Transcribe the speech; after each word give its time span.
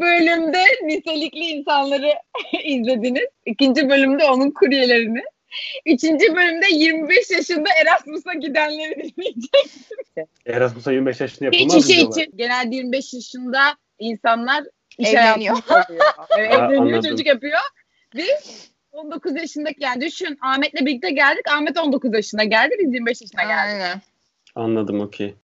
bölümde 0.00 0.62
nitelikli 0.84 1.38
insanları 1.40 2.10
izlediniz. 2.64 3.26
İkinci 3.46 3.88
bölümde 3.88 4.24
onun 4.24 4.50
kuryelerini. 4.50 5.22
Üçüncü 5.86 6.36
bölümde 6.36 6.66
25 6.72 7.30
yaşında 7.30 7.68
Erasmus'a 7.82 8.34
gidenleri 8.34 8.94
dinleyeceksiniz. 9.16 10.28
Erasmus'a 10.46 10.92
25 10.92 11.20
yaşında 11.20 11.50
Hiç 11.50 11.60
yapılmaz 11.60 11.90
işi 11.90 11.92
mı 11.92 12.00
diyorlar? 12.12 12.22
için. 12.22 12.36
Genelde 12.36 12.76
25 12.76 13.14
yaşında 13.14 13.60
insanlar 13.98 14.64
iş 14.98 15.08
Evleniyor. 15.08 15.56
Evet, 16.38 16.52
evleniyor, 16.54 17.02
çocuk 17.02 17.26
yapıyor. 17.26 17.58
Biz 18.14 18.70
19 18.92 19.36
yaşındaki 19.36 19.84
yani 19.84 20.00
düşün 20.00 20.38
Ahmet'le 20.42 20.86
birlikte 20.86 21.10
geldik. 21.10 21.48
Ahmet 21.50 21.78
19 21.78 22.14
yaşına 22.14 22.44
geldi. 22.44 22.74
Biz 22.80 22.94
25 22.94 23.20
yaşına 23.20 23.42
geldik. 23.42 23.82
Aynen. 23.82 24.00
Anladım 24.54 25.00
okey. 25.00 25.34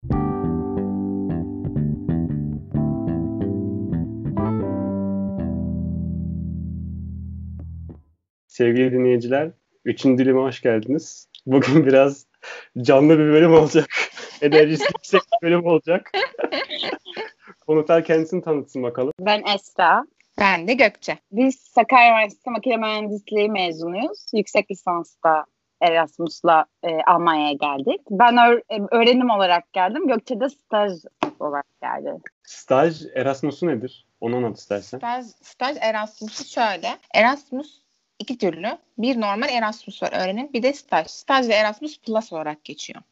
Sevgili 8.61 8.93
dinleyiciler, 8.93 9.51
üçüncü 9.85 10.25
dilime 10.25 10.41
hoş 10.41 10.61
geldiniz. 10.61 11.29
Bugün 11.47 11.87
biraz 11.87 12.27
canlı 12.83 13.19
bir 13.19 13.33
bölüm 13.33 13.55
olacak. 13.55 13.87
Enerjisi 14.43 14.85
yüksek 14.85 15.21
bir 15.43 15.47
bölüm 15.47 15.67
olacak. 15.67 16.11
Konuklar 17.67 18.05
kendisini 18.05 18.43
tanıtsın 18.43 18.83
bakalım. 18.83 19.13
Ben 19.21 19.43
Esra. 19.55 20.05
Ben 20.41 20.69
de 20.69 20.75
Gökçe. 20.75 21.19
Biz 21.33 21.57
Sakarya 21.61 22.13
Üniversitesi 22.13 22.51
Makine 22.51 22.77
Mühendisliği 22.77 23.51
mezunuyuz. 23.51 24.27
Yüksek 24.35 24.71
lisansta 24.71 25.45
Erasmus'la 25.81 26.65
e, 26.83 26.89
Almanya'ya 27.07 27.53
geldik. 27.53 28.01
Ben 28.11 28.35
öğ- 28.35 28.63
e, 28.71 28.97
öğrenim 28.97 29.31
olarak 29.31 29.73
geldim. 29.73 30.09
Gökçe 30.09 30.41
de 30.41 30.49
staj 30.49 30.93
olarak 31.39 31.67
geldi. 31.83 32.13
Staj 32.43 33.03
Erasmus'u 33.15 33.67
nedir? 33.67 34.07
Onu 34.21 34.37
anlat 34.37 34.59
istersen. 34.59 34.99
Staj, 34.99 35.25
staj 35.43 35.77
Erasmus'u 35.81 36.45
şöyle. 36.45 36.89
Erasmus 37.15 37.81
iki 38.21 38.39
türlü. 38.39 38.69
Bir 38.99 39.21
normal 39.21 39.49
Erasmus 39.49 40.03
var 40.03 40.13
öğrenim. 40.13 40.53
Bir 40.53 40.63
de 40.63 40.73
staj. 40.73 41.07
Staj 41.07 41.49
ve 41.49 41.53
Erasmus 41.55 41.99
Plus 41.99 42.33
olarak 42.33 42.65
geçiyor. 42.65 43.03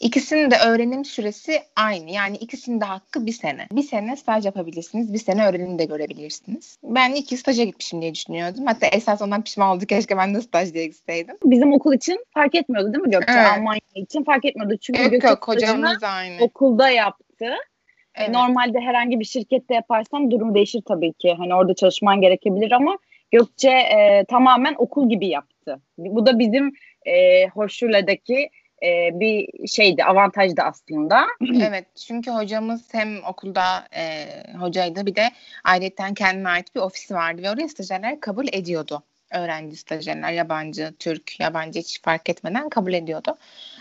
İkisinin 0.00 0.50
de 0.50 0.56
öğrenim 0.66 1.04
süresi 1.04 1.60
aynı. 1.76 2.10
Yani 2.10 2.36
ikisinin 2.36 2.80
de 2.80 2.84
hakkı 2.84 3.26
bir 3.26 3.32
sene. 3.32 3.66
Bir 3.72 3.82
sene 3.82 4.16
staj 4.16 4.44
yapabilirsiniz. 4.46 5.12
Bir 5.12 5.18
sene 5.18 5.46
öğrenim 5.46 5.78
de 5.78 5.84
görebilirsiniz. 5.84 6.78
Ben 6.82 7.14
iki 7.14 7.36
staja 7.36 7.64
gitmişim 7.64 8.02
diye 8.02 8.14
düşünüyordum. 8.14 8.66
Hatta 8.66 8.86
esas 8.86 9.22
ondan 9.22 9.42
pişman 9.42 9.76
oldu. 9.76 9.86
Keşke 9.86 10.16
ben 10.16 10.34
de 10.34 10.40
staj 10.40 10.74
diye 10.74 10.86
gitseydim. 10.86 11.36
Bizim 11.44 11.72
okul 11.72 11.94
için 11.94 12.24
fark 12.34 12.54
etmiyordu 12.54 12.92
değil 12.92 13.04
mi 13.04 13.10
Gökçe? 13.10 13.32
Evet. 13.32 13.46
Almanya 13.58 13.80
için 13.94 14.24
fark 14.24 14.44
etmiyordu. 14.44 14.76
Çünkü 14.76 15.02
Yok 15.02 15.10
Gökçe 15.10 15.28
yok 15.28 15.48
hocamız 15.48 16.02
aynı. 16.02 16.42
okulda 16.44 16.90
yaptı. 16.90 17.44
E, 17.44 18.22
Evet. 18.22 18.30
Normalde 18.30 18.80
herhangi 18.80 19.20
bir 19.20 19.24
şirkette 19.24 19.74
yaparsan 19.74 20.30
durum 20.30 20.54
değişir 20.54 20.82
tabii 20.88 21.12
ki. 21.12 21.34
Hani 21.38 21.54
orada 21.54 21.74
çalışman 21.74 22.20
gerekebilir 22.20 22.72
ama 22.72 22.98
Gökçe 23.30 23.70
e, 23.70 24.24
tamamen 24.28 24.74
okul 24.78 25.08
gibi 25.08 25.28
yaptı. 25.28 25.80
Bu 25.98 26.26
da 26.26 26.38
bizim 26.38 26.72
e, 27.06 27.46
Hoşule'deki 27.48 28.50
e, 28.82 29.20
bir 29.20 29.68
şeydi, 29.68 30.04
avantajdı 30.04 30.62
aslında. 30.62 31.26
Evet 31.68 31.96
çünkü 31.96 32.30
hocamız 32.30 32.94
hem 32.94 33.24
okulda 33.24 33.88
e, 33.96 34.26
hocaydı 34.58 35.06
bir 35.06 35.16
de 35.16 35.30
ayrıca 35.64 36.14
kendine 36.14 36.48
ait 36.48 36.74
bir 36.74 36.80
ofisi 36.80 37.14
vardı 37.14 37.42
ve 37.42 37.50
oraya 37.50 37.68
stajyerler 37.68 38.20
kabul 38.20 38.46
ediyordu. 38.52 39.02
Öğrenci 39.32 39.76
stajyerler, 39.76 40.32
yabancı, 40.32 40.94
Türk, 40.98 41.40
yabancı 41.40 41.78
hiç 41.78 42.02
fark 42.02 42.28
etmeden 42.28 42.68
kabul 42.68 42.92
ediyordu. 42.92 43.38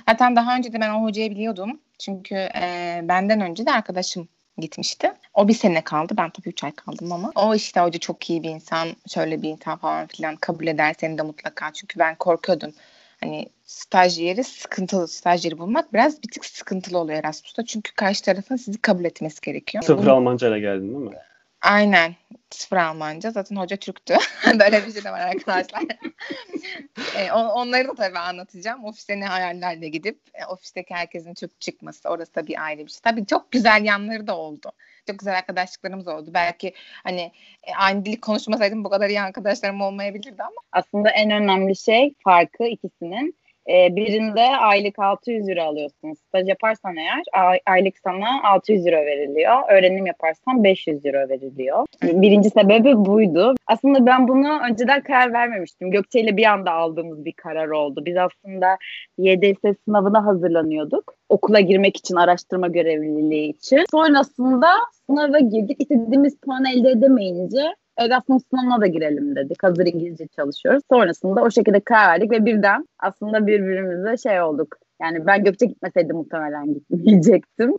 Zaten 0.09 0.35
daha 0.35 0.57
önce 0.57 0.73
de 0.73 0.81
ben 0.81 0.93
o 0.93 1.03
hocayı 1.03 1.31
biliyordum. 1.31 1.79
Çünkü 1.99 2.35
e, 2.35 2.99
benden 3.03 3.41
önce 3.41 3.65
de 3.65 3.71
arkadaşım 3.71 4.27
gitmişti. 4.57 5.13
O 5.33 5.47
bir 5.47 5.53
sene 5.53 5.83
kaldı. 5.83 6.13
Ben 6.17 6.29
tabii 6.29 6.49
üç 6.49 6.63
ay 6.63 6.71
kaldım 6.71 7.11
ama. 7.11 7.31
O 7.35 7.55
işte 7.55 7.79
hoca 7.79 7.99
çok 7.99 8.29
iyi 8.29 8.43
bir 8.43 8.49
insan, 8.49 8.87
şöyle 9.13 9.41
bir 9.41 9.49
insan 9.49 9.77
falan 9.77 10.07
filan 10.07 10.35
kabul 10.35 10.67
eder 10.67 10.95
seni 10.99 11.17
de 11.17 11.21
mutlaka. 11.21 11.73
Çünkü 11.73 11.99
ben 11.99 12.15
korkuyordum. 12.15 12.73
Hani 13.21 13.49
stajyeri 13.65 14.43
sıkıntılı, 14.43 15.07
stajyeri 15.07 15.57
bulmak 15.57 15.93
biraz 15.93 16.23
bir 16.23 16.31
tık 16.31 16.45
sıkıntılı 16.45 16.97
oluyor 16.97 17.19
Erasmus'ta. 17.19 17.65
Çünkü 17.65 17.95
karşı 17.95 18.23
tarafın 18.23 18.55
sizi 18.55 18.81
kabul 18.81 19.05
etmesi 19.05 19.41
gerekiyor. 19.41 19.83
Sıfır 19.83 20.03
Bunu- 20.03 20.13
Almancayla 20.13 20.57
geldin 20.59 20.87
değil 20.87 21.11
mi? 21.11 21.15
Aynen. 21.61 22.15
Sıfır 22.49 22.77
Almanca. 22.77 23.31
Zaten 23.31 23.55
hoca 23.55 23.77
Türktü. 23.77 24.15
Böyle 24.59 24.87
bir 24.87 24.93
şey 24.93 25.03
de 25.03 25.11
var 25.11 25.19
arkadaşlar. 25.19 25.83
e, 27.17 27.31
on- 27.31 27.49
onları 27.49 27.87
da 27.87 27.95
tabii 27.95 28.19
anlatacağım. 28.19 28.85
Ofiste 28.85 29.19
ne 29.19 29.25
hayallerle 29.25 29.89
gidip 29.89 30.19
e, 30.33 30.45
ofisteki 30.45 30.93
herkesin 30.93 31.33
Türk 31.33 31.61
çıkması. 31.61 32.09
Orası 32.09 32.35
da 32.35 32.47
bir 32.47 32.65
ayrı 32.65 32.85
bir 32.85 32.91
şey. 32.91 32.99
Tabii 33.03 33.25
çok 33.25 33.51
güzel 33.51 33.85
yanları 33.85 34.27
da 34.27 34.37
oldu. 34.37 34.71
Çok 35.07 35.19
güzel 35.19 35.37
arkadaşlıklarımız 35.37 36.07
oldu. 36.07 36.31
Belki 36.33 36.73
hani 37.03 37.31
e, 37.63 37.73
aynı 37.77 38.05
dili 38.05 38.19
konuşmasaydım 38.21 38.83
bu 38.83 38.89
kadar 38.89 39.09
iyi 39.09 39.21
arkadaşlarım 39.21 39.81
olmayabilirdi 39.81 40.43
ama 40.43 40.55
Aslında 40.71 41.09
en 41.09 41.31
önemli 41.31 41.75
şey 41.75 42.13
farkı 42.23 42.63
ikisinin. 42.63 43.35
E, 43.69 43.95
birinde 43.95 44.41
aylık 44.41 44.99
600 44.99 45.49
euro 45.49 45.61
alıyorsun. 45.61 46.13
Staj 46.13 46.47
yaparsan 46.47 46.95
eğer 46.95 47.23
ay- 47.33 47.59
aylık 47.65 47.97
sana 48.03 48.27
600 48.43 48.87
euro 48.87 49.05
veriliyor. 49.05 49.53
Öğrenim 49.71 50.05
yaparsan 50.05 50.63
500 50.63 51.05
euro 51.05 51.29
veriliyor. 51.29 51.85
Birinci 52.03 52.49
sebebi 52.49 52.95
buydu. 53.05 53.55
Aslında 53.67 54.05
ben 54.05 54.27
bunu 54.27 54.59
önceden 54.69 55.01
karar 55.01 55.33
vermemiştim. 55.33 55.91
Gökçe 55.91 56.19
ile 56.19 56.37
bir 56.37 56.45
anda 56.45 56.71
aldığımız 56.71 57.25
bir 57.25 57.33
karar 57.33 57.67
oldu. 57.67 58.05
Biz 58.05 58.17
aslında 58.17 58.77
YDS 59.17 59.77
sınavına 59.85 60.25
hazırlanıyorduk. 60.25 61.13
Okula 61.29 61.59
girmek 61.59 61.97
için, 61.97 62.15
araştırma 62.15 62.67
görevliliği 62.67 63.49
için. 63.49 63.85
Sonrasında 63.91 64.67
sınava 65.05 65.39
girdik. 65.39 65.77
İstediğimiz 65.81 66.37
puanı 66.39 66.69
elde 66.69 66.89
edemeyince 66.89 67.61
Erasmus 67.97 68.43
sınavına 68.49 68.81
da 68.81 68.87
girelim 68.87 69.35
dedik. 69.35 69.63
Hazır 69.63 69.85
İngilizce 69.85 70.27
çalışıyoruz. 70.27 70.83
Sonrasında 70.91 71.41
o 71.41 71.51
şekilde 71.51 71.79
karar 71.79 72.07
verdik 72.07 72.31
ve 72.31 72.45
birden 72.45 72.87
aslında 72.99 73.47
birbirimize 73.47 74.17
şey 74.17 74.41
olduk. 74.41 74.77
Yani 75.01 75.27
ben 75.27 75.43
Gökçe 75.43 75.65
gitmeseydi 75.65 76.13
muhtemelen 76.13 76.73
gitmeyecektim. 76.73 77.73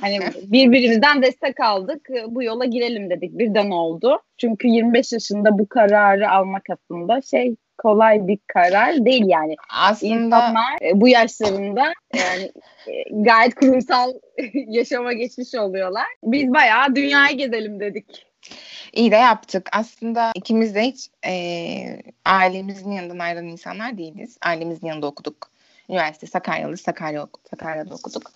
Hani 0.00 0.18
birbirimizden 0.42 1.22
destek 1.22 1.60
aldık. 1.60 2.08
Bu 2.28 2.42
yola 2.42 2.64
girelim 2.64 3.10
dedik. 3.10 3.38
Birden 3.38 3.70
oldu. 3.70 4.18
Çünkü 4.38 4.68
25 4.68 5.12
yaşında 5.12 5.58
bu 5.58 5.68
kararı 5.68 6.30
almak 6.30 6.62
aslında 6.70 7.22
şey 7.22 7.56
kolay 7.78 8.26
bir 8.26 8.38
karar 8.46 9.04
değil 9.04 9.24
yani. 9.26 9.54
aslında 9.74 10.14
İnsanlar 10.14 10.82
e, 10.82 11.00
bu 11.00 11.08
yaşlarında 11.08 11.92
yani 12.14 12.52
e, 12.86 12.92
gayet 13.10 13.54
kurumsal 13.54 14.12
yaşama 14.54 15.12
geçmiş 15.12 15.54
oluyorlar. 15.54 16.06
Biz 16.22 16.52
bayağı 16.52 16.96
dünyayı 16.96 17.36
gezelim 17.36 17.80
dedik. 17.80 18.25
İyi 18.92 19.10
de 19.10 19.16
yaptık. 19.16 19.68
Aslında 19.72 20.32
ikimiz 20.34 20.74
de 20.74 20.82
hiç 20.82 21.08
e, 21.26 22.02
ailemizin 22.24 22.92
yanından 22.92 23.18
ayrılan 23.18 23.46
insanlar 23.46 23.98
değiliz. 23.98 24.38
Ailemizin 24.42 24.86
yanında 24.86 25.06
okuduk. 25.06 25.50
Üniversite 25.88 26.26
Sakaryalı, 26.26 26.76
Sakarya, 26.76 27.26
Sakarya'da 27.50 27.94
okuduk. 27.94 28.32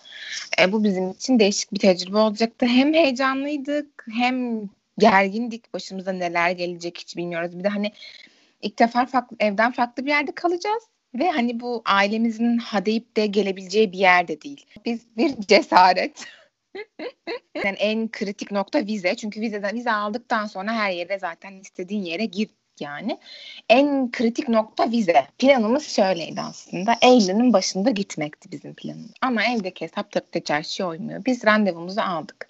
E, 0.59 0.71
bu 0.71 0.83
bizim 0.83 1.11
için 1.11 1.39
değişik 1.39 1.73
bir 1.73 1.79
tecrübe 1.79 2.17
olacaktı. 2.17 2.65
Hem 2.65 2.93
heyecanlıydık 2.93 4.05
hem 4.13 4.61
gergindik. 4.97 5.73
Başımıza 5.73 6.11
neler 6.11 6.51
gelecek 6.51 6.97
hiç 6.97 7.17
bilmiyoruz. 7.17 7.59
Bir 7.59 7.63
de 7.63 7.69
hani 7.69 7.91
ilk 8.61 8.79
defa 8.79 9.05
farklı, 9.05 9.37
evden 9.39 9.71
farklı 9.71 10.05
bir 10.05 10.09
yerde 10.09 10.31
kalacağız. 10.31 10.83
Ve 11.15 11.31
hani 11.31 11.59
bu 11.59 11.81
ailemizin 11.85 12.57
ha 12.57 12.85
de 12.85 13.25
gelebileceği 13.25 13.91
bir 13.91 13.97
yerde 13.97 14.41
değil. 14.41 14.65
Biz 14.85 15.17
bir 15.17 15.41
cesaret. 15.41 16.25
Yani 17.63 17.77
en 17.77 18.11
kritik 18.11 18.51
nokta 18.51 18.85
vize. 18.85 19.15
Çünkü 19.15 19.41
vizeden 19.41 19.75
vize 19.75 19.91
aldıktan 19.91 20.45
sonra 20.45 20.73
her 20.73 20.91
yere 20.91 21.19
zaten 21.19 21.53
istediğin 21.53 22.03
yere 22.03 22.25
gir 22.25 22.49
yani. 22.79 23.19
En 23.69 24.11
kritik 24.11 24.49
nokta 24.49 24.91
vize. 24.91 25.27
Planımız 25.37 25.87
şöyleydi 25.87 26.41
aslında. 26.41 26.95
Eylül'ün 27.01 27.53
başında 27.53 27.89
gitmekti 27.89 28.51
bizim 28.51 28.73
planımız. 28.73 29.11
Ama 29.21 29.43
evdeki 29.43 29.85
hesap 29.85 30.15
dörtte 30.15 30.43
çarşıya 30.43 30.89
uymuyor. 30.89 31.25
Biz 31.25 31.45
randevumuzu 31.45 32.01
aldık. 32.01 32.49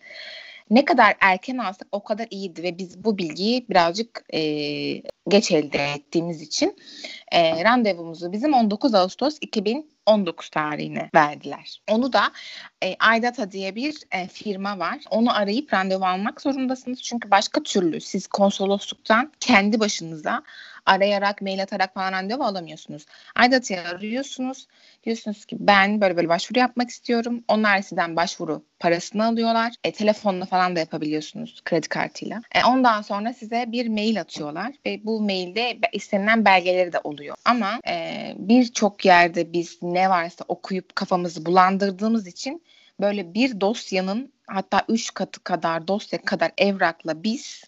Ne 0.70 0.86
kadar 0.86 1.16
erken 1.20 1.58
alsak 1.58 1.88
o 1.92 2.03
kadar 2.03 2.28
iyiydi 2.30 2.64
ve 2.64 2.78
biz 2.78 3.03
bu 3.03 3.18
bilgiyi 3.18 3.66
birazcık 3.70 4.23
e, 4.34 4.41
geç 5.28 5.52
elde 5.52 5.78
ettiğimiz 5.96 6.41
için 6.41 6.76
e, 7.32 7.64
randevumuzu 7.64 8.32
bizim 8.32 8.53
19 8.53 8.94
Ağustos 8.94 9.38
2019 10.11 10.49
tarihine 10.49 11.09
verdiler. 11.16 11.81
Onu 11.90 12.13
da 12.13 12.31
e, 12.84 12.96
Aydata 12.99 13.52
diye 13.52 13.75
bir 13.75 13.96
e, 14.11 14.28
firma 14.28 14.79
var. 14.79 14.99
Onu 15.09 15.37
arayıp 15.37 15.73
randevu 15.73 16.05
almak 16.05 16.41
zorundasınız. 16.41 17.02
Çünkü 17.02 17.31
başka 17.31 17.63
türlü 17.63 18.02
siz 18.02 18.28
konsolosluktan 18.28 19.31
kendi 19.40 19.79
başınıza 19.79 20.43
arayarak, 20.86 21.42
mail 21.42 21.64
atarak 21.64 21.94
falan 21.94 22.12
randevu 22.12 22.44
alamıyorsunuz. 22.44 23.06
Aydata'yı 23.36 23.82
arıyorsunuz. 23.82 24.68
Diyorsunuz 25.04 25.46
ki 25.46 25.58
ben 25.60 26.02
böyle 26.02 26.18
böyle 26.18 26.30
başvuru 26.30 26.60
yapmak 26.60 26.90
istiyorum. 26.90 27.44
Onlar 27.48 27.82
sizden 27.82 28.16
başvuru 28.16 28.66
parasını 28.80 29.26
alıyorlar. 29.26 29.74
E, 29.84 29.92
telefonla 29.92 30.46
falan 30.46 30.76
da 30.76 30.80
yapabiliyorsunuz 30.80 31.62
kredi 31.66 31.88
kartıyla. 31.88 32.42
E, 32.56 32.64
ondan 32.64 33.02
sonra 33.02 33.34
size 33.34 33.66
bir 33.68 33.88
mail 33.88 34.22
atıyorlar 34.22 34.72
ve 34.86 35.06
bu 35.06 35.22
mailde 35.22 35.80
istenilen 35.94 36.46
belgeleri 36.46 36.94
de 36.94 37.00
oluyor. 37.04 37.36
Ama 37.46 37.80
e, 37.88 38.34
birçok 38.38 39.06
yerde 39.06 39.54
biz 39.54 39.80
ne 39.82 40.10
varsa 40.10 40.46
okuyup 40.48 40.96
kafamızı 40.96 41.46
bulandırdığımız 41.46 42.28
için 42.28 42.64
böyle 43.00 43.34
bir 43.34 43.62
dosyanın 43.62 44.34
hatta 44.48 44.82
üç 44.90 45.14
katı 45.14 45.44
kadar 45.44 45.88
dosya 45.88 46.22
kadar 46.22 46.52
evrakla 46.58 47.24
biz 47.24 47.64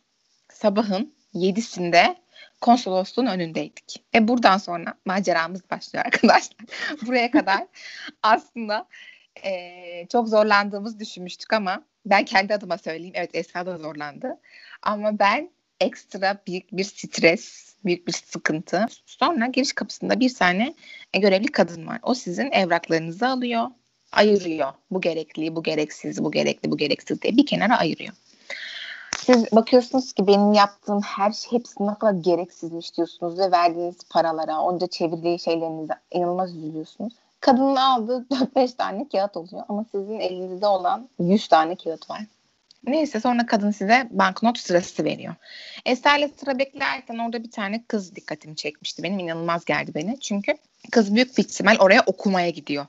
sabahın 0.50 1.14
yedisinde 1.34 2.16
konsolosluğun 2.64 3.26
önündeydik. 3.26 4.04
E 4.16 4.28
buradan 4.28 4.58
sonra 4.58 4.94
maceramız 5.06 5.62
başlıyor 5.72 6.06
arkadaşlar. 6.06 6.58
Buraya 7.06 7.32
kadar 7.32 7.68
aslında 8.24 8.88
e, 9.44 9.52
çok 10.12 10.28
zorlandığımız 10.28 11.00
düşünmüştük 11.00 11.54
ama 11.54 11.84
ben 12.06 12.26
kendi 12.26 12.54
adıma 12.54 12.78
söyleyeyim. 12.78 13.14
Evet 13.16 13.30
Esra 13.34 13.66
da 13.66 13.78
zorlandı. 13.78 14.40
Ama 14.82 15.20
ben 15.20 15.50
ekstra 15.80 16.42
büyük 16.48 16.72
bir 16.72 16.84
stres, 16.84 17.76
büyük 17.86 18.08
bir 18.08 18.14
sıkıntı. 18.14 18.86
Sonra 19.06 19.48
giriş 19.48 19.74
kapısında 19.74 20.20
bir 20.20 20.34
tane 20.34 20.74
e, 21.14 21.20
görevli 21.20 21.48
kadın 21.48 21.88
var. 21.88 22.00
O 22.04 22.14
sizin 22.14 22.52
evraklarınızı 22.52 23.28
alıyor, 23.28 23.68
ayırıyor. 24.12 24.74
Bu 24.92 25.02
gerekli, 25.02 25.56
bu 25.56 25.64
gereksiz, 25.64 26.24
bu 26.24 26.32
gerekli, 26.32 26.72
bu 26.72 26.78
gereksiz 26.78 27.22
diye 27.22 27.38
bir 27.38 27.46
kenara 27.46 27.78
ayırıyor. 27.78 28.14
Siz 29.26 29.52
bakıyorsunuz 29.52 30.14
ki 30.14 30.28
benim 30.28 30.54
yaptığım 30.54 31.02
her 31.02 31.32
şey 31.32 31.52
hepsi 31.52 31.88
ne 31.88 31.96
kadar 31.96 32.14
gereksizmiş 32.14 32.98
diyorsunuz 32.98 33.40
ve 33.40 33.52
verdiğiniz 33.52 33.98
paralara, 34.10 34.60
onca 34.60 34.88
çevirdiği 34.88 35.40
şeylerinize 35.40 35.94
inanılmaz 36.12 36.56
üzülüyorsunuz. 36.56 37.14
Kadının 37.40 37.76
aldığı 37.76 38.18
4-5 38.32 38.76
tane 38.78 39.08
kağıt 39.10 39.38
oluyor 39.38 39.64
ama 39.70 39.86
sizin 39.92 40.20
elinizde 40.20 40.68
olan 40.68 41.10
100 41.20 41.48
tane 41.48 41.76
kağıt 41.76 42.10
var. 42.10 42.22
Neyse 42.88 43.20
sonra 43.20 43.46
kadın 43.46 43.72
size 43.72 44.08
banknot 44.12 44.58
sırası 44.58 45.04
veriyor. 45.04 45.36
Eser'le 45.86 46.30
sıra 46.40 46.60
beklerken 46.60 47.18
orada 47.18 47.44
bir 47.44 47.52
tane 47.52 47.84
kız 47.88 48.16
dikkatimi 48.16 48.56
çekmişti. 48.56 49.04
Benim 49.04 49.20
inanılmaz 49.20 49.66
geldi 49.66 49.92
beni. 49.96 50.20
Çünkü 50.20 50.54
kız 50.92 51.16
büyük 51.16 51.38
bir 51.38 51.44
ihtimal 51.44 51.76
oraya 51.80 52.02
okumaya 52.06 52.50
gidiyor. 52.50 52.86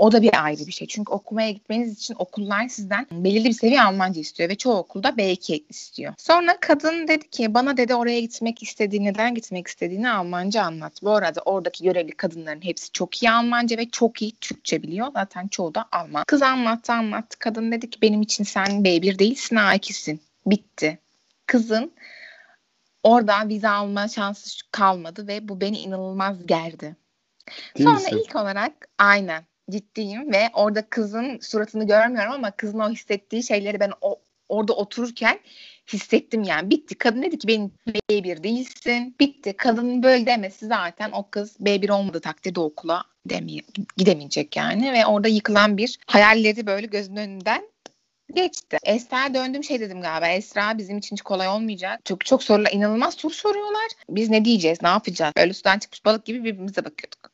O 0.00 0.12
da 0.12 0.22
bir 0.22 0.44
ayrı 0.44 0.66
bir 0.66 0.72
şey. 0.72 0.86
Çünkü 0.86 1.12
okumaya 1.12 1.50
gitmeniz 1.50 1.92
için 1.92 2.14
okullar 2.18 2.68
sizden 2.68 3.06
belirli 3.12 3.44
bir 3.44 3.52
seviye 3.52 3.82
Almanca 3.82 4.20
istiyor 4.20 4.48
ve 4.48 4.54
çoğu 4.54 4.76
okulda 4.76 5.08
B2 5.08 5.64
istiyor. 5.68 6.14
Sonra 6.18 6.56
kadın 6.60 7.08
dedi 7.08 7.30
ki 7.30 7.54
bana 7.54 7.76
dedi 7.76 7.94
oraya 7.94 8.20
gitmek 8.20 8.62
istediğini, 8.62 9.04
neden 9.04 9.34
gitmek 9.34 9.66
istediğini 9.66 10.10
Almanca 10.10 10.62
anlat. 10.62 10.92
Bu 11.02 11.10
arada 11.10 11.40
oradaki 11.44 11.84
görevli 11.84 12.12
kadınların 12.12 12.64
hepsi 12.64 12.92
çok 12.92 13.22
iyi 13.22 13.30
Almanca 13.30 13.76
ve 13.76 13.90
çok 13.90 14.22
iyi 14.22 14.32
Türkçe 14.40 14.82
biliyor. 14.82 15.06
Zaten 15.14 15.48
çoğu 15.48 15.74
da 15.74 15.84
Alman. 15.92 16.24
Kız 16.26 16.42
anlattı 16.42 16.92
anlattı. 16.92 17.38
Kadın 17.38 17.72
dedi 17.72 17.90
ki 17.90 18.02
benim 18.02 18.22
için 18.22 18.44
sen 18.44 18.66
B1 18.66 19.18
değilsin 19.18 19.56
A2'sin. 19.56 20.20
Bitti. 20.46 20.98
Kızın 21.46 21.92
orada 23.02 23.48
vize 23.48 23.68
alma 23.68 24.08
şansı 24.08 24.70
kalmadı 24.72 25.26
ve 25.26 25.48
bu 25.48 25.60
beni 25.60 25.78
inanılmaz 25.78 26.46
gerdi. 26.46 26.96
Değil 27.76 27.88
Sonra 27.88 27.94
misin? 27.94 28.22
ilk 28.24 28.36
olarak 28.36 28.88
aynen 28.98 29.49
ciddiyim 29.70 30.32
ve 30.32 30.50
orada 30.52 30.82
kızın 30.90 31.38
suratını 31.42 31.86
görmüyorum 31.86 32.32
ama 32.32 32.50
kızın 32.50 32.78
o 32.78 32.90
hissettiği 32.90 33.42
şeyleri 33.42 33.80
ben 33.80 33.92
o, 34.00 34.20
orada 34.48 34.72
otururken 34.72 35.40
hissettim 35.92 36.42
yani. 36.42 36.70
Bitti. 36.70 36.94
Kadın 36.94 37.22
dedi 37.22 37.38
ki 37.38 37.48
benim 37.48 37.72
B1 37.88 38.42
değilsin. 38.42 39.16
Bitti. 39.20 39.52
Kadının 39.56 40.02
böyle 40.02 40.26
demesi 40.26 40.66
zaten 40.66 41.12
o 41.12 41.30
kız 41.30 41.56
B1 41.60 41.92
olmadığı 41.92 42.20
takdirde 42.20 42.60
okula 42.60 43.04
demeye, 43.26 43.60
gidemeyecek 43.96 44.56
yani 44.56 44.92
ve 44.92 45.06
orada 45.06 45.28
yıkılan 45.28 45.76
bir 45.76 45.98
hayalleri 46.06 46.66
böyle 46.66 46.86
gözünün 46.86 47.16
önünden 47.16 47.70
geçti. 48.34 48.78
Esra'ya 48.84 49.34
döndüm 49.34 49.64
şey 49.64 49.80
dedim 49.80 50.00
galiba. 50.00 50.28
Esra 50.28 50.78
bizim 50.78 50.98
için 50.98 51.16
hiç 51.16 51.22
kolay 51.22 51.48
olmayacak. 51.48 52.00
Çünkü 52.04 52.24
çok 52.24 52.42
sorular, 52.42 52.72
inanılmaz 52.72 53.14
soru 53.14 53.34
soruyorlar. 53.34 53.88
Biz 54.08 54.30
ne 54.30 54.44
diyeceğiz, 54.44 54.78
ne 54.82 54.88
yapacağız? 54.88 55.32
Böyle 55.36 55.52
sudan 55.52 55.78
çıkmış 55.78 56.04
balık 56.04 56.24
gibi 56.24 56.44
birbirimize 56.44 56.84
bakıyorduk. 56.84 57.30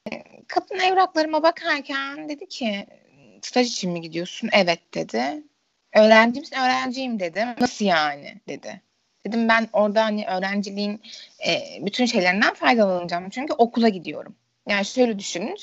Kadın 0.48 0.78
evraklarıma 0.78 1.43
bakarken 1.43 2.28
dedi 2.28 2.48
ki 2.48 2.87
staj 3.43 3.66
için 3.66 3.90
mi 3.90 4.00
gidiyorsun? 4.00 4.50
Evet 4.52 4.94
dedi. 4.94 5.43
Öğrenci 5.94 6.40
misin? 6.40 6.56
Öğrenciyim 6.56 7.20
dedim. 7.20 7.48
Nasıl 7.60 7.84
yani? 7.84 8.40
dedi. 8.48 8.82
Dedim 9.26 9.48
ben 9.48 9.69
orada 9.72 10.04
hani 10.04 10.26
öğrenciliğin 10.26 11.02
e, 11.46 11.87
bütün 11.87 12.06
şeylerinden 12.06 12.54
faydalanacağım. 12.54 13.31
Çünkü 13.31 13.52
okula 13.52 13.88
gidiyorum. 13.88 14.37
Yani 14.69 14.84
şöyle 14.84 15.19
düşünün 15.19 15.56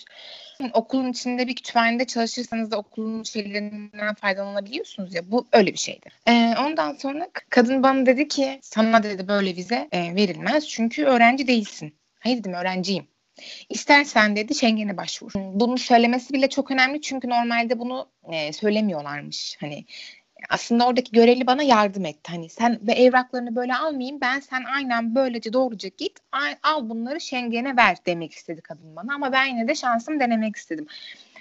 okulun 0.74 1.12
içinde 1.12 1.48
bir 1.48 1.56
kütüphanede 1.56 2.06
çalışırsanız 2.06 2.72
da 2.72 2.78
okulun 2.78 3.24
şeylerinden 3.24 4.14
faydalanabiliyorsunuz 4.14 5.16
ya 5.16 5.32
bu 5.32 5.48
öyle 5.52 5.74
bir 5.74 5.78
şeydir. 5.78 6.14
Ee, 6.28 6.54
ondan 6.60 6.94
sonra 6.94 7.30
kadın 7.50 7.84
bana 7.84 8.06
dedi 8.06 8.28
ki 8.28 8.60
sana 8.62 9.04
dedi 9.04 9.28
böyle 9.28 9.56
vize 9.56 9.88
e, 9.92 10.16
verilmez 10.16 10.68
çünkü 10.68 11.06
öğrenci 11.06 11.48
değilsin. 11.48 11.96
Hayır 12.20 12.38
dedim 12.38 12.54
öğrenciyim. 12.54 13.08
İstersen 13.70 14.36
dedi 14.36 14.56
Schengen'e 14.56 14.98
başvur. 14.98 15.32
Bunu 15.36 15.78
söylemesi 15.78 16.34
bile 16.34 16.50
çok 16.50 16.72
önemli 16.72 17.02
çünkü 17.02 17.30
normalde 17.30 17.80
bunu 17.80 18.10
e, 18.32 18.54
söylemiyorlarmış. 18.54 19.58
Hani 19.60 19.86
aslında 20.50 20.88
oradaki 20.88 21.12
görevli 21.12 21.48
bana 21.48 21.64
yardım 21.64 22.06
etti. 22.06 22.32
Hani 22.32 22.50
sen 22.50 22.80
ve 22.82 22.92
evraklarını 22.92 23.56
böyle 23.56 23.76
almayayım 23.76 24.22
ben 24.22 24.40
sen 24.40 24.64
aynen 24.64 25.16
böylece 25.16 25.54
doğruca 25.54 25.90
git 25.98 26.20
al 26.64 26.90
bunları 26.90 27.22
Schengen'e 27.22 27.78
ver 27.78 27.98
demek 28.06 28.34
istedi 28.34 28.62
kadın 28.62 28.96
bana 28.96 29.16
ama 29.16 29.32
ben 29.32 29.46
yine 29.46 29.68
de 29.68 29.76
şansım 29.76 30.20
denemek 30.20 30.56
istedim. 30.56 30.88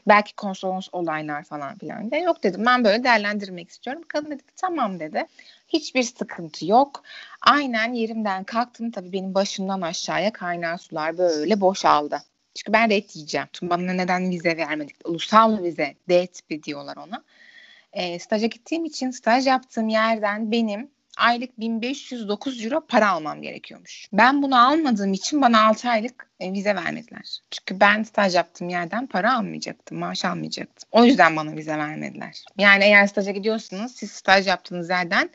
Belki 0.09 0.35
konsolos 0.35 0.89
olaylar 0.93 1.45
falan 1.45 1.79
filan 1.79 2.11
de 2.11 2.17
yok 2.17 2.43
dedim 2.43 2.67
ben 2.67 2.85
böyle 2.85 3.05
değerlendirmek 3.05 3.71
istiyorum. 3.71 4.03
Kadın 4.09 4.31
dedi 4.31 4.43
tamam 4.57 5.01
dedi. 5.01 5.27
Hiçbir 5.73 6.03
sıkıntı 6.03 6.67
yok. 6.67 7.03
Aynen 7.43 7.93
yerimden 7.93 8.45
kalktım 8.45 8.91
tabii 8.91 9.13
benim 9.13 9.35
başımdan 9.35 9.81
aşağıya 9.81 10.33
kaynar 10.33 10.79
sular 10.79 11.19
böyle 11.19 11.61
boşaldı. 11.61 12.23
Çünkü 12.55 12.73
ben 12.73 12.91
red 12.91 13.09
diyeceğim. 13.15 13.47
Bana 13.63 13.93
neden 13.93 14.31
vize 14.31 14.57
vermedik? 14.57 15.09
Ulusal 15.09 15.63
vize, 15.63 15.95
DETB 16.09 16.63
diyorlar 16.63 16.97
ona 16.97 17.25
e, 17.93 18.19
staja 18.19 18.47
gittiğim 18.47 18.85
için 18.85 19.11
staj 19.11 19.47
yaptığım 19.47 19.89
yerden 19.89 20.51
benim 20.51 20.91
aylık 21.17 21.61
1509 21.61 22.65
euro 22.65 22.87
para 22.87 23.11
almam 23.11 23.43
gerekiyormuş. 23.43 24.09
Ben 24.13 24.43
bunu 24.43 24.69
almadığım 24.69 25.13
için 25.13 25.43
bana 25.43 25.67
6 25.67 25.91
aylık 25.91 26.31
e, 26.41 26.53
vize 26.53 26.75
vermediler. 26.75 27.39
Çünkü 27.51 27.81
ben 27.81 28.03
staj 28.03 28.35
yaptığım 28.35 28.69
yerden 28.69 29.07
para 29.07 29.37
almayacaktım, 29.37 29.99
maaş 29.99 30.25
almayacaktım. 30.25 30.89
O 30.93 31.05
yüzden 31.05 31.37
bana 31.37 31.57
vize 31.57 31.79
vermediler. 31.79 32.45
Yani 32.59 32.85
eğer 32.85 33.07
staja 33.07 33.31
gidiyorsunuz, 33.31 33.93
siz 33.93 34.11
staj 34.11 34.47
yaptığınız 34.47 34.91
yerden 34.91 35.31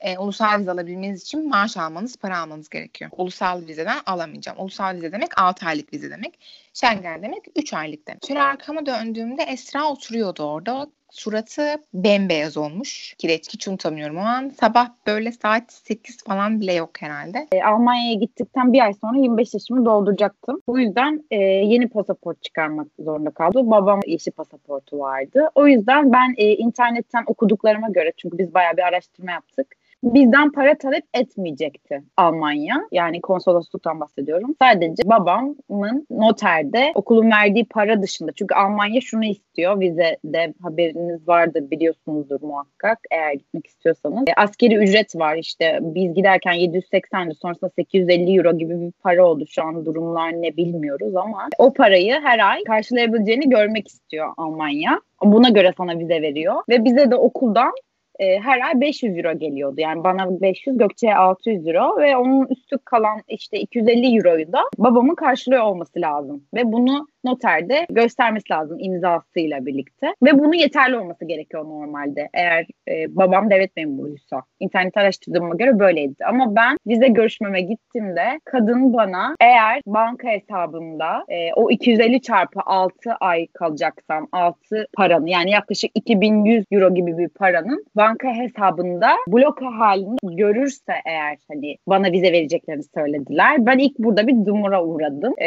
e, 0.00 0.18
ulusal 0.18 0.60
vize 0.60 0.70
alabilmeniz 0.70 1.22
için 1.22 1.48
maaş 1.48 1.76
almanız, 1.76 2.16
para 2.16 2.38
almanız 2.38 2.68
gerekiyor. 2.68 3.10
Ulusal 3.16 3.66
vizeden 3.66 4.00
alamayacağım. 4.06 4.58
Ulusal 4.58 4.96
vize 4.96 5.12
demek 5.12 5.38
6 5.38 5.66
aylık 5.66 5.92
vize 5.92 6.10
demek. 6.10 6.38
Schengen 6.74 7.22
demek 7.22 7.44
3 7.56 7.72
aylık 7.72 8.08
demek. 8.08 8.26
Şöyle 8.26 8.42
arkama 8.42 8.86
döndüğümde 8.86 9.42
Esra 9.42 9.84
oturuyordu 9.84 10.42
orada. 10.42 10.86
Suratı 11.14 11.62
bembeyaz 11.94 12.56
olmuş. 12.56 13.14
Kireç 13.18 13.54
hiç 13.54 13.68
unutamıyorum 13.68 14.16
o 14.16 14.20
an. 14.20 14.48
Sabah 14.60 14.90
böyle 15.06 15.32
saat 15.32 15.72
8 15.72 16.24
falan 16.24 16.60
bile 16.60 16.72
yok 16.72 16.90
herhalde. 17.02 17.48
E, 17.52 17.62
Almanya'ya 17.62 18.14
gittikten 18.14 18.72
bir 18.72 18.80
ay 18.80 18.94
sonra 18.94 19.18
25 19.18 19.54
yaşımı 19.54 19.84
dolduracaktım. 19.84 20.60
Bu 20.66 20.78
yüzden 20.78 21.24
e, 21.30 21.36
yeni 21.40 21.88
pasaport 21.88 22.42
çıkarmak 22.42 22.86
zorunda 22.98 23.30
kaldı. 23.30 23.60
Babam 23.62 24.00
yeşil 24.06 24.32
pasaportu 24.32 24.98
vardı. 24.98 25.48
O 25.54 25.66
yüzden 25.66 26.12
ben 26.12 26.34
e, 26.36 26.52
internetten 26.52 27.24
okuduklarıma 27.26 27.88
göre 27.88 28.12
çünkü 28.16 28.38
biz 28.38 28.54
bayağı 28.54 28.76
bir 28.76 28.82
araştırma 28.82 29.32
yaptık 29.32 29.76
bizden 30.04 30.52
para 30.52 30.78
talep 30.78 31.04
etmeyecekti 31.14 32.02
Almanya. 32.16 32.76
Yani 32.92 33.20
konsolosluktan 33.20 34.00
bahsediyorum. 34.00 34.54
Sadece 34.62 35.02
babamın 35.06 36.06
noterde 36.10 36.92
okulun 36.94 37.30
verdiği 37.30 37.64
para 37.64 38.02
dışında. 38.02 38.32
Çünkü 38.32 38.54
Almanya 38.54 39.00
şunu 39.00 39.24
istiyor. 39.24 39.80
Vize 39.80 40.16
de 40.24 40.54
haberiniz 40.62 41.28
vardır 41.28 41.70
biliyorsunuzdur 41.70 42.42
muhakkak 42.42 42.98
eğer 43.10 43.32
gitmek 43.32 43.66
istiyorsanız. 43.66 44.24
E, 44.28 44.32
askeri 44.36 44.74
ücret 44.74 45.16
var 45.16 45.36
işte 45.36 45.78
biz 45.82 46.14
giderken 46.14 46.54
780'di 46.54 47.34
sonrasında 47.34 47.70
850 47.76 48.36
euro 48.36 48.58
gibi 48.58 48.80
bir 48.80 48.92
para 48.92 49.26
oldu. 49.26 49.44
Şu 49.48 49.62
an 49.62 49.84
durumlar 49.84 50.32
ne 50.32 50.56
bilmiyoruz 50.56 51.16
ama 51.16 51.48
o 51.58 51.72
parayı 51.72 52.20
her 52.22 52.50
ay 52.50 52.64
karşılayabileceğini 52.64 53.48
görmek 53.48 53.88
istiyor 53.88 54.28
Almanya. 54.36 55.00
Buna 55.22 55.48
göre 55.48 55.72
sana 55.76 55.98
vize 55.98 56.22
veriyor 56.22 56.54
ve 56.68 56.84
bize 56.84 57.10
de 57.10 57.16
okuldan 57.16 57.72
e, 58.18 58.40
her 58.40 58.60
ay 58.60 58.80
500 58.80 59.16
euro 59.18 59.38
geliyordu. 59.38 59.80
Yani 59.80 60.04
bana 60.04 60.40
500, 60.40 60.78
Gökçe'ye 60.78 61.16
600 61.16 61.66
euro 61.66 61.98
ve 62.00 62.16
onun 62.16 62.46
üstü 62.46 62.78
kalan 62.78 63.20
işte 63.28 63.60
250 63.60 64.16
euroyu 64.16 64.52
da 64.52 64.60
babamın 64.78 65.14
karşılıyor 65.14 65.62
olması 65.62 66.00
lazım. 66.00 66.44
Ve 66.54 66.72
bunu 66.72 67.06
noterde 67.24 67.86
göstermesi 67.90 68.52
lazım 68.52 68.78
imzasıyla 68.80 69.66
birlikte. 69.66 70.06
Ve 70.22 70.38
bunun 70.38 70.52
yeterli 70.52 70.96
olması 70.96 71.24
gerekiyor 71.24 71.64
normalde 71.64 72.28
eğer 72.34 72.66
e, 72.88 73.16
babam 73.16 73.50
devlet 73.50 73.76
memuruysa. 73.76 74.42
İnternet 74.60 74.96
araştırdığıma 74.96 75.54
göre 75.54 75.78
böyleydi. 75.78 76.24
Ama 76.24 76.56
ben 76.56 76.76
vize 76.86 77.08
görüşmeme 77.08 77.60
gittiğimde 77.60 78.40
kadın 78.44 78.94
bana 78.94 79.34
eğer 79.40 79.80
banka 79.86 80.28
hesabımda 80.28 81.24
e, 81.28 81.52
o 81.52 81.70
250 81.70 82.22
çarpı 82.22 82.60
6 82.66 83.12
ay 83.20 83.46
kalacaksam 83.46 84.28
6 84.32 84.86
paranı 84.96 85.30
yani 85.30 85.50
yaklaşık 85.50 85.90
2100 85.94 86.64
euro 86.72 86.94
gibi 86.94 87.18
bir 87.18 87.28
paranın 87.28 87.84
banka 87.96 88.28
hesabında 88.28 89.08
bloka 89.28 89.66
halini 89.78 90.16
görürse 90.36 90.92
eğer 91.06 91.36
hani 91.48 91.76
bana 91.86 92.12
vize 92.12 92.32
vereceklerini 92.32 92.82
söylediler. 92.94 93.66
Ben 93.66 93.78
ilk 93.78 93.98
burada 93.98 94.26
bir 94.26 94.46
dumura 94.46 94.84
uğradım. 94.84 95.34
E, 95.38 95.46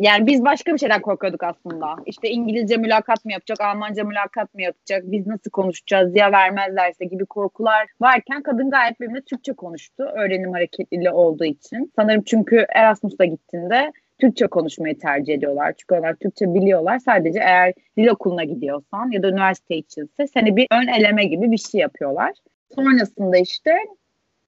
yani 0.00 0.26
biz 0.26 0.44
başka 0.44 0.72
bir 0.72 0.78
şeyden 0.78 1.02
korkuyorduk 1.12 1.42
aslında. 1.42 1.96
İşte 2.06 2.28
İngilizce 2.30 2.76
mülakat 2.76 3.24
mı 3.24 3.32
yapacak, 3.32 3.60
Almanca 3.60 4.04
mülakat 4.04 4.54
mı 4.54 4.62
yapacak, 4.62 5.02
biz 5.04 5.26
nasıl 5.26 5.50
konuşacağız 5.50 6.16
ya 6.16 6.32
vermezlerse 6.32 7.04
gibi 7.04 7.26
korkular 7.26 7.86
varken 8.00 8.42
kadın 8.42 8.70
gayet 8.70 9.00
benimle 9.00 9.20
Türkçe 9.20 9.52
konuştu. 9.52 10.02
Öğrenim 10.02 10.52
hareketliliği 10.52 11.10
olduğu 11.10 11.44
için. 11.44 11.92
Sanırım 11.96 12.22
çünkü 12.22 12.66
Erasmus'a 12.74 13.24
gittiğinde 13.24 13.92
Türkçe 14.20 14.46
konuşmayı 14.46 14.98
tercih 14.98 15.34
ediyorlar. 15.34 15.74
Çünkü 15.78 15.94
onlar 15.94 16.14
Türkçe 16.14 16.54
biliyorlar. 16.54 16.98
Sadece 16.98 17.38
eğer 17.38 17.72
dil 17.96 18.08
okuluna 18.08 18.44
gidiyorsan 18.44 19.10
ya 19.10 19.22
da 19.22 19.28
üniversite 19.28 19.76
içinse 19.76 20.26
seni 20.26 20.56
bir 20.56 20.66
ön 20.72 20.86
eleme 20.86 21.24
gibi 21.24 21.50
bir 21.50 21.58
şey 21.58 21.80
yapıyorlar. 21.80 22.32
Sonrasında 22.74 23.36
işte 23.36 23.70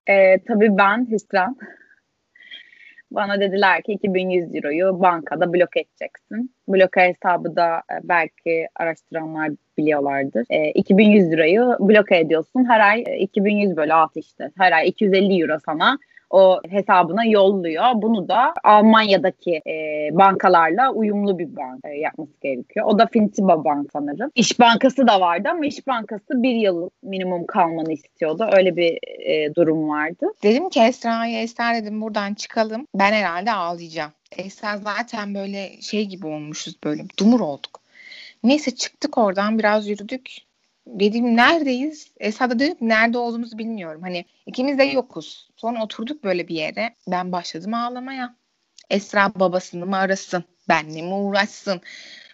e, 0.07 0.39
tabii 0.39 0.77
ben 0.79 1.11
Hüsran 1.11 1.57
bana 3.15 3.41
dediler 3.41 3.83
ki 3.83 3.93
2100 3.93 4.55
euroyu 4.55 5.01
bankada 5.01 5.53
blok 5.53 5.77
edeceksin. 5.77 6.51
Bloka 6.69 7.01
hesabı 7.01 7.57
da 7.57 7.77
e, 7.77 7.95
belki 8.03 8.69
araştıranlar 8.77 9.51
biliyorlardır. 9.79 10.47
E, 10.51 10.71
2100 10.71 11.31
lirayı 11.31 11.61
bloka 11.81 12.15
ediyorsun. 12.15 12.65
Her 12.65 12.81
ay 12.81 13.05
2100 13.19 13.73
e, 13.73 13.77
bölü 13.77 13.93
6 13.93 14.19
işte. 14.19 14.51
Her 14.59 14.73
ay 14.73 14.89
250 14.89 15.43
euro 15.43 15.59
sana 15.67 15.99
o 16.31 16.61
hesabına 16.69 17.25
yolluyor. 17.25 17.85
Bunu 17.95 18.29
da 18.29 18.55
Almanya'daki 18.65 19.63
e, 19.67 20.09
bankalarla 20.13 20.93
uyumlu 20.93 21.39
bir 21.39 21.57
bank 21.57 21.81
e, 21.85 21.89
yapması 21.89 22.33
gerekiyor. 22.43 22.87
O 22.87 22.99
da 22.99 23.07
Fintiba 23.07 23.65
Bank 23.65 23.91
sanırım. 23.93 24.31
İş 24.35 24.61
Bankası 24.61 25.07
da 25.07 25.21
vardı 25.21 25.49
ama 25.53 25.67
İş 25.67 25.87
Bankası 25.87 26.43
bir 26.43 26.55
yıl 26.55 26.91
minimum 27.03 27.47
kalmanı 27.47 27.93
istiyordu. 27.93 28.49
Öyle 28.53 28.77
bir 28.77 28.99
e, 29.27 29.55
durum 29.55 29.89
vardı. 29.89 30.27
Dedim 30.43 30.69
ki 30.69 30.81
Esra'ya 30.81 31.43
Esra 31.43 31.75
dedim 31.75 32.01
buradan 32.01 32.35
çıkalım. 32.35 32.87
Ben 32.95 33.13
herhalde 33.13 33.53
ağlayacağım. 33.53 34.13
Esra 34.39 34.77
zaten 34.77 35.35
böyle 35.35 35.81
şey 35.81 36.05
gibi 36.05 36.27
olmuşuz 36.27 36.77
böyle 36.85 37.03
dumur 37.19 37.41
olduk. 37.41 37.81
Neyse 38.43 38.71
çıktık 38.71 39.19
oradan 39.19 39.59
biraz 39.59 39.89
yürüdük. 39.89 40.37
Dedim 40.87 41.37
neredeyiz? 41.37 42.13
Esra 42.21 42.51
da 42.51 42.59
dedi 42.59 42.77
nerede 42.81 43.19
olduğumuzu 43.19 43.59
bilmiyorum. 43.59 44.03
Hani 44.03 44.25
ikimiz 44.47 44.79
de 44.79 44.85
yokuz. 44.85 45.49
Sonra 45.57 45.85
oturduk 45.85 46.25
böyle 46.25 46.49
bir 46.49 46.55
yere. 46.55 46.97
Ben 47.07 47.33
başladım 47.33 47.75
ağlamaya. 47.75 48.37
Esra 48.91 49.33
babasını 49.35 49.87
mı 49.87 49.97
arasın? 49.97 50.45
Benle 50.69 51.03
mi 51.03 51.15
uğraşsın? 51.15 51.81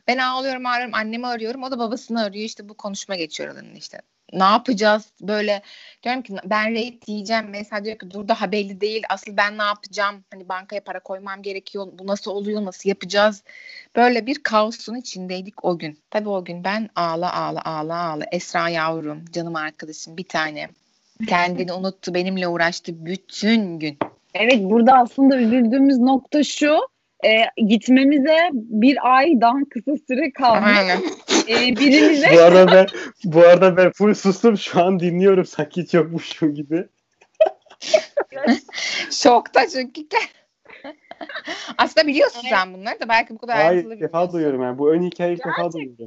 Ben 0.06 0.18
ağlıyorum 0.18 0.66
ağlıyorum 0.66 0.94
annemi 0.94 1.26
arıyorum. 1.26 1.62
O 1.62 1.70
da 1.70 1.78
babasını 1.78 2.22
arıyor. 2.22 2.44
İşte 2.44 2.68
bu 2.68 2.74
konuşma 2.76 3.14
geçiyor 3.14 3.48
aralarında 3.48 3.78
işte 3.78 4.00
ne 4.32 4.44
yapacağız? 4.44 5.06
Böyle 5.20 5.62
diyorum 6.02 6.22
ki 6.22 6.34
ben 6.44 6.70
rate 6.74 7.00
diyeceğim. 7.06 7.46
Mesela 7.50 7.84
diyor 7.84 7.98
ki 7.98 8.10
dur 8.10 8.28
daha 8.28 8.52
belli 8.52 8.80
değil. 8.80 9.02
Asıl 9.08 9.36
ben 9.36 9.58
ne 9.58 9.62
yapacağım? 9.62 10.24
Hani 10.30 10.48
bankaya 10.48 10.80
para 10.84 11.00
koymam 11.00 11.42
gerekiyor. 11.42 11.86
Bu 11.92 12.06
nasıl 12.06 12.30
oluyor? 12.30 12.64
Nasıl 12.64 12.88
yapacağız? 12.88 13.42
Böyle 13.96 14.26
bir 14.26 14.42
kaosun 14.42 14.94
içindeydik 14.94 15.64
o 15.64 15.78
gün. 15.78 15.98
Tabii 16.10 16.28
o 16.28 16.44
gün 16.44 16.64
ben 16.64 16.90
ağla 16.96 17.34
ağla 17.34 17.60
ağla 17.64 18.04
ağla. 18.04 18.24
Esra 18.32 18.68
yavrum 18.68 19.24
canım 19.32 19.56
arkadaşım 19.56 20.16
bir 20.16 20.28
tane. 20.28 20.68
Kendini 21.26 21.72
unuttu 21.72 22.14
benimle 22.14 22.48
uğraştı 22.48 23.06
bütün 23.06 23.78
gün. 23.78 23.98
Evet 24.34 24.62
burada 24.62 24.92
aslında 24.92 25.36
üzüldüğümüz 25.36 25.98
nokta 25.98 26.42
şu 26.42 26.78
e, 27.24 27.62
gitmemize 27.66 28.38
bir 28.52 29.16
aydan 29.16 29.64
kısa 29.64 29.92
süre 30.08 30.32
kalmış. 30.32 30.78
Aynen. 30.78 31.02
E, 31.50 31.76
birimize... 31.76 32.30
bu 32.34 32.40
arada 32.40 32.72
ben 32.72 32.86
bu 33.24 33.40
arada 33.40 33.76
ben 33.76 33.92
full 33.92 34.14
sustum 34.14 34.58
şu 34.58 34.80
an 34.80 35.00
dinliyorum 35.00 35.44
sanki 35.44 35.82
hiç 35.82 35.94
yokmuşum 35.94 36.54
gibi. 36.54 36.88
Şokta 39.10 39.68
çünkü. 39.68 40.02
Aslında 41.78 42.06
biliyorsun 42.06 42.40
evet. 42.42 42.52
sen 42.58 42.74
bunları 42.74 43.00
da 43.00 43.08
belki 43.08 43.34
bu 43.34 43.38
kadar 43.38 43.56
Hayır, 43.56 43.68
ayrıntılı 43.68 43.92
Hayır, 43.92 44.02
defa 44.02 44.32
duyuyorum 44.32 44.62
yani. 44.62 44.78
Bu 44.78 44.90
ön 44.92 45.02
hikayeyi 45.02 45.36
ilk 45.36 45.44
defa 45.44 45.72
duyuyorum. 45.72 46.06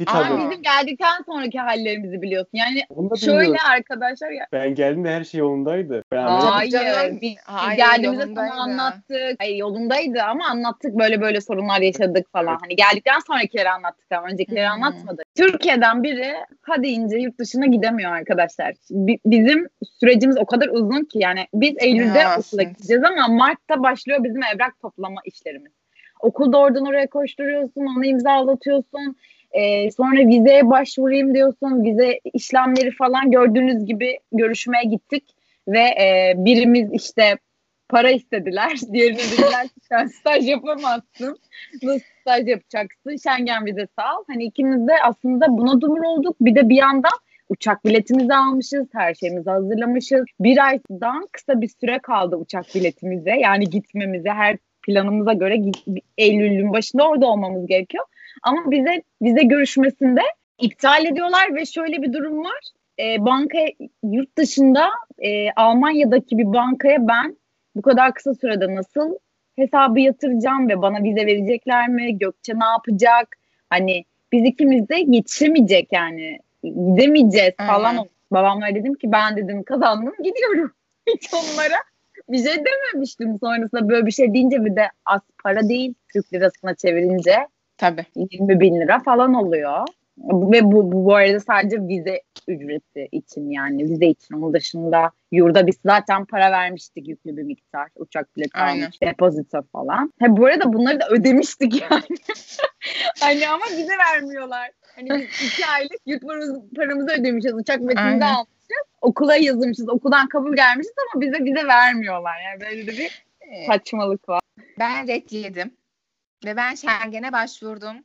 Hiç 0.00 0.08
Ama 0.08 0.38
bizim 0.38 0.62
geldikten 0.62 1.22
sonraki 1.26 1.58
hallerimizi 1.58 2.22
biliyorsun. 2.22 2.50
Yani 2.52 2.82
şöyle 3.20 3.56
arkadaşlar. 3.70 4.30
Ya... 4.30 4.46
Ben 4.52 4.74
geldiğimde 4.74 5.14
her 5.14 5.24
şey 5.24 5.40
yolundaydı. 5.40 6.02
Ben 6.12 6.22
hayır. 6.22 6.70
Canım, 6.70 7.18
biz, 7.20 7.36
hayır, 7.44 7.76
geldiğimizde 7.76 8.34
sana 8.34 8.54
anlattık. 8.54 9.36
Hayır 9.38 9.56
yolundaydı 9.56 10.22
ama 10.22 10.46
anlattık 10.46 10.98
böyle 10.98 11.20
böyle 11.20 11.40
sorunlar 11.40 11.80
yaşadık 11.80 12.32
falan. 12.32 12.58
Hani 12.60 12.76
geldikten 12.76 13.18
sonrakileri 13.26 13.70
anlattık 13.70 14.12
ama 14.12 14.26
öncekileri 14.26 14.66
hmm. 14.66 14.72
anlatmadık. 14.72 15.24
Türkiye'den 15.36 16.02
biri 16.02 16.32
hadi 16.62 16.88
ince 16.88 17.16
yurt 17.16 17.38
dışına 17.38 17.66
gidemiyor 17.66 18.12
arkadaşlar. 18.12 18.74
B- 18.90 19.18
bizim 19.26 19.68
sürecimiz 20.00 20.36
o 20.38 20.46
kadar 20.46 20.68
uzun 20.68 21.04
ki 21.04 21.18
yani 21.18 21.46
biz 21.54 21.74
Eylül'de 21.78 22.18
ya, 22.18 22.38
okula 22.38 22.62
gideceğiz 22.62 23.04
ama 23.04 23.28
Mart'ta 23.28 23.82
başlıyor 23.82 24.24
bizim 24.24 24.42
evrak 24.54 24.80
toplama 24.80 25.20
işlerimiz. 25.24 25.72
Okulda 26.20 26.58
oradan 26.58 26.86
oraya 26.86 27.06
koşturuyorsun, 27.06 27.86
onu 27.96 28.04
imzalatıyorsun 28.04 29.16
e, 29.52 29.90
sonra 29.90 30.26
vizeye 30.28 30.70
başvurayım 30.70 31.34
diyorsun. 31.34 31.84
Vize 31.84 32.20
işlemleri 32.34 32.90
falan 32.90 33.30
gördüğünüz 33.30 33.86
gibi 33.86 34.18
görüşmeye 34.32 34.84
gittik. 34.84 35.24
Ve 35.68 35.80
e, 35.80 36.34
birimiz 36.36 36.92
işte 36.92 37.36
para 37.88 38.10
istediler. 38.10 38.72
Diğerini 38.92 39.18
dediler 39.18 39.68
ki 39.68 39.80
sen 39.88 40.06
staj 40.06 40.48
yapamazsın. 40.48 41.38
Nasıl 41.82 42.04
staj 42.20 42.48
yapacaksın? 42.48 43.16
Schengen 43.16 43.66
vizesi 43.66 44.02
al. 44.02 44.24
Hani 44.26 44.44
ikimiz 44.44 44.88
de 44.88 44.92
aslında 45.04 45.48
buna 45.48 45.80
dumur 45.80 46.02
olduk. 46.02 46.36
Bir 46.40 46.54
de 46.54 46.68
bir 46.68 46.76
yandan 46.76 47.18
uçak 47.48 47.84
biletimizi 47.84 48.34
almışız, 48.34 48.86
her 48.92 49.14
şeyimizi 49.14 49.50
hazırlamışız. 49.50 50.24
Bir 50.40 50.66
aydan 50.66 51.28
kısa 51.32 51.60
bir 51.60 51.68
süre 51.80 51.98
kaldı 51.98 52.36
uçak 52.36 52.64
biletimize. 52.74 53.30
Yani 53.30 53.70
gitmemize, 53.70 54.30
her 54.30 54.56
planımıza 54.82 55.32
göre 55.32 55.58
Eylül'ün 56.18 56.72
başında 56.72 57.08
orada 57.08 57.26
olmamız 57.26 57.66
gerekiyor. 57.66 58.04
Ama 58.42 58.70
bize 58.70 59.02
vize 59.22 59.42
görüşmesinde 59.42 60.20
iptal 60.58 61.06
ediyorlar 61.06 61.54
ve 61.54 61.66
şöyle 61.66 62.02
bir 62.02 62.12
durum 62.12 62.44
var. 62.44 62.60
E, 62.98 63.24
banka 63.24 63.58
yurt 64.02 64.38
dışında 64.38 64.88
e, 65.18 65.50
Almanya'daki 65.50 66.38
bir 66.38 66.52
bankaya 66.52 67.08
ben 67.08 67.36
bu 67.76 67.82
kadar 67.82 68.14
kısa 68.14 68.34
sürede 68.34 68.74
nasıl 68.74 69.18
hesabı 69.56 70.00
yatıracağım 70.00 70.68
ve 70.68 70.82
bana 70.82 71.02
vize 71.02 71.26
verecekler 71.26 71.88
mi? 71.88 72.18
Gökçe 72.18 72.52
ne 72.54 72.64
yapacak? 72.64 73.36
Hani 73.70 74.04
biz 74.32 74.44
ikimiz 74.44 74.88
de 74.88 74.96
yetişemeyecek 75.06 75.88
yani 75.92 76.38
gidemeyeceğiz 76.62 77.54
falan. 77.56 77.90
Aynen. 77.90 78.08
Babamlar 78.30 78.74
dedim 78.74 78.94
ki 78.94 79.12
ben 79.12 79.36
dedim 79.36 79.62
kazandım 79.62 80.14
gidiyorum. 80.24 80.72
Hiç 81.14 81.30
onlara 81.34 81.76
bir 82.28 82.38
şey 82.38 82.64
dememiştim 82.64 83.38
sonrasında 83.40 83.88
böyle 83.88 84.06
bir 84.06 84.10
şey 84.10 84.34
deyince 84.34 84.64
bir 84.64 84.76
de 84.76 84.90
az 85.06 85.20
para 85.44 85.68
değil 85.68 85.94
Türk 86.12 86.32
lirasına 86.32 86.74
çevirince 86.74 87.46
Tabii. 87.80 88.04
20 88.14 88.60
bin 88.60 88.80
lira 88.80 88.98
falan 88.98 89.34
oluyor. 89.34 89.86
Ve 90.18 90.64
bu, 90.64 90.92
bu, 90.92 91.04
bu 91.04 91.14
arada 91.14 91.40
sadece 91.40 91.76
vize 91.80 92.22
ücreti 92.48 93.08
için 93.12 93.50
yani 93.50 93.84
vize 93.84 94.06
için. 94.06 94.34
Onun 94.34 94.54
dışında 94.54 95.10
yurda 95.32 95.66
biz 95.66 95.76
zaten 95.86 96.24
para 96.24 96.52
vermiştik 96.52 97.08
yüklü 97.08 97.36
bir 97.36 97.42
miktar. 97.42 97.88
Uçak 97.96 98.36
bileti 98.36 98.58
almış, 98.58 99.02
depozito 99.02 99.62
falan. 99.72 100.12
Ha, 100.20 100.26
bu 100.28 100.46
arada 100.46 100.72
bunları 100.72 101.00
da 101.00 101.08
ödemiştik 101.08 101.82
yani. 101.90 102.02
hani 103.20 103.48
ama 103.48 103.64
bize 103.70 103.92
vermiyorlar. 103.98 104.70
Hani 104.96 105.10
biz 105.10 105.22
iki 105.22 105.66
aylık 105.66 106.00
yurt 106.06 106.22
paramızı, 106.22 106.62
paramızı 106.76 107.10
ödemişiz. 107.20 107.54
Uçak 107.54 107.80
biletini 107.80 108.20
de 108.20 108.24
almışız. 108.24 108.56
Okula 109.00 109.36
yazılmışız. 109.36 109.88
Okuldan 109.88 110.28
kabul 110.28 110.56
gelmişiz 110.56 110.94
ama 111.14 111.20
bize 111.20 111.44
bize 111.44 111.66
vermiyorlar. 111.66 112.34
Yani 112.44 112.60
böyle 112.60 112.86
de 112.86 112.92
bir 112.92 113.24
saçmalık 113.66 114.28
var. 114.28 114.40
Ben 114.78 115.08
red 115.08 115.30
yedim. 115.30 115.79
Ve 116.44 116.56
ben 116.56 116.74
Schengen'e 116.74 117.32
başvurdum. 117.32 118.04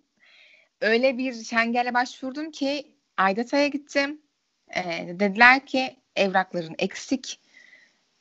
Öyle 0.81 1.17
bir 1.17 1.33
Schengen'e 1.33 1.93
başvurdum 1.93 2.51
ki 2.51 2.95
Aydata'ya 3.17 3.67
gittim. 3.67 4.21
Ee, 4.75 5.07
dediler 5.19 5.65
ki 5.65 5.95
evrakların 6.15 6.75
eksik. 6.77 7.39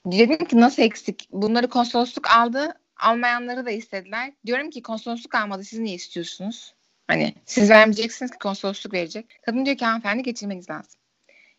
Dedim 0.07 0.45
ki 0.45 0.61
nasıl 0.61 0.83
eksik? 0.83 1.29
Bunları 1.33 1.69
konsolosluk 1.69 2.31
aldı. 2.31 2.81
Almayanları 2.97 3.67
da 3.67 3.71
istediler. 3.71 4.33
Diyorum 4.47 4.71
ki 4.71 4.83
konsolosluk 4.83 5.35
almadı. 5.35 5.65
Siz 5.65 5.79
niye 5.79 5.95
istiyorsunuz? 5.95 6.75
Hani 7.07 7.35
siz 7.47 7.71
vermeyeceksiniz 7.71 8.31
ki 8.31 8.39
konsolosluk 8.39 8.95
verecek. 8.95 9.39
Kadın 9.43 9.67
diyor 9.67 9.77
ki 9.77 9.85
hanımefendi 9.85 10.23
geçirmeniz 10.23 10.71
lazım. 10.71 11.01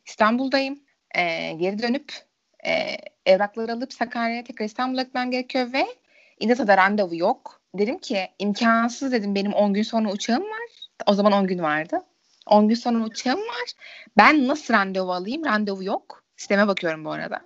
İstanbul'dayım. 0.06 0.80
Ee, 1.16 1.52
geri 1.52 1.82
dönüp 1.82 2.14
e, 2.68 2.98
evrakları 3.26 3.74
alıp 3.74 3.94
Sakarya'ya 3.94 4.44
tekrar 4.44 4.66
İstanbul'a 4.66 5.04
gitmem 5.04 5.32
gerekiyor 5.32 5.74
ve 5.74 5.86
İnata'da 6.40 6.78
randevu 6.78 7.16
yok. 7.16 7.62
Dedim 7.78 8.00
ki 8.00 8.28
imkansız 8.40 9.12
dedim 9.12 9.36
benim 9.36 9.54
10 9.54 9.74
gün 9.74 9.84
sonra 9.84 10.12
uçağım 10.12 10.44
var. 10.44 10.90
O 11.08 11.14
zaman 11.14 11.32
10 11.32 11.48
gün 11.48 11.60
vardı. 11.60 12.04
10 12.48 12.68
gün 12.68 12.76
sonra 12.76 13.04
uçağım 13.04 13.40
var. 13.40 13.72
Ben 14.18 14.48
nasıl 14.48 14.74
randevu 14.74 15.12
alayım? 15.14 15.46
Randevu 15.46 15.84
yok. 15.84 16.24
Sisteme 16.38 16.68
bakıyorum 16.68 17.06
bu 17.06 17.12
arada. 17.12 17.42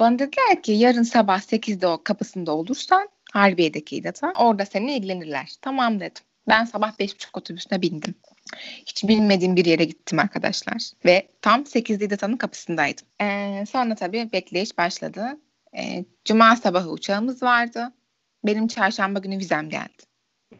Bana 0.00 0.18
dediler 0.18 0.62
ki 0.62 0.72
yarın 0.72 1.02
sabah 1.02 1.40
8'de 1.40 1.86
o 1.86 2.02
kapısında 2.04 2.52
olursan 2.52 3.08
Harbiye'deki 3.32 3.96
İDAT'a 3.96 4.32
orada 4.38 4.66
seninle 4.66 4.96
ilgilenirler. 4.96 5.52
Tamam 5.62 6.00
dedim. 6.00 6.22
Ben 6.48 6.64
sabah 6.64 6.92
5.30 6.92 7.26
otobüsüne 7.34 7.82
bindim. 7.82 8.14
Hiç 8.86 9.04
bilmediğim 9.04 9.56
bir 9.56 9.64
yere 9.64 9.84
gittim 9.84 10.18
arkadaşlar. 10.18 10.90
Ve 11.04 11.28
tam 11.42 11.62
8'de 11.62 12.04
İDAT'ın 12.04 12.36
kapısındaydım. 12.36 13.06
Ee, 13.20 13.64
sonra 13.70 13.94
tabii 13.94 14.32
bekleyiş 14.32 14.78
başladı. 14.78 15.38
E, 15.76 16.04
Cuma 16.24 16.56
sabahı 16.56 16.90
uçağımız 16.90 17.42
vardı. 17.42 17.92
Benim 18.44 18.68
çarşamba 18.68 19.18
günü 19.18 19.38
vizem 19.38 19.68
geldi. 19.68 20.02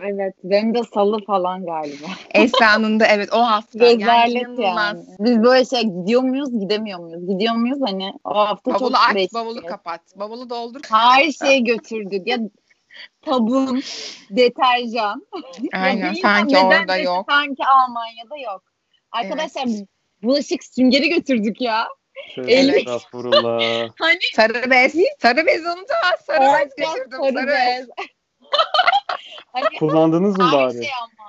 Evet. 0.00 0.34
Benim 0.44 0.74
de 0.74 0.82
salı 0.94 1.24
falan 1.24 1.66
galiba. 1.66 2.06
Esra'nın 2.34 3.00
da 3.00 3.06
evet 3.06 3.32
o 3.32 3.38
hafta. 3.38 3.86
yani 3.86 4.00
Rezalet 4.00 4.42
inanılmaz. 4.42 5.08
yani. 5.08 5.16
Biz 5.20 5.42
böyle 5.42 5.64
şey 5.64 5.82
gidiyor 5.82 6.22
muyuz 6.22 6.60
gidemiyor 6.60 6.98
muyuz? 6.98 7.28
Gidiyor 7.28 7.54
muyuz 7.54 7.78
hani 7.86 8.12
o 8.24 8.34
hafta 8.34 8.74
Bavulu 8.74 8.92
çok 8.92 9.16
aç, 9.16 9.34
bavulu 9.34 9.62
kapat. 9.66 10.00
Bavulu 10.16 10.50
doldur. 10.50 10.80
Her 10.90 11.32
şeyi 11.32 11.64
götürdük. 11.64 12.26
Ya 12.26 12.38
sabun, 13.24 13.82
deterjan. 14.30 15.26
Aynen 15.72 16.14
sanki 16.14 16.58
orada 16.58 16.96
yok. 16.96 17.26
Sanki 17.30 17.62
Almanya'da 17.64 18.36
yok. 18.52 18.62
Arkadaşlar 19.12 19.66
biz 19.66 19.84
bulaşık 20.22 20.64
süngeri 20.64 21.08
götürdük 21.08 21.60
ya. 21.60 21.88
Tövbe 22.34 22.52
Evet. 22.52 22.76
Estağfurullah. 22.76 23.88
Hani 24.00 24.18
Sarı 24.34 24.70
bez. 24.70 24.94
Sarı 25.22 25.46
bez 25.46 25.60
unutamaz. 25.60 26.20
Sarı 26.26 26.40
bez 26.40 26.48
Orada 26.48 26.64
götürdüm. 26.98 27.18
sarı 27.20 27.32
Sarı 27.34 27.46
bez. 27.46 27.88
hani 29.52 29.78
Kullandınız 29.78 30.38
mı 30.38 30.50
bari? 30.52 30.72
şey 30.72 30.90
ama. 31.02 31.28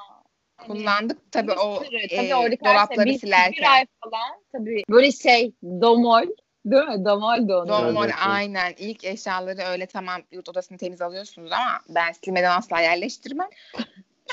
Hani 0.58 0.67
Kullandık 0.67 1.31
tabii 1.31 1.51
o 1.51 1.84
sürü, 1.84 1.98
e, 1.98 2.08
tabii 2.08 2.27
şey, 2.27 2.60
dolapları 2.65 3.05
bir- 3.05 3.13
Bir 3.13 3.19
silerken. 3.19 3.72
ay 3.72 3.86
falan 4.03 4.41
tabii. 4.51 4.84
Böyle 4.89 5.12
şey 5.12 5.51
domol. 5.63 6.24
Değil 6.65 6.84
mi? 6.84 7.05
Domol 7.05 7.48
da 7.50 7.58
onun. 7.62 7.67
Domol 7.67 8.03
evet. 8.05 8.15
aynen. 8.27 8.74
İlk 8.77 9.03
eşyaları 9.03 9.62
öyle 9.62 9.86
tamam 9.86 10.22
yurt 10.31 10.50
odasını 10.50 10.77
temiz 10.77 11.01
alıyorsunuz 11.01 11.51
ama 11.51 11.79
ben 11.89 12.12
silmeden 12.12 12.58
asla 12.58 12.79
yerleştirmem. 12.79 13.50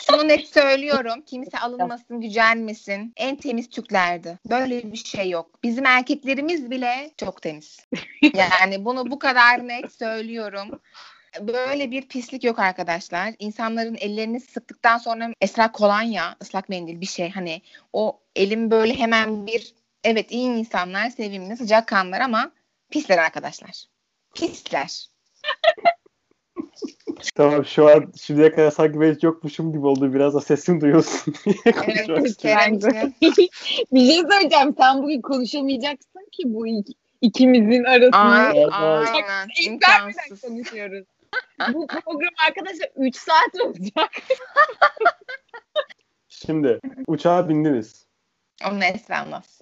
Şunu 0.07 0.29
net 0.29 0.49
söylüyorum. 0.49 1.23
Kimse 1.27 1.59
alınmasın, 1.59 2.21
gücenmesin. 2.21 3.13
En 3.17 3.37
temiz 3.37 3.71
Türklerdi. 3.71 4.39
Böyle 4.51 4.93
bir 4.93 4.97
şey 4.97 5.31
yok. 5.31 5.63
Bizim 5.63 5.87
erkeklerimiz 5.87 6.71
bile 6.71 7.11
çok 7.17 7.43
temiz. 7.43 7.87
Yani 8.35 8.85
bunu 8.85 9.11
bu 9.11 9.19
kadar 9.19 9.69
net 9.69 9.93
söylüyorum. 9.93 10.81
Böyle 11.41 11.91
bir 11.91 12.09
pislik 12.09 12.45
yok 12.45 12.59
arkadaşlar. 12.59 13.35
İnsanların 13.39 13.97
ellerini 14.01 14.41
sıktıktan 14.41 14.99
sonra 14.99 15.31
esra 15.41 15.73
kolonya, 15.73 16.37
ıslak 16.43 16.69
mendil 16.69 17.01
bir 17.01 17.07
şey 17.07 17.31
hani 17.31 17.63
o 17.93 18.21
elim 18.37 18.71
böyle 18.71 18.95
hemen 18.95 19.47
bir 19.47 19.75
evet 20.05 20.33
iyi 20.33 20.49
insanlar, 20.49 21.11
sevimli, 21.11 21.57
sıcak 21.57 21.89
kanlar 21.89 22.21
ama 22.21 22.53
pisler 22.91 23.19
arkadaşlar. 23.19 23.85
Pisler. 24.35 25.07
Tamam 27.35 27.65
şu 27.65 27.89
an 27.89 28.13
şimdiye 28.21 28.51
kadar 28.51 28.71
sanki 28.71 29.01
ben 29.01 29.15
hiç 29.15 29.23
yokmuşum 29.23 29.73
gibi 29.73 29.87
oldu. 29.87 30.15
Biraz 30.15 30.35
da 30.35 30.41
sesimi 30.41 30.81
duyuyorsun 30.81 31.35
diye 31.45 31.75
konuşmak 31.75 32.09
Evet, 32.09 32.27
istiyorum. 32.27 33.15
Bir 33.93 34.07
şey 34.11 34.23
söyleyeceğim. 34.31 34.75
Sen 34.79 35.03
bugün 35.03 35.21
konuşamayacaksın 35.21 36.29
ki 36.33 36.43
bu 36.47 36.67
ik- 36.69 36.95
ikimizin 37.21 37.85
arasında. 37.85 38.17
Aynen. 38.19 38.71
Vermeden 38.71 39.49
İmkansız. 39.67 40.41
konuşuyoruz. 40.41 41.07
bu 41.73 41.87
program 41.87 42.33
arkadaşlar 42.49 42.89
3 42.97 43.17
saat 43.17 43.61
olacak. 43.65 44.11
Şimdi 46.29 46.81
uçağa 47.07 47.49
bindiniz. 47.49 48.07
Onu 48.71 48.81
anlat. 49.11 49.61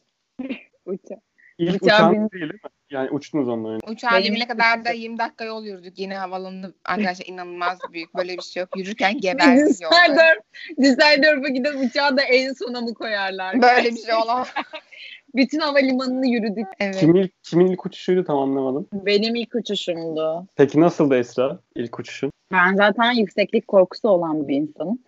Uçak. 0.87 1.19
İlk 1.59 1.83
Uçağa 1.83 1.97
uçağın 1.97 2.13
bin- 2.13 2.31
değil 2.31 2.53
mi? 2.53 2.59
Yani 2.91 3.11
uçtunuz 3.11 3.49
onunla 3.49 3.69
önce. 3.69 3.87
Uçağa 3.87 4.19
binene 4.25 4.47
kadar 4.47 4.85
da 4.85 4.91
20 4.91 5.19
dakika 5.19 5.45
yol 5.45 5.65
yürüdük. 5.65 5.99
Yine 5.99 6.17
havalandı. 6.17 6.75
Arkadaşlar 6.85 7.27
inanılmaz 7.27 7.79
büyük. 7.93 8.15
Böyle 8.15 8.37
bir 8.37 8.43
şey 8.43 8.61
yok. 8.61 8.77
Yürürken 8.77 9.19
geberdik 9.21 9.81
yolda. 9.81 9.97
Düsseldorf, 9.97 10.43
Düsseldorf'a 10.81 11.49
giden 11.49 11.89
uçağı 11.89 12.17
da 12.17 12.23
en 12.23 12.53
sona 12.53 12.81
mı 12.81 12.95
koyarlar? 12.95 13.63
Böyle 13.63 13.91
bir 13.91 13.97
şey 13.97 14.15
olamaz. 14.15 14.49
Bütün 15.35 15.59
havalimanını 15.59 16.27
yürüdük. 16.27 16.67
Evet. 16.81 16.97
Kimin 16.97 17.23
ilk, 17.23 17.43
kimin 17.43 17.67
ilk 17.67 17.87
uçuşuydu 17.87 18.25
tam 18.25 18.39
anlamadım. 18.39 18.89
Benim 18.93 19.35
ilk 19.35 19.55
uçuşumdu. 19.55 20.47
Peki 20.57 20.81
nasıldı 20.81 21.19
Esra 21.19 21.59
ilk 21.77 21.99
uçuşun? 21.99 22.33
Ben 22.53 22.75
zaten 22.77 23.13
yükseklik 23.13 23.69
korkusu 23.69 24.09
olan 24.09 24.49
bir 24.49 24.57
insanım. 24.57 24.99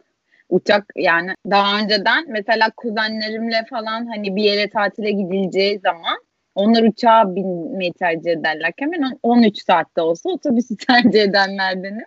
Uçak 0.49 0.85
yani 0.97 1.35
daha 1.51 1.79
önceden 1.81 2.25
mesela 2.29 2.71
kuzenlerimle 2.77 3.65
falan 3.71 4.07
hani 4.07 4.37
bir 4.37 4.43
yere 4.43 4.71
tatile 4.71 5.11
gidileceği 5.11 5.79
zaman 5.79 6.19
onlar 6.57 6.83
uçağa 6.83 7.37
binmeyi 7.37 7.93
tercih 7.93 8.31
ederlerken 8.31 8.93
ben 8.93 9.03
on- 9.03 9.19
13 9.23 9.63
saatte 9.63 10.01
olsa 10.01 10.31
otobüsü 10.31 10.77
tercih 10.89 11.23
edenlerdenim. 11.23 12.05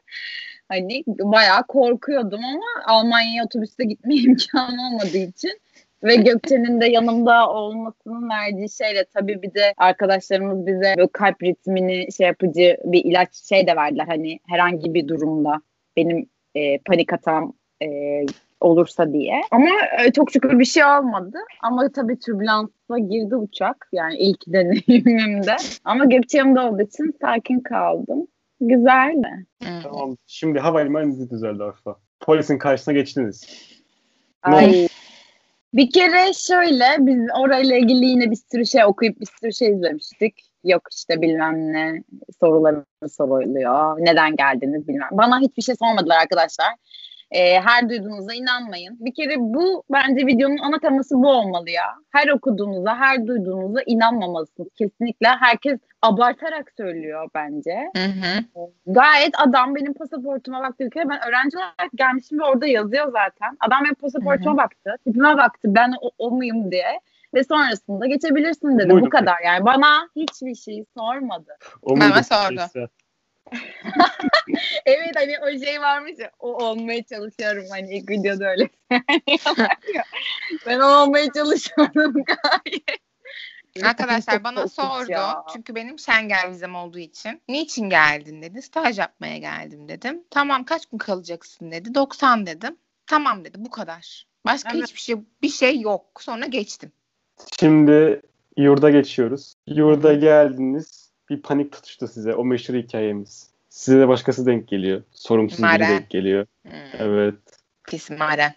Hani 0.69 1.03
bayağı 1.07 1.63
korkuyordum 1.67 2.39
ama 2.45 2.65
Almanya'ya 2.85 3.45
otobüste 3.45 3.83
gitme 3.83 4.15
imkanı 4.15 4.87
olmadığı 4.87 5.17
için 5.17 5.51
ve 6.03 6.15
Gökçe'nin 6.15 6.81
de 6.81 6.85
yanımda 6.85 7.49
olmasının 7.49 8.29
verdiği 8.29 8.69
şeyle 8.69 9.05
tabii 9.13 9.41
bir 9.41 9.53
de 9.53 9.73
arkadaşlarımız 9.77 10.67
bize 10.67 10.93
böyle 10.97 11.09
kalp 11.13 11.43
ritmini 11.43 12.11
şey 12.17 12.27
yapıcı 12.27 12.77
bir 12.83 13.05
ilaç 13.05 13.35
şey 13.35 13.67
de 13.67 13.75
verdiler 13.75 14.05
hani 14.07 14.39
herhangi 14.47 14.93
bir 14.93 15.07
durumda 15.07 15.61
benim 15.97 16.29
e, 16.55 16.77
panik 16.77 17.13
atağım 17.13 17.53
e, 17.81 17.87
olursa 18.61 19.13
diye. 19.13 19.41
Ama 19.51 19.69
e, 20.05 20.11
çok 20.11 20.31
şükür 20.31 20.59
bir 20.59 20.65
şey 20.65 20.85
olmadı. 20.85 21.37
Ama 21.61 21.91
tabii 21.91 22.19
türbülansa 22.19 22.97
girdi 23.09 23.35
uçak. 23.35 23.89
Yani 23.91 24.17
ilk 24.17 24.47
deneyimimde. 24.47 25.55
Ama 25.85 26.05
Gökçe 26.05 26.37
yanımda 26.37 26.69
olduğu 26.69 26.81
için 26.81 27.15
sakin 27.21 27.59
kaldım. 27.59 28.27
Güzeldi. 28.61 29.45
Tamam. 29.83 30.17
Şimdi 30.27 30.59
havalimanı 30.59 31.29
Düsseldorf'a. 31.29 31.95
Polisin 32.19 32.57
karşısına 32.57 32.93
geçtiniz. 32.93 33.47
Ay. 34.43 34.87
Bir 35.73 35.91
kere 35.91 36.33
şöyle 36.33 36.85
biz 36.99 37.21
orayla 37.39 37.77
ilgili 37.77 38.05
yine 38.05 38.31
bir 38.31 38.39
sürü 38.51 38.65
şey 38.65 38.85
okuyup 38.85 39.19
bir 39.21 39.27
sürü 39.39 39.53
şey 39.53 39.71
izlemiştik. 39.71 40.35
Yok 40.63 40.81
işte 40.91 41.21
bilmem 41.21 41.73
ne 41.73 42.03
soruları 42.39 42.85
soruluyor. 43.09 43.97
Neden 43.99 44.35
geldiniz 44.35 44.87
bilmem. 44.87 45.09
Bana 45.11 45.39
hiçbir 45.39 45.61
şey 45.61 45.75
sormadılar 45.75 46.17
arkadaşlar. 46.21 46.67
Ee, 47.31 47.59
her 47.59 47.89
duyduğunuza 47.89 48.33
inanmayın. 48.33 48.97
Bir 48.99 49.13
kere 49.13 49.35
bu 49.39 49.83
bence 49.91 50.25
videonun 50.27 50.57
ana 50.57 50.79
teması 50.79 51.15
bu 51.15 51.27
olmalı 51.27 51.69
ya. 51.69 51.95
Her 52.11 52.27
okuduğunuza, 52.27 52.95
her 52.95 53.27
duyduğunuza 53.27 53.79
inanmamalısınız. 53.85 54.69
Kesinlikle 54.77 55.27
herkes 55.27 55.79
abartarak 56.01 56.71
söylüyor 56.77 57.29
bence. 57.35 57.91
Hı 57.95 58.03
hı. 58.03 58.63
Gayet 58.87 59.33
adam 59.37 59.75
benim 59.75 59.93
pasaportuma 59.93 60.61
baktı 60.61 60.83
ülkeye. 60.83 61.09
Ben 61.09 61.27
öğrenci 61.27 61.57
olarak 61.57 61.91
gelmişim 61.95 62.39
ve 62.39 62.43
orada 62.43 62.67
yazıyor 62.67 63.11
zaten. 63.11 63.57
Adam 63.59 63.83
benim 63.83 63.95
pasaportuma 63.95 64.57
baktı. 64.57 64.95
Tipime 65.05 65.37
baktı. 65.37 65.67
Ben 65.75 65.93
o, 66.01 66.11
o 66.17 66.31
muyum 66.31 66.71
diye. 66.71 66.99
Ve 67.33 67.43
sonrasında 67.43 68.05
geçebilirsin 68.05 68.79
dedi. 68.79 68.89
Buyurun. 68.89 69.05
Bu 69.05 69.09
kadar 69.09 69.35
yani. 69.45 69.65
Bana 69.65 70.09
hiçbir 70.15 70.55
şey 70.55 70.85
sormadı. 70.97 71.57
O 71.81 71.95
muydu 71.95 72.23
sordu. 72.23 72.89
Evet 74.85 75.11
hani 75.15 75.33
o 75.39 75.65
şey 75.65 75.81
varmış 75.81 76.13
ya. 76.19 76.31
O 76.39 76.65
olmaya 76.65 77.03
çalışıyorum. 77.03 77.65
Hani 77.69 77.97
ilk 77.97 78.09
videoda 78.09 78.49
öyle 78.49 78.69
ya. 79.93 80.03
Ben 80.67 80.79
o 80.79 80.85
olmaya 80.87 81.31
çalışıyorum 81.31 82.13
gayet. 82.25 82.99
Arkadaşlar 83.83 84.43
bana 84.43 84.67
sordu. 84.67 85.11
ya. 85.11 85.43
Çünkü 85.53 85.75
benim 85.75 85.99
Schengen 85.99 86.51
vizem 86.51 86.75
olduğu 86.75 86.99
için. 86.99 87.41
Niçin 87.49 87.89
geldin 87.89 88.41
dedi. 88.41 88.61
Staj 88.61 88.99
yapmaya 88.99 89.37
geldim 89.37 89.89
dedim. 89.89 90.23
Tamam 90.29 90.63
kaç 90.63 90.85
gün 90.85 90.97
kalacaksın 90.97 91.71
dedi. 91.71 91.95
90 91.95 92.45
dedim. 92.45 92.77
Tamam 93.07 93.45
dedi 93.45 93.57
bu 93.59 93.69
kadar. 93.69 94.27
Başka 94.45 94.69
Evet. 94.73 94.83
hiçbir 94.83 94.99
şey 94.99 95.15
bir 95.41 95.49
şey 95.49 95.79
yok. 95.79 96.05
Sonra 96.19 96.45
geçtim. 96.45 96.91
Şimdi 97.59 98.21
yurda 98.57 98.89
geçiyoruz. 98.89 99.53
Yurda 99.67 100.13
geldiniz. 100.13 101.11
Bir 101.29 101.41
panik 101.41 101.71
tutuştu 101.71 102.07
size. 102.07 102.35
O 102.35 102.45
meşhur 102.45 102.73
hikayemiz. 102.73 103.49
Size 103.69 103.99
de 103.99 104.07
başkası 104.07 104.45
denk 104.45 104.67
geliyor. 104.67 105.01
Sorumsuz 105.11 105.63
biri 105.63 105.79
denk 105.79 106.09
geliyor. 106.09 106.45
Hmm. 106.63 106.71
Evet. 106.99 107.35
Pis 107.87 108.09
maren. 108.09 108.53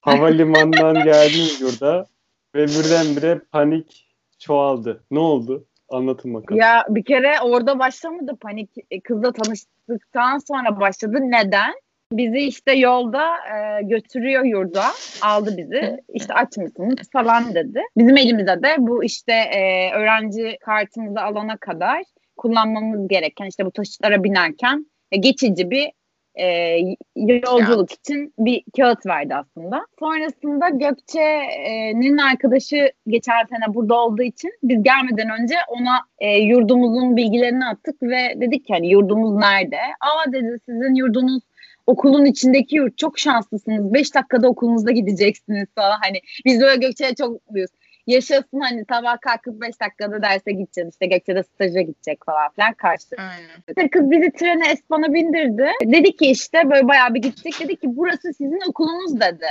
Havalimanından 0.00 0.94
geldiniz 1.04 1.60
yurda 1.60 2.06
ve 2.54 2.66
birdenbire 2.66 3.40
panik 3.52 4.06
çoğaldı. 4.38 5.04
Ne 5.10 5.18
oldu? 5.18 5.66
Anlatın 5.88 6.34
bakalım. 6.34 6.60
Ya 6.60 6.86
bir 6.88 7.04
kere 7.04 7.40
orada 7.40 7.78
başlamadı 7.78 8.36
panik. 8.36 8.70
E, 8.90 9.00
Kızla 9.00 9.32
tanıştıktan 9.32 10.38
sonra 10.38 10.80
başladı. 10.80 11.18
Neden? 11.20 11.72
Bizi 12.12 12.38
işte 12.38 12.72
yolda 12.72 13.24
e, 13.26 13.82
götürüyor 13.82 14.44
yurda. 14.44 14.84
Aldı 15.22 15.56
bizi. 15.56 16.00
İşte 16.14 16.34
aç 16.34 16.56
mısınız 16.56 17.10
falan 17.12 17.54
dedi. 17.54 17.82
Bizim 17.96 18.16
elimize 18.16 18.62
de 18.62 18.76
bu 18.78 19.04
işte 19.04 19.32
e, 19.32 19.92
öğrenci 19.92 20.58
kartımızı 20.60 21.20
alana 21.20 21.56
kadar 21.56 22.02
kullanmamız 22.40 23.08
gereken 23.08 23.46
işte 23.46 23.66
bu 23.66 23.70
taşıtlara 23.70 24.24
binerken 24.24 24.86
e, 25.12 25.16
geçici 25.16 25.70
bir 25.70 25.90
e, 26.34 26.76
yolculuk 27.16 27.92
için 27.92 28.34
bir 28.38 28.62
kağıt 28.76 29.06
verdi 29.06 29.34
aslında. 29.34 29.86
Sonrasında 29.98 30.68
Gökçe'nin 30.68 32.18
arkadaşı 32.18 32.92
geçen 33.06 33.44
sene 33.44 33.74
burada 33.74 33.94
olduğu 33.94 34.22
için 34.22 34.50
biz 34.62 34.82
gelmeden 34.82 35.40
önce 35.40 35.54
ona 35.68 35.98
e, 36.18 36.38
yurdumuzun 36.38 37.16
bilgilerini 37.16 37.64
attık 37.64 38.02
ve 38.02 38.40
dedik 38.40 38.66
ki 38.66 38.72
hani 38.72 38.90
yurdumuz 38.90 39.36
nerede? 39.36 39.78
Aa 40.00 40.32
dedi 40.32 40.58
sizin 40.66 40.94
yurdunuz 40.94 41.42
okulun 41.86 42.24
içindeki 42.24 42.76
yurt 42.76 42.98
çok 42.98 43.18
şanslısınız. 43.18 43.94
5 43.94 44.14
dakikada 44.14 44.48
okulunuzda 44.48 44.90
gideceksiniz 44.90 45.68
falan. 45.74 45.98
Hani 46.02 46.20
biz 46.44 46.60
böyle 46.60 46.86
Gökçe'ye 46.86 47.14
çok 47.14 47.30
mutluyuz. 47.30 47.70
Yaşasın 48.06 48.60
hani 48.60 48.84
sabah 48.88 49.20
kalkıp 49.20 49.60
5 49.60 49.80
dakikada 49.80 50.22
derse 50.22 50.52
gideceğiz 50.52 50.90
işte 50.92 51.06
Gökçe'de 51.06 51.42
staja 51.42 51.80
gidecek 51.80 52.24
falan 52.26 52.50
filan 52.52 52.74
karşı. 52.74 53.16
Aynen. 53.18 53.88
Kız 53.88 54.10
bizi 54.10 54.32
trene 54.32 54.70
Espan'a 54.70 55.14
bindirdi. 55.14 55.70
Dedi 55.84 56.16
ki 56.16 56.26
işte 56.26 56.70
böyle 56.70 56.88
bayağı 56.88 57.14
bir 57.14 57.22
gittik. 57.22 57.60
Dedi 57.60 57.76
ki 57.76 57.96
burası 57.96 58.32
sizin 58.32 58.70
okulunuz 58.70 59.20
dedi. 59.20 59.46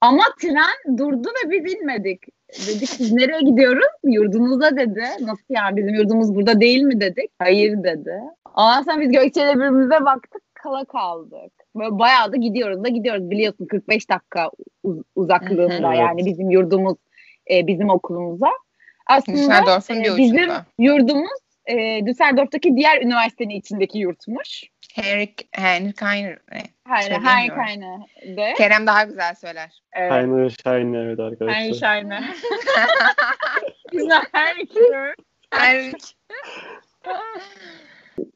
Ama 0.00 0.22
tren 0.40 0.98
durdu 0.98 1.28
ve 1.28 1.50
biz 1.50 1.74
inmedik. 1.74 2.22
Dedik 2.68 2.88
siz 2.88 3.12
nereye 3.12 3.40
gidiyoruz? 3.40 3.92
Yurdunuza 4.04 4.76
dedi. 4.76 5.04
Nasıl 5.20 5.44
yani 5.48 5.76
bizim 5.76 5.94
yurdumuz 5.94 6.34
burada 6.34 6.60
değil 6.60 6.82
mi 6.82 7.00
dedik. 7.00 7.30
Hayır 7.38 7.82
dedi. 7.82 8.20
Ondan 8.54 8.82
sonra 8.82 9.00
biz 9.00 9.12
Gökçe'yle 9.12 9.54
birbirimize 9.54 10.04
baktık 10.04 10.42
kala 10.54 10.84
kaldık. 10.84 11.52
Böyle 11.76 11.98
bayağı 11.98 12.32
da 12.32 12.36
gidiyoruz 12.36 12.84
da 12.84 12.88
gidiyoruz 12.88 13.30
biliyorsun 13.30 13.66
45 13.66 14.10
dakika 14.10 14.50
uz- 14.82 15.02
uzaklığında 15.16 15.90
hı. 15.90 15.94
yani 15.94 16.26
bizim 16.26 16.50
yurdumuz 16.50 16.96
e, 17.50 17.66
bizim 17.66 17.90
okulumuza. 17.90 18.50
Aslında 19.06 19.76
e, 19.90 20.16
bizim 20.16 20.50
yurdumuz 20.78 21.44
e, 21.66 22.06
Düsseldorf'taki 22.06 22.76
diğer 22.76 23.02
üniversitenin 23.02 23.54
içindeki 23.54 23.98
yurtmuş. 23.98 24.64
Henrik, 24.94 25.48
Henrik 25.52 26.02
Heiner. 26.02 26.38
Her, 26.86 27.02
Söyleyeyim 27.02 27.24
her 27.24 27.48
mi? 27.48 27.54
kaynağı 27.54 27.98
de. 28.36 28.54
Kerem 28.56 28.86
daha 28.86 29.04
güzel 29.04 29.34
söyler. 29.34 29.82
Evet. 29.92 30.52
Shine 30.62 30.98
evet 30.98 31.20
arkadaşlar. 31.20 31.74
şahane. 31.74 32.20
Güzel 33.92 34.22
her 34.32 34.56
iki. 34.56 34.80
Henrik. 35.50 36.16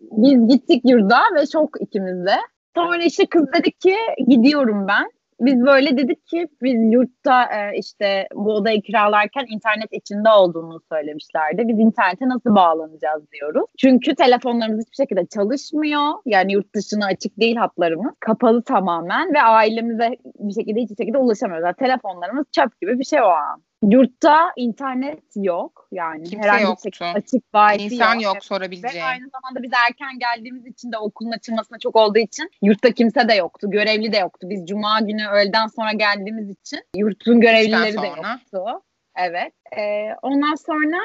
Biz 0.01 0.49
gittik 0.49 0.83
yurda 0.85 1.21
ve 1.35 1.47
şok 1.53 1.81
ikimiz 1.81 2.27
de. 2.27 2.37
Sonra 2.75 3.05
işte 3.05 3.27
kız 3.27 3.53
dedi 3.53 3.73
ki 3.73 3.97
gidiyorum 4.29 4.89
ben. 4.89 5.11
Biz 5.41 5.67
böyle 5.67 5.97
dedik 5.97 6.27
ki 6.27 6.49
biz 6.63 6.93
yurtta 6.93 7.45
e, 7.45 7.79
işte 7.79 8.29
bu 8.35 8.55
odayı 8.55 8.83
kiralarken 8.83 9.47
internet 9.49 9.93
içinde 9.93 10.31
olduğunu 10.31 10.81
söylemişlerdi. 10.93 11.69
Biz 11.69 11.79
internete 11.79 12.29
nasıl 12.29 12.55
bağlanacağız 12.55 13.23
diyoruz. 13.33 13.71
Çünkü 13.79 14.15
telefonlarımız 14.15 14.81
hiçbir 14.81 15.05
şekilde 15.05 15.27
çalışmıyor. 15.27 16.13
Yani 16.27 16.53
yurt 16.53 16.75
dışına 16.75 17.07
açık 17.07 17.41
değil 17.41 17.57
hatlarımız. 17.57 18.15
Kapalı 18.21 18.63
tamamen 18.63 19.35
ve 19.35 19.43
ailemize 19.43 20.17
bir 20.39 20.55
şekilde 20.55 20.81
hiçbir 20.81 20.97
şekilde 20.97 21.19
ulaşamıyoruz. 21.19 21.65
Yani 21.65 21.77
telefonlarımız 21.77 22.47
çöp 22.53 22.81
gibi 22.81 22.99
bir 22.99 23.05
şey 23.05 23.21
o 23.23 23.27
an. 23.27 23.68
Yurtta 23.83 24.53
internet 24.57 25.23
yok. 25.37 25.89
Yani 25.93 26.25
Kimse 26.25 26.45
herhangi 26.45 26.63
bir 26.63 26.69
yoktu. 26.69 26.83
şekilde 26.85 27.09
açık 27.09 27.45
Wi-Fi 27.55 27.95
İnsan 27.95 28.19
yok 28.19 28.37
Ve 28.37 28.41
sorabileceğin. 28.41 29.05
aynı 29.05 29.29
zamanda 29.31 29.63
biz 29.63 29.71
erken 29.87 30.19
geldiğimiz 30.19 30.67
için 30.67 30.93
de 30.93 30.99
okulun 30.99 31.31
açılmasına 31.31 31.79
çok 31.79 31.97
olduğu 31.97 32.19
için 32.19 32.51
yurtta 32.63 32.93
kimse 32.93 33.29
de 33.29 33.35
yoktu. 33.35 33.71
Görevli 33.71 34.13
de 34.13 34.17
yoktu. 34.17 34.47
Biz 34.51 34.67
cuma 34.67 35.01
günü 35.01 35.29
öğleden 35.29 35.67
sonra 35.67 35.93
geldiğimiz 35.93 36.51
için 36.51 36.81
yurtun 36.97 37.41
görevlileri 37.41 38.03
de 38.03 38.07
yoktu. 38.07 38.83
Evet. 39.17 39.53
Ee, 39.79 40.15
ondan 40.23 40.55
sonra 40.55 40.99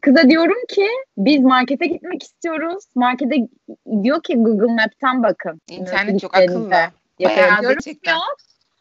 kıza 0.00 0.28
diyorum 0.28 0.66
ki 0.68 0.86
biz 1.16 1.40
markete 1.40 1.86
gitmek 1.86 2.22
istiyoruz. 2.22 2.84
Markete 2.94 3.36
diyor 4.02 4.22
ki 4.22 4.34
Google 4.36 4.74
Map'ten 4.74 5.22
bakın. 5.22 5.60
İnternet 5.70 6.22
yok 6.22 6.36
akıllı. 6.36 6.70
Bayağı 6.70 7.60
Diyorum, 7.60 7.78
yok. 8.06 8.36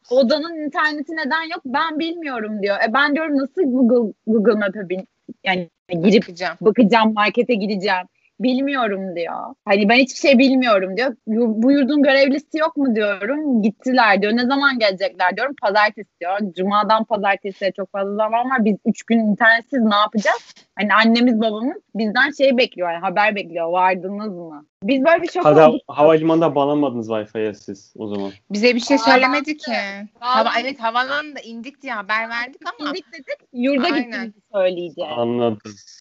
Odanın 0.10 0.66
interneti 0.66 1.12
neden 1.12 1.50
yok 1.52 1.62
ben 1.66 2.00
bilmiyorum 2.00 2.62
diyor. 2.62 2.78
E 2.90 2.94
ben 2.94 3.16
diyorum 3.16 3.38
nasıl 3.38 3.62
Google 3.64 4.14
Google 4.28 4.54
Map'e 4.54 4.90
bin, 4.90 5.08
yani 5.44 5.70
girip 6.04 6.24
Bakacağım. 6.24 6.58
bakacağım 6.62 7.14
markete 7.14 7.54
gideceğim. 7.54 8.06
Bilmiyorum 8.40 9.16
diyor. 9.16 9.36
Hani 9.66 9.90
ben 9.90 9.96
hiçbir 9.96 10.20
şey 10.20 10.38
bilmiyorum 10.38 10.98
diyor. 10.98 11.16
Bu 11.28 11.72
yurdun 11.72 12.04
görevlisi 12.04 12.58
yok 12.58 12.78
mu 12.78 12.96
diyorum. 12.96 13.62
Gittiler 13.62 14.22
diyor. 14.22 14.34
Ne 14.36 14.46
zaman 14.46 14.80
gelecekler 14.80 15.38
diyorum. 15.38 15.56
Pazartesi 15.62 16.10
diyor. 16.22 16.40
Cuma'dan 16.58 17.04
pazartesiye 17.04 17.72
çok 17.72 17.92
fazla 17.92 18.16
zaman 18.16 18.50
var. 18.50 18.66
Biz 18.66 18.78
üç 18.86 19.04
gün 19.04 19.20
internetsiz 19.20 19.82
ne 19.84 19.96
yapacağız? 19.96 20.54
Hani 20.76 20.94
annemiz 20.94 21.42
babamız 21.42 21.78
bizden 21.96 22.32
şey 22.32 22.58
bekliyor. 22.58 22.92
Yani 22.92 23.02
haber 23.02 23.36
bekliyor. 23.36 23.72
Vardınız 23.72 24.38
mı? 24.38 24.66
Biz 24.84 25.06
böyle 25.06 25.22
bir 25.24 25.28
şok 25.32 25.46
Hadi 25.46 25.62
olduk. 25.62 25.82
havalimanında 25.88 26.56
bağlanmadınız 26.56 27.08
Wi-Fi'ye 27.10 27.54
siz 27.54 27.94
o 27.98 28.08
zaman. 28.08 28.32
Bize 28.52 28.76
bir 28.76 28.80
şey 28.80 28.98
söylemedi 28.98 29.58
ki. 29.58 29.72
Hava, 30.20 30.50
evet 30.62 30.80
havalandı 30.80 31.40
indik 31.44 31.82
diye 31.82 31.94
haber 31.94 32.30
verdik 32.30 32.62
ama 32.80 32.92
Gittik 32.92 33.14
dedik. 33.14 33.48
Yurda 33.54 33.84
Aynen. 33.86 34.04
gittiğimizi 34.04 34.40
söyleyeceğiz. 34.54 35.12
Anladım. 35.18 35.60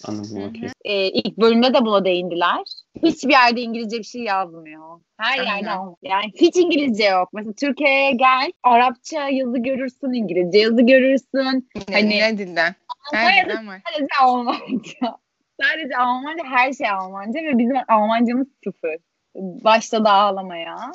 Anladım 0.09 0.43
okey. 0.49 0.69
Ee, 0.85 1.09
ilk 1.09 1.39
bölümde 1.39 1.75
de 1.75 1.81
buna 1.85 2.05
değindiler. 2.05 2.59
Hiçbir 3.03 3.31
yerde 3.33 3.61
İngilizce 3.61 3.99
bir 3.99 4.05
şey 4.05 4.23
yazmıyor. 4.23 5.01
Her 5.17 5.39
Aynen. 5.39 5.57
yerde 5.57 5.71
Alman- 5.71 5.97
yani 6.03 6.33
hiç 6.41 6.57
İngilizce 6.57 7.05
yok. 7.05 7.29
Mesela 7.33 7.53
Türkiye'ye 7.53 8.11
gel, 8.13 8.53
Arapça 8.63 9.29
yazı 9.29 9.59
görürsün, 9.59 10.13
İngilizce 10.13 10.59
yazı 10.59 10.83
görürsün. 10.83 11.69
ne, 11.89 11.95
Hani- 11.95 12.19
ne 12.19 12.39
dilden? 12.39 12.75
Her 13.13 13.45
dilden 13.47 13.67
var. 13.69 13.81
Almanca. 14.21 15.19
Sadece 15.63 15.97
Almanca, 15.97 16.45
her 16.45 16.73
şey 16.73 16.91
Almanca 16.91 17.41
ve 17.41 17.59
bizim 17.59 17.77
Almancamız 17.89 18.49
sıfır. 18.65 18.97
Başladı 19.35 20.09
ağlamaya. 20.09 20.93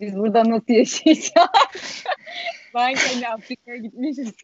Biz 0.00 0.16
burada 0.16 0.50
nasıl 0.50 0.72
yaşayacağız? 0.74 2.04
ben 2.74 2.94
kendi 2.94 3.28
Afrika'ya 3.28 3.76
gitmişiz. 3.76 4.34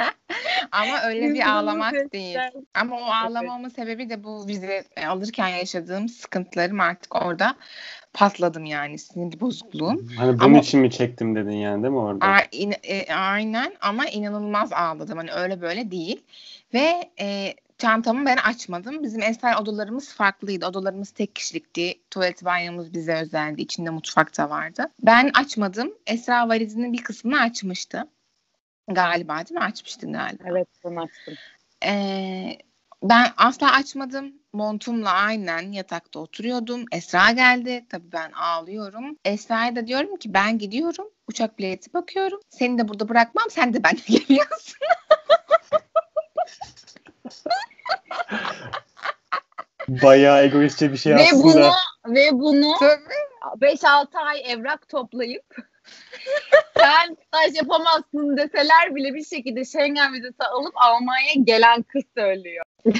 Ama 0.72 1.02
öyle 1.02 1.22
Biz 1.22 1.34
bir 1.34 1.48
ağlamak 1.50 2.12
değil. 2.12 2.38
Ama 2.74 2.96
o 2.96 3.04
ağlamamın 3.04 3.68
sebebi 3.68 4.10
de 4.10 4.24
bu 4.24 4.46
vize 4.46 4.84
alırken 5.06 5.48
yaşadığım 5.48 6.08
sıkıntılarım 6.08 6.80
artık 6.80 7.14
orada 7.16 7.54
patladım 8.12 8.64
yani 8.64 8.98
sinir 8.98 9.40
bozukluğum. 9.40 10.08
Hani 10.18 10.32
bunun 10.38 10.44
Ama- 10.44 10.58
için 10.58 10.80
mi 10.80 10.90
çektim 10.90 11.34
dedin 11.34 11.50
yani 11.56 11.82
değil 11.82 11.92
mi 11.92 11.98
orada? 12.00 12.26
A- 12.26 12.46
in- 12.52 12.74
e, 12.82 13.14
aynen 13.14 13.72
ama 13.80 14.06
inanılmaz 14.06 14.72
ağladım. 14.72 15.18
Hani 15.18 15.32
öyle 15.32 15.60
böyle 15.60 15.90
değil. 15.90 16.22
Ve 16.74 17.10
e, 17.20 17.54
çantamı 17.78 18.26
ben 18.26 18.36
açmadım. 18.36 19.02
Bizim 19.02 19.22
Esra 19.22 19.60
odalarımız 19.60 20.12
farklıydı. 20.14 20.66
Odalarımız 20.66 21.10
tek 21.10 21.36
kişilikti. 21.36 22.00
Tuvalet 22.10 22.44
banyomuz 22.44 22.94
bize 22.94 23.14
özeldi. 23.14 23.62
İçinde 23.62 23.90
mutfak 23.90 24.38
da 24.38 24.50
vardı. 24.50 24.90
Ben 25.02 25.30
açmadım. 25.34 25.94
Esra 26.06 26.48
valizinin 26.48 26.92
bir 26.92 27.02
kısmını 27.02 27.40
açmıştı. 27.40 28.08
Galiba 28.88 29.36
değil 29.36 29.60
mi? 29.60 29.64
Açmıştın 29.64 30.12
galiba. 30.12 30.44
Evet, 30.46 30.68
ben 30.84 30.96
açtım. 30.96 31.34
Ee, 31.84 32.58
ben 33.02 33.32
asla 33.36 33.72
açmadım. 33.72 34.32
Montumla 34.52 35.10
aynen 35.10 35.72
yatakta 35.72 36.18
oturuyordum. 36.18 36.84
Esra 36.92 37.30
geldi. 37.30 37.86
Tabii 37.88 38.12
ben 38.12 38.32
ağlıyorum. 38.32 39.16
Esra'ya 39.24 39.76
da 39.76 39.86
diyorum 39.86 40.16
ki 40.16 40.34
ben 40.34 40.58
gidiyorum. 40.58 41.06
Uçak 41.28 41.58
bileti 41.58 41.94
bakıyorum. 41.94 42.40
Seni 42.50 42.78
de 42.78 42.88
burada 42.88 43.08
bırakmam. 43.08 43.50
Sen 43.50 43.74
de 43.74 43.84
benimle 43.84 44.02
geliyorsun. 44.06 44.76
Bayağı 49.88 50.42
egoistçe 50.42 50.92
bir 50.92 50.96
şey 50.96 51.14
ve 51.14 51.22
aslında. 51.22 51.42
bunu 51.42 51.70
ve 52.14 52.30
bunu 52.32 52.74
Tabii. 52.80 53.74
5-6 53.74 54.18
ay 54.18 54.42
evrak 54.52 54.88
toplayıp 54.88 55.56
sen 56.76 57.16
staj 57.26 57.56
yapamazsın 57.56 58.36
deseler 58.36 58.94
bile 58.94 59.14
bir 59.14 59.24
şekilde 59.24 59.64
Schengen 59.64 60.12
vizesi 60.12 60.44
alıp 60.44 60.72
Almanya'ya 60.74 61.34
gelen 61.44 61.82
kız 61.82 62.04
söylüyor. 62.16 62.64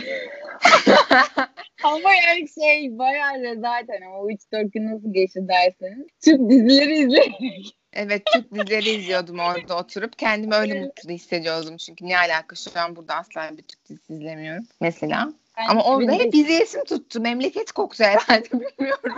Ama 1.85 2.15
yani 2.15 2.49
şey 2.49 2.99
bayağı 2.99 3.43
rezalet 3.43 3.89
hani 3.89 4.09
o 4.09 4.31
3-4 4.31 4.71
gün 4.71 4.95
nasıl 4.95 5.13
geçti 5.13 5.41
derseniz. 5.49 6.07
Türk 6.25 6.51
dizileri 6.51 6.99
izleyerek. 6.99 7.77
Evet 7.93 8.23
Türk 8.35 8.55
dizileri 8.55 8.91
izliyordum 8.91 9.39
orada 9.39 9.79
oturup. 9.79 10.19
Kendimi 10.19 10.55
öyle 10.55 10.81
mutlu 10.81 11.11
hissediyordum. 11.11 11.77
Çünkü 11.77 12.09
ne 12.09 12.19
alaka 12.19 12.57
şu 12.57 12.71
an 12.81 12.97
burada 12.97 13.15
asla 13.15 13.51
bir 13.57 13.63
Türk 13.63 13.85
dizisi 13.89 14.15
izlemiyorum. 14.15 14.67
Mesela. 14.81 15.33
Ama 15.69 15.85
orada 15.85 16.13
hep 16.13 16.35
izleyesim 16.35 16.85
tuttu. 16.85 17.21
Memleket 17.21 17.73
koktu 17.73 18.05
herhalde 18.05 18.51
bilmiyorum. 18.53 19.17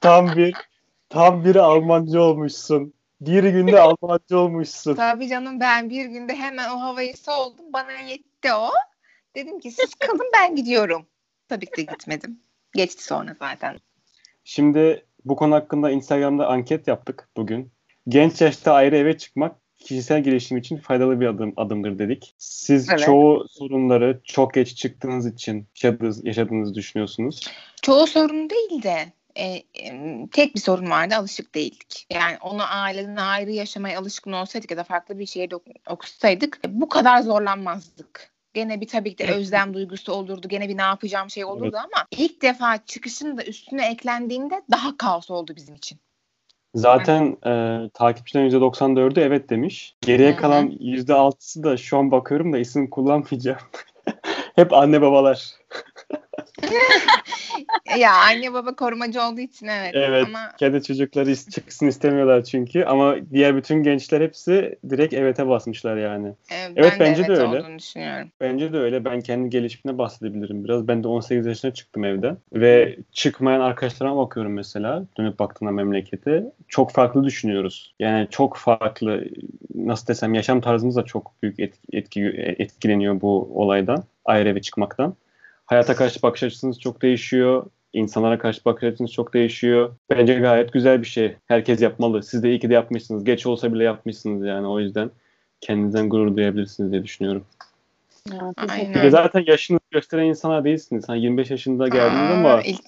Tam 0.00 0.36
bir 0.36 0.54
tam 1.08 1.44
bir 1.44 1.56
Almanca 1.56 2.20
olmuşsun. 2.20 2.94
Bir 3.20 3.44
günde 3.44 3.80
Almanca 3.80 4.36
olmuşsun. 4.36 4.94
Tabii 4.94 5.28
canım 5.28 5.60
ben 5.60 5.90
bir 5.90 6.04
günde 6.04 6.34
hemen 6.34 6.68
o 6.70 6.80
havayı 6.80 7.16
soldum. 7.16 7.72
Bana 7.72 7.92
yetti 7.92 8.52
o. 8.52 8.70
Dedim 9.34 9.60
ki 9.60 9.70
siz 9.70 9.94
kalın 9.94 10.30
ben 10.34 10.56
gidiyorum. 10.56 11.06
Tabii 11.48 11.66
ki 11.66 11.76
de 11.76 11.82
gitmedim. 11.82 12.40
Geçti 12.74 13.04
sonra 13.04 13.36
zaten. 13.38 13.78
Şimdi 14.44 15.06
bu 15.24 15.36
konu 15.36 15.54
hakkında 15.54 15.90
Instagram'da 15.90 16.46
anket 16.46 16.88
yaptık 16.88 17.28
bugün. 17.36 17.72
Genç 18.08 18.40
yaşta 18.40 18.72
ayrı 18.72 18.96
eve 18.96 19.18
çıkmak 19.18 19.56
kişisel 19.78 20.22
gelişim 20.22 20.56
için 20.56 20.76
faydalı 20.76 21.20
bir 21.20 21.26
adım 21.26 21.52
adımdır 21.56 21.98
dedik. 21.98 22.34
Siz 22.38 22.88
Evet. 22.88 22.98
çoğu 22.98 23.48
sorunları 23.48 24.20
çok 24.24 24.54
geç 24.54 24.76
çıktığınız 24.76 25.26
için 25.26 25.66
yaşadığınız, 25.74 26.24
yaşadığınızı 26.24 26.74
düşünüyorsunuz. 26.74 27.40
Çoğu 27.82 28.06
sorun 28.06 28.50
değil 28.50 28.82
de 28.82 29.12
e, 29.38 29.62
tek 30.32 30.54
bir 30.54 30.60
sorun 30.60 30.90
vardı 30.90 31.14
alışık 31.16 31.54
değildik. 31.54 32.06
Yani 32.12 32.36
onu 32.40 32.62
aileden 32.70 33.16
ayrı 33.16 33.50
yaşamaya 33.50 34.00
alışkın 34.00 34.32
olsaydık 34.32 34.70
ya 34.70 34.76
da 34.76 34.84
farklı 34.84 35.18
bir 35.18 35.26
şehirde 35.26 35.56
ok- 35.56 35.90
okusaydık 35.90 36.60
e, 36.66 36.80
bu 36.80 36.88
kadar 36.88 37.22
zorlanmazdık. 37.22 38.30
Gene 38.54 38.80
bir 38.80 38.88
tabii 38.88 39.10
ki 39.10 39.18
de 39.18 39.24
Evet. 39.24 39.36
özlem 39.36 39.74
duygusu 39.74 40.12
olurdu. 40.12 40.48
Gene 40.48 40.68
bir 40.68 40.76
ne 40.76 40.82
yapacağım 40.82 41.30
şey 41.30 41.44
olurdu 41.44 41.76
ama 41.76 42.06
ilk 42.10 42.42
defa 42.42 42.84
çıkışın 42.86 43.38
da 43.38 43.44
üstüne 43.44 43.90
eklendiğinde 43.90 44.62
daha 44.70 44.96
kaos 44.96 45.30
oldu 45.30 45.52
bizim 45.56 45.74
için. 45.74 45.98
Zaten 46.74 47.36
e, 47.46 47.82
takipçilerin 47.94 48.50
%94'ü 48.50 49.20
evet 49.20 49.50
demiş. 49.50 49.96
Geriye 50.00 50.30
Hı-hı. 50.30 50.40
kalan 50.40 50.70
%6'sı 50.70 51.62
da 51.62 51.76
şu 51.76 51.98
an 51.98 52.10
bakıyorum 52.10 52.52
da 52.52 52.58
isim 52.58 52.90
kullanmayacağım. 52.90 53.58
Hep 54.54 54.72
anne 54.72 55.02
babalar. 55.02 55.54
ya 57.98 58.12
anne 58.14 58.52
baba 58.52 58.74
korumacı 58.76 59.22
olduğu 59.22 59.40
için 59.40 59.66
evet. 59.66 59.90
Evet. 59.94 60.24
Ama 60.26 60.38
Kendi 60.58 60.82
çocukları 60.82 61.36
çıksın 61.36 61.86
istemiyorlar 61.86 62.44
çünkü. 62.44 62.84
Ama 62.84 63.14
diğer 63.32 63.56
bütün 63.56 63.82
gençler 63.82 64.20
hepsi 64.20 64.78
direkt 64.90 65.14
evete 65.14 65.48
basmışlar 65.48 65.96
yani. 65.96 66.28
e, 66.28 66.32
ben 66.50 66.72
Evet, 66.76 66.92
de 66.92 67.00
bence 67.00 67.22
evet 67.26 67.36
de 67.38 67.42
öyle. 67.42 67.78
düşünüyorum. 67.78 68.28
Bence 68.40 68.72
de 68.72 68.78
öyle. 68.78 69.04
Ben 69.04 69.20
kendi 69.20 69.50
gelişimine 69.50 69.98
bahsedebilirim 69.98 70.64
biraz. 70.64 70.88
Ben 70.88 71.04
de 71.04 71.08
18 71.08 71.46
yaşına 71.46 71.74
çıktım 71.74 72.04
evden. 72.04 72.36
Ve 72.52 72.96
çıkmayan 73.12 73.60
arkadaşlarıma 73.60 74.16
bakıyorum 74.16 74.52
mesela. 74.52 75.04
Dönüp 75.18 75.38
baktığımda 75.38 75.72
memlekete. 75.72 76.44
Çok 76.68 76.92
farklı 76.92 77.24
düşünüyoruz. 77.24 77.94
Yani 77.98 78.28
çok 78.30 78.56
farklı 78.56 79.24
nasıl 79.74 80.06
desem 80.06 80.34
yaşam 80.34 80.60
tarzımız 80.60 80.96
da 80.96 81.04
çok 81.04 81.32
büyük 81.42 81.60
etki, 81.60 81.80
etki, 81.92 82.24
etkileniyor 82.58 83.20
bu 83.20 83.50
olaydan. 83.54 84.04
Ayrı 84.24 84.48
eve 84.48 84.60
çıkmaktan. 84.62 85.14
Hayata 85.68 85.96
karşı 85.96 86.22
bakış 86.22 86.42
açınız 86.42 86.80
çok 86.80 87.02
değişiyor. 87.02 87.66
İnsanlara 87.92 88.38
karşı 88.38 88.64
bakış 88.64 88.84
açınız 88.84 89.12
çok 89.12 89.34
değişiyor. 89.34 89.96
Bence 90.10 90.34
gayet 90.34 90.72
güzel 90.72 91.00
bir 91.02 91.06
şey. 91.06 91.36
Herkes 91.46 91.80
yapmalı. 91.82 92.22
Siz 92.22 92.42
de 92.42 92.48
iyi 92.50 92.60
ki 92.60 92.70
de 92.70 92.74
yapmışsınız. 92.74 93.24
Geç 93.24 93.46
olsa 93.46 93.74
bile 93.74 93.84
yapmışsınız 93.84 94.46
yani. 94.46 94.66
O 94.66 94.80
yüzden 94.80 95.10
kendinizden 95.60 96.08
gurur 96.08 96.36
duyabilirsiniz 96.36 96.92
diye 96.92 97.04
düşünüyorum. 97.04 97.44
Ya, 98.32 98.52
Aynen. 98.68 98.94
Bir 98.94 99.02
de 99.02 99.10
zaten 99.10 99.44
yaşınızı 99.46 99.84
gösteren 99.90 100.24
insanlar 100.26 100.64
değilsiniz. 100.64 101.08
Hani 101.08 101.20
25 101.22 101.50
yaşında 101.50 101.88
geldiniz 101.88 102.30
Aa, 102.30 102.34
ama 102.34 102.62
ilk- 102.62 102.80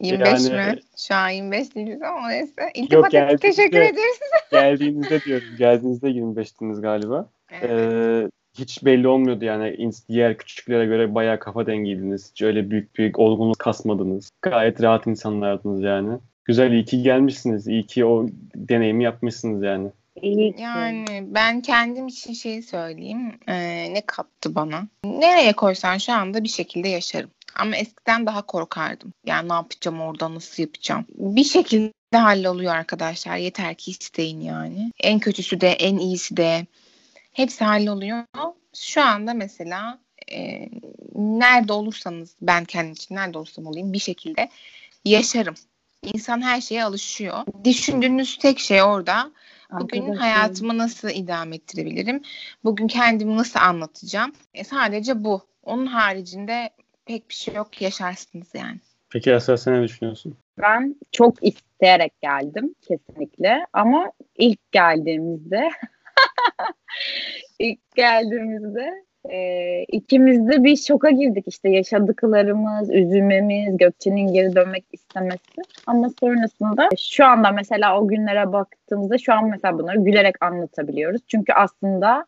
25 0.00 0.28
yani- 0.50 0.72
mi? 0.74 0.80
Şu 1.08 1.14
an 1.14 1.28
25 1.28 1.74
değiliz 1.74 2.02
ama 2.02 2.28
neyse. 2.28 2.52
Yok, 2.58 2.70
İltifat 2.74 3.10
geldi 3.10 3.32
ettik. 3.32 3.42
Teşekkür 3.56 3.80
de. 3.80 3.84
ederiz. 3.86 4.20
geldiğinizde 4.52 5.20
diyorum. 5.20 5.48
Geldiğinizde 5.58 6.08
25'tiniz 6.10 6.80
galiba. 6.82 7.28
Evet. 7.50 7.70
Ee, 7.70 8.30
hiç 8.58 8.84
belli 8.84 9.08
olmuyordu 9.08 9.44
yani 9.44 9.90
diğer 10.08 10.36
küçüklere 10.36 10.86
göre 10.86 11.14
bayağı 11.14 11.38
kafa 11.38 11.66
dengiydiniz. 11.66 12.30
Hiç 12.30 12.42
öyle 12.42 12.70
büyük 12.70 12.96
büyük 12.96 13.18
olgunluk 13.18 13.58
kasmadınız. 13.58 14.30
Gayet 14.42 14.82
rahat 14.82 15.06
insanlardınız 15.06 15.82
yani. 15.82 16.18
Güzel 16.44 16.72
iyi 16.72 16.84
ki 16.84 17.02
gelmişsiniz. 17.02 17.68
İyi 17.68 17.86
ki 17.86 18.04
o 18.04 18.26
deneyimi 18.54 19.04
yapmışsınız 19.04 19.62
yani. 19.62 19.88
İyi 20.22 20.56
ki. 20.56 20.62
Yani 20.62 21.06
ben 21.26 21.60
kendim 21.60 22.06
için 22.06 22.32
şeyi 22.32 22.62
söyleyeyim. 22.62 23.38
Ee, 23.48 23.94
ne 23.94 24.02
kattı 24.06 24.54
bana? 24.54 24.88
Nereye 25.04 25.52
koysan 25.52 25.98
şu 25.98 26.12
anda 26.12 26.44
bir 26.44 26.48
şekilde 26.48 26.88
yaşarım. 26.88 27.30
Ama 27.56 27.76
eskiden 27.76 28.26
daha 28.26 28.42
korkardım. 28.42 29.12
Yani 29.26 29.48
ne 29.48 29.52
yapacağım 29.52 30.00
orada 30.00 30.34
nasıl 30.34 30.62
yapacağım? 30.62 31.04
Bir 31.14 31.44
şekilde 31.44 32.18
halloluyor 32.18 32.74
arkadaşlar. 32.74 33.36
Yeter 33.36 33.74
ki 33.74 33.90
isteyin 33.90 34.40
yani. 34.40 34.92
En 35.00 35.18
kötüsü 35.18 35.60
de 35.60 35.68
en 35.68 35.98
iyisi 35.98 36.36
de 36.36 36.66
hepsi 37.32 37.64
halloluyor. 37.64 38.24
Şu 38.74 39.02
anda 39.02 39.34
mesela 39.34 39.98
e, 40.32 40.68
nerede 41.14 41.72
olursanız 41.72 42.36
ben 42.40 42.64
kendim 42.64 42.92
için 42.92 43.14
nerede 43.14 43.38
olursam 43.38 43.66
olayım 43.66 43.92
bir 43.92 43.98
şekilde 43.98 44.48
yaşarım. 45.04 45.54
İnsan 46.02 46.42
her 46.42 46.60
şeye 46.60 46.84
alışıyor. 46.84 47.38
Düşündüğünüz 47.64 48.38
tek 48.38 48.58
şey 48.58 48.82
orada 48.82 49.32
Bugün 49.72 50.00
Arkadaşlar, 50.00 50.16
hayatımı 50.16 50.78
nasıl 50.78 51.08
idame 51.08 51.56
ettirebilirim? 51.56 52.22
Bugün 52.64 52.86
kendimi 52.86 53.36
nasıl 53.36 53.60
anlatacağım? 53.60 54.32
E, 54.54 54.64
sadece 54.64 55.24
bu. 55.24 55.42
Onun 55.62 55.86
haricinde 55.86 56.70
pek 57.06 57.28
bir 57.28 57.34
şey 57.34 57.54
yok. 57.54 57.82
Yaşarsınız 57.82 58.48
yani. 58.54 58.78
Peki 59.10 59.30
Esra 59.30 59.56
sen 59.56 59.74
ne 59.74 59.82
düşünüyorsun? 59.82 60.36
Ben 60.58 60.96
çok 61.12 61.34
isteyerek 61.42 62.20
geldim 62.20 62.74
kesinlikle 62.82 63.66
ama 63.72 64.12
ilk 64.36 64.72
geldiğimizde 64.72 65.70
geldiğimizde 68.00 69.04
e, 69.30 69.84
ikimiz 69.84 70.48
de 70.48 70.64
bir 70.64 70.76
şoka 70.76 71.10
girdik 71.10 71.44
işte 71.48 71.68
yaşadıklarımız, 71.68 72.90
üzülmemiz, 72.90 73.76
Gökçe'nin 73.76 74.32
geri 74.32 74.54
dönmek 74.54 74.84
istemesi. 74.92 75.60
Ama 75.86 76.10
sonrasında 76.20 76.88
şu 76.98 77.24
anda 77.24 77.50
mesela 77.50 78.00
o 78.00 78.08
günlere 78.08 78.52
baktığımızda 78.52 79.18
şu 79.18 79.32
an 79.32 79.50
mesela 79.50 79.78
bunları 79.78 79.98
gülerek 79.98 80.42
anlatabiliyoruz. 80.42 81.20
Çünkü 81.26 81.52
aslında 81.52 82.26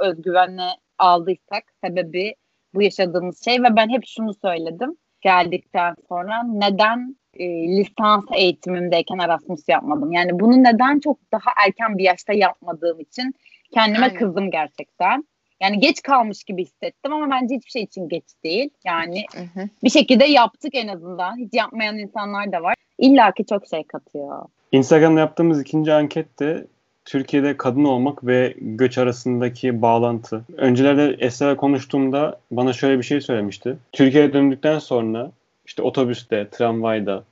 özgüvenle 0.00 0.68
aldıysak 0.98 1.64
sebebi 1.84 2.34
bu 2.74 2.82
yaşadığımız 2.82 3.44
şey 3.44 3.62
ve 3.62 3.76
ben 3.76 3.88
hep 3.88 4.06
şunu 4.06 4.34
söyledim 4.34 4.96
geldikten 5.20 5.94
sonra 6.08 6.42
neden 6.42 7.16
e, 7.38 7.46
lisans 7.76 8.24
eğitimimdeyken 8.34 9.18
Erasmus 9.18 9.68
yapmadım? 9.68 10.12
Yani 10.12 10.40
bunu 10.40 10.62
neden 10.64 11.00
çok 11.00 11.18
daha 11.32 11.50
erken 11.66 11.98
bir 11.98 12.04
yaşta 12.04 12.32
yapmadığım 12.32 13.00
için 13.00 13.34
kendime 13.74 14.06
Aynen. 14.06 14.18
kızdım 14.18 14.50
gerçekten. 14.50 15.24
Yani 15.62 15.80
geç 15.80 16.02
kalmış 16.02 16.44
gibi 16.44 16.62
hissettim 16.64 17.12
ama 17.12 17.30
bence 17.30 17.54
hiçbir 17.54 17.70
şey 17.70 17.82
için 17.82 18.08
geç 18.08 18.24
değil. 18.44 18.70
Yani 18.84 19.24
Hı 19.34 19.60
hı. 19.60 19.68
bir 19.84 19.90
şekilde 19.90 20.24
yaptık 20.24 20.74
en 20.74 20.88
azından. 20.88 21.36
Hiç 21.36 21.54
yapmayan 21.54 21.98
insanlar 21.98 22.52
da 22.52 22.62
var. 22.62 22.74
İlla 22.98 23.32
ki 23.32 23.44
çok 23.46 23.66
şey 23.66 23.84
katıyor. 23.84 24.42
Instagram'da 24.72 25.20
yaptığımız 25.20 25.60
ikinci 25.60 25.92
ankette 25.92 26.66
Türkiye'de 27.04 27.56
kadın 27.56 27.84
olmak 27.84 28.26
ve 28.26 28.54
göç 28.60 28.98
arasındaki 28.98 29.82
bağlantı. 29.82 30.44
Öncelerde 30.56 31.16
Esra 31.18 31.56
konuştuğumda 31.56 32.40
bana 32.50 32.72
şöyle 32.72 32.98
bir 32.98 33.04
şey 33.04 33.20
söylemişti. 33.20 33.76
Türkiye'ye 33.92 34.32
döndükten 34.32 34.78
sonra 34.78 35.30
işte 35.66 35.82
otobüste, 35.82 36.48
tramvayda 36.50 37.24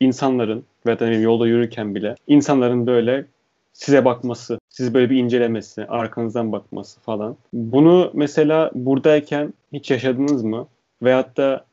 insanların 0.00 0.64
ve 0.86 0.98
da 0.98 1.06
yolda 1.06 1.46
yürürken 1.46 1.94
bile 1.94 2.14
insanların 2.26 2.86
böyle 2.86 3.26
size 3.72 4.04
bakması, 4.04 4.58
sizi 4.68 4.94
böyle 4.94 5.10
bir 5.10 5.16
incelemesi, 5.16 5.86
arkanızdan 5.86 6.52
bakması 6.52 7.00
falan. 7.00 7.36
Bunu 7.52 8.10
mesela 8.14 8.70
buradayken 8.74 9.54
hiç 9.72 9.90
yaşadınız 9.90 10.44
mı? 10.44 10.68
Veyahut 11.02 11.36
da 11.36 11.64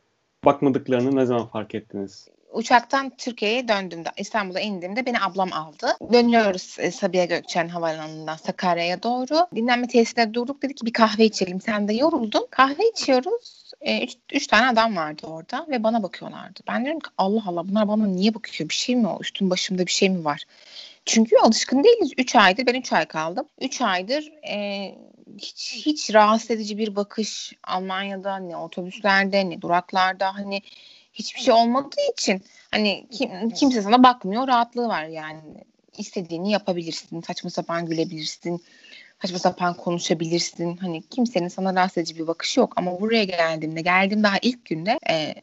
bakmadıklarını 0.46 1.16
ne 1.16 1.26
zaman 1.26 1.48
fark 1.48 1.76
ettiniz? 1.76 2.28
Uçaktan 2.54 3.12
Türkiye'ye 3.18 3.68
döndüğümde, 3.68 4.10
İstanbul'a 4.18 4.60
indiğimde 4.60 5.06
beni 5.06 5.20
ablam 5.20 5.54
aldı. 5.54 5.88
Dönüyoruz 6.14 6.76
e, 6.80 6.92
Sabiha 6.92 7.26
Gökçen 7.26 7.68
Havalimanı'ndan 7.68 8.36
Sakarya'ya 8.36 9.04
doğru. 9.04 9.48
Dinlenme 9.56 9.88
tesisinde 9.88 10.34
durduk. 10.34 10.62
Dedi 10.62 10.76
ki 10.76 10.86
bir 10.86 10.94
kahve 10.94 11.26
içelim. 11.26 11.62
Sen 11.62 11.88
de 11.88 11.94
yoruldun. 11.94 12.48
Kahve 12.50 12.90
içiyoruz. 12.90 13.65
E, 13.86 14.04
üç, 14.04 14.14
üç 14.34 14.48
tane 14.48 14.68
adam 14.68 14.96
vardı 14.96 15.28
orada 15.28 15.66
ve 15.70 15.84
bana 15.84 16.04
bakıyorlardı. 16.04 16.60
Ben 16.68 16.84
diyorum 16.84 17.00
ki 17.00 17.10
Allah 17.18 17.44
Allah 17.46 17.70
bunlar 17.70 17.88
bana 17.88 18.08
niye 18.08 18.34
bakıyor? 18.34 18.70
Bir 18.70 18.74
şey 18.74 18.96
mi 18.96 19.08
o? 19.08 19.18
Üstüm 19.22 19.50
başımda 19.50 19.86
bir 19.86 19.92
şey 19.92 20.10
mi 20.10 20.26
var? 20.26 20.44
Çünkü 21.06 21.38
alışkın 21.38 21.84
değiliz. 21.84 22.12
3 22.18 22.36
aydır 22.36 22.66
ben 22.66 22.74
3 22.74 22.94
ay 22.94 23.06
kaldım. 23.06 23.46
3 23.62 23.82
aydır 23.82 24.32
e, 24.50 24.96
hiç, 25.38 25.74
hiç 25.86 26.14
rahatsız 26.14 26.52
edici 26.52 26.78
bir 26.78 26.96
bakış 26.96 27.54
Almanya'da 27.64 28.38
ne 28.38 28.58
otobüslerde 28.58 29.50
ne 29.50 29.62
duraklarda 29.62 30.36
hani 30.36 30.62
hiçbir 31.14 31.42
şey 31.42 31.54
olmadığı 31.54 32.12
için 32.14 32.42
hani 32.72 33.08
kim, 33.12 33.50
kimse 33.50 33.82
sana 33.82 34.04
bakmıyor 34.04 34.48
rahatlığı 34.48 34.88
var 34.88 35.06
yani 35.06 35.42
istediğini 35.98 36.52
yapabilirsin 36.52 37.22
saçma 37.22 37.50
sapan 37.50 37.86
gülebilirsin 37.86 38.62
saçma 39.22 39.40
sapan 39.40 39.74
konuşabilirsin 39.74 40.78
hani 40.78 41.02
kimsenin 41.10 41.48
sana 41.48 41.76
rahatsız 41.76 41.98
edici 41.98 42.18
bir 42.18 42.28
bakışı 42.28 42.60
yok 42.60 42.74
ama 42.76 43.02
buraya 43.02 43.24
geldiğimde 43.24 43.82
geldim 43.82 44.24
daha 44.24 44.38
ilk 44.42 44.66
günde 44.66 45.00
e, 45.10 45.36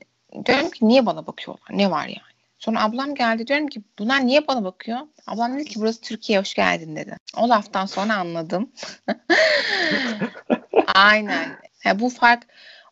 diyorum 0.46 0.70
ki 0.70 0.88
niye 0.88 1.06
bana 1.06 1.26
bakıyorlar 1.26 1.78
ne 1.78 1.90
var 1.90 2.06
yani 2.06 2.32
Sonra 2.62 2.82
ablam 2.82 3.14
geldi 3.14 3.46
diyorum 3.46 3.66
ki 3.66 3.82
bunlar 3.98 4.26
niye 4.26 4.46
bana 4.48 4.64
bakıyor? 4.64 4.98
Ablam 5.26 5.54
dedi 5.54 5.64
ki 5.64 5.80
burası 5.80 6.00
Türkiye 6.00 6.38
hoş 6.38 6.54
geldin 6.54 6.96
dedi. 6.96 7.16
O 7.36 7.48
laftan 7.48 7.86
sonra 7.86 8.16
anladım. 8.16 8.72
Aynen. 10.94 11.58
Ya 11.84 12.00
bu 12.00 12.10
fark 12.10 12.46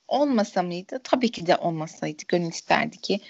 olmasa 0.09 0.63
mıydı? 0.63 1.01
Tabii 1.05 1.31
ki 1.31 1.47
de 1.47 1.57
olmasaydı. 1.57 2.23
Gönül 2.29 2.49
isterdi 2.49 2.97
ki 2.97 3.21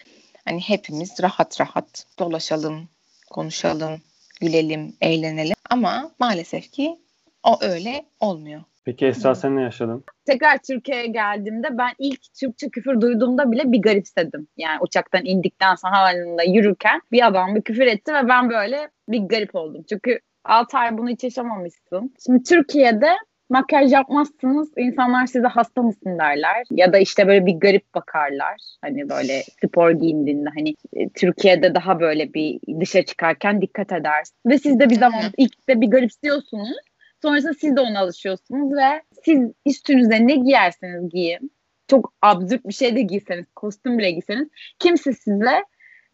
hani 0.45 0.61
hepimiz 0.61 1.23
rahat 1.23 1.61
rahat 1.61 2.07
dolaşalım, 2.19 2.89
konuşalım, 3.31 4.03
gülelim, 4.41 4.97
eğlenelim. 5.01 5.57
Ama 5.71 6.11
maalesef 6.19 6.73
ki 6.73 6.99
o 7.43 7.59
öyle 7.63 8.05
olmuyor. 8.21 8.61
Peki 8.85 9.07
Esra 9.07 9.35
sen 9.35 9.57
ne 9.57 9.63
yaşadın? 9.63 10.05
Tekrar 10.27 10.59
Türkiye'ye 10.59 11.07
geldiğimde 11.07 11.79
ben 11.79 11.93
ilk 11.99 12.21
Türkçe 12.41 12.69
küfür 12.69 13.01
duyduğumda 13.01 13.53
bile 13.53 13.73
bir 13.73 13.83
garipsedim. 13.83 14.49
Yani 14.57 14.79
uçaktan 14.81 15.25
indikten 15.25 15.75
sonra 15.75 15.97
havalimanında 15.97 16.43
yürürken 16.43 17.01
bir 17.13 17.27
adam 17.27 17.55
bir 17.55 17.63
küfür 17.63 17.87
etti 17.87 18.15
ve 18.15 18.29
ben 18.29 18.51
böyle 18.51 18.89
bir 19.09 19.21
garip 19.21 19.55
oldum. 19.55 19.85
Çünkü 19.89 20.21
6 20.45 20.79
ay 20.79 20.99
bunu 20.99 21.09
hiç 21.09 21.25
yaşamamışsın. 21.25 22.15
Şimdi 22.27 22.43
Türkiye'de 22.43 23.09
makyaj 23.51 23.93
yapmazsınız 23.93 24.73
insanlar 24.77 25.27
size 25.27 25.47
hasta 25.47 25.83
mısın 25.83 26.19
derler 26.19 26.67
ya 26.71 26.93
da 26.93 26.99
işte 26.99 27.27
böyle 27.27 27.47
bir 27.47 27.55
garip 27.55 27.95
bakarlar 27.95 28.57
hani 28.83 29.09
böyle 29.09 29.43
spor 29.43 29.91
giyindiğinde 29.91 30.49
hani 30.55 30.75
e, 30.93 31.09
Türkiye'de 31.09 31.75
daha 31.75 32.01
böyle 32.01 32.35
bir 32.35 32.61
dışarı 32.81 33.05
çıkarken 33.05 33.63
dikkat 33.63 33.93
edersin 33.93 34.37
ve 34.47 34.59
siz 34.59 34.81
de 34.81 34.91
bir 34.91 34.95
zaman 34.95 35.23
ilk 35.37 35.69
de 35.69 35.81
bir 35.81 35.87
garipsiyorsunuz 35.87 36.77
sonrasında 37.23 37.55
siz 37.55 37.77
de 37.77 37.81
ona 37.81 38.01
alışıyorsunuz 38.01 38.77
ve 38.77 39.03
siz 39.25 39.51
üstünüze 39.67 40.27
ne 40.27 40.35
giyerseniz 40.35 41.11
giyin 41.11 41.53
çok 41.89 42.13
absürt 42.23 42.69
bir 42.69 42.75
şey 42.75 42.97
de 42.97 43.03
giyseniz 43.03 43.47
kostüm 43.57 43.99
bile 43.99 44.11
giyseniz 44.11 44.49
kimse 44.79 45.13
sizle 45.13 45.65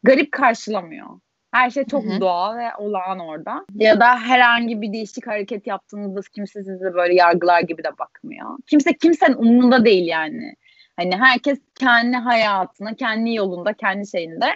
garip 0.02 0.32
karşılamıyor. 0.32 1.06
Her 1.52 1.70
şey 1.70 1.84
çok 1.84 2.04
Hı 2.04 2.08
hı. 2.08 2.20
doğal 2.20 2.56
ve 2.56 2.74
olağan 2.78 3.18
orada. 3.18 3.64
Ya 3.74 4.00
da 4.00 4.18
herhangi 4.18 4.80
bir 4.82 4.92
değişik 4.92 5.26
hareket 5.26 5.66
yaptığınızda 5.66 6.20
kimse 6.34 6.64
size 6.64 6.94
böyle 6.94 7.14
yargılar 7.14 7.60
gibi 7.60 7.84
de 7.84 7.98
bakmıyor. 7.98 8.58
Kimse 8.66 8.92
kimsenin 8.92 9.36
umurunda 9.36 9.84
değil 9.84 10.06
yani. 10.06 10.54
Hani 10.96 11.16
herkes 11.16 11.58
kendi 11.74 12.16
hayatına, 12.16 12.94
kendi 12.94 13.34
yolunda, 13.34 13.72
kendi 13.72 14.06
şeyinde. 14.06 14.46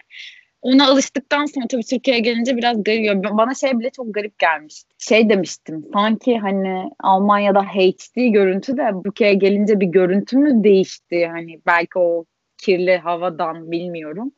Ona 0.63 0.87
alıştıktan 0.89 1.47
sonra 1.47 1.67
tabii 1.69 1.83
Türkiye'ye 1.83 2.23
gelince 2.23 2.57
biraz 2.57 2.85
garip. 2.85 3.25
Bana 3.25 3.55
şey 3.55 3.79
bile 3.79 3.91
çok 3.91 4.15
garip 4.15 4.39
gelmişti. 4.39 4.91
Şey 4.99 5.29
demiştim. 5.29 5.85
Sanki 5.93 6.39
hani 6.39 6.91
Almanya'da 7.01 7.63
HD 7.63 8.29
görüntü 8.33 8.77
de 8.77 8.91
Türkiye'ye 9.05 9.37
gelince 9.37 9.81
bir 9.81 9.87
görüntü 9.87 10.39
mü 10.39 10.65
değişti? 10.65 11.27
Hani 11.27 11.61
belki 11.67 11.99
o 11.99 12.25
kirli 12.59 12.97
havadan 12.97 13.71
bilmiyorum. 13.71 14.33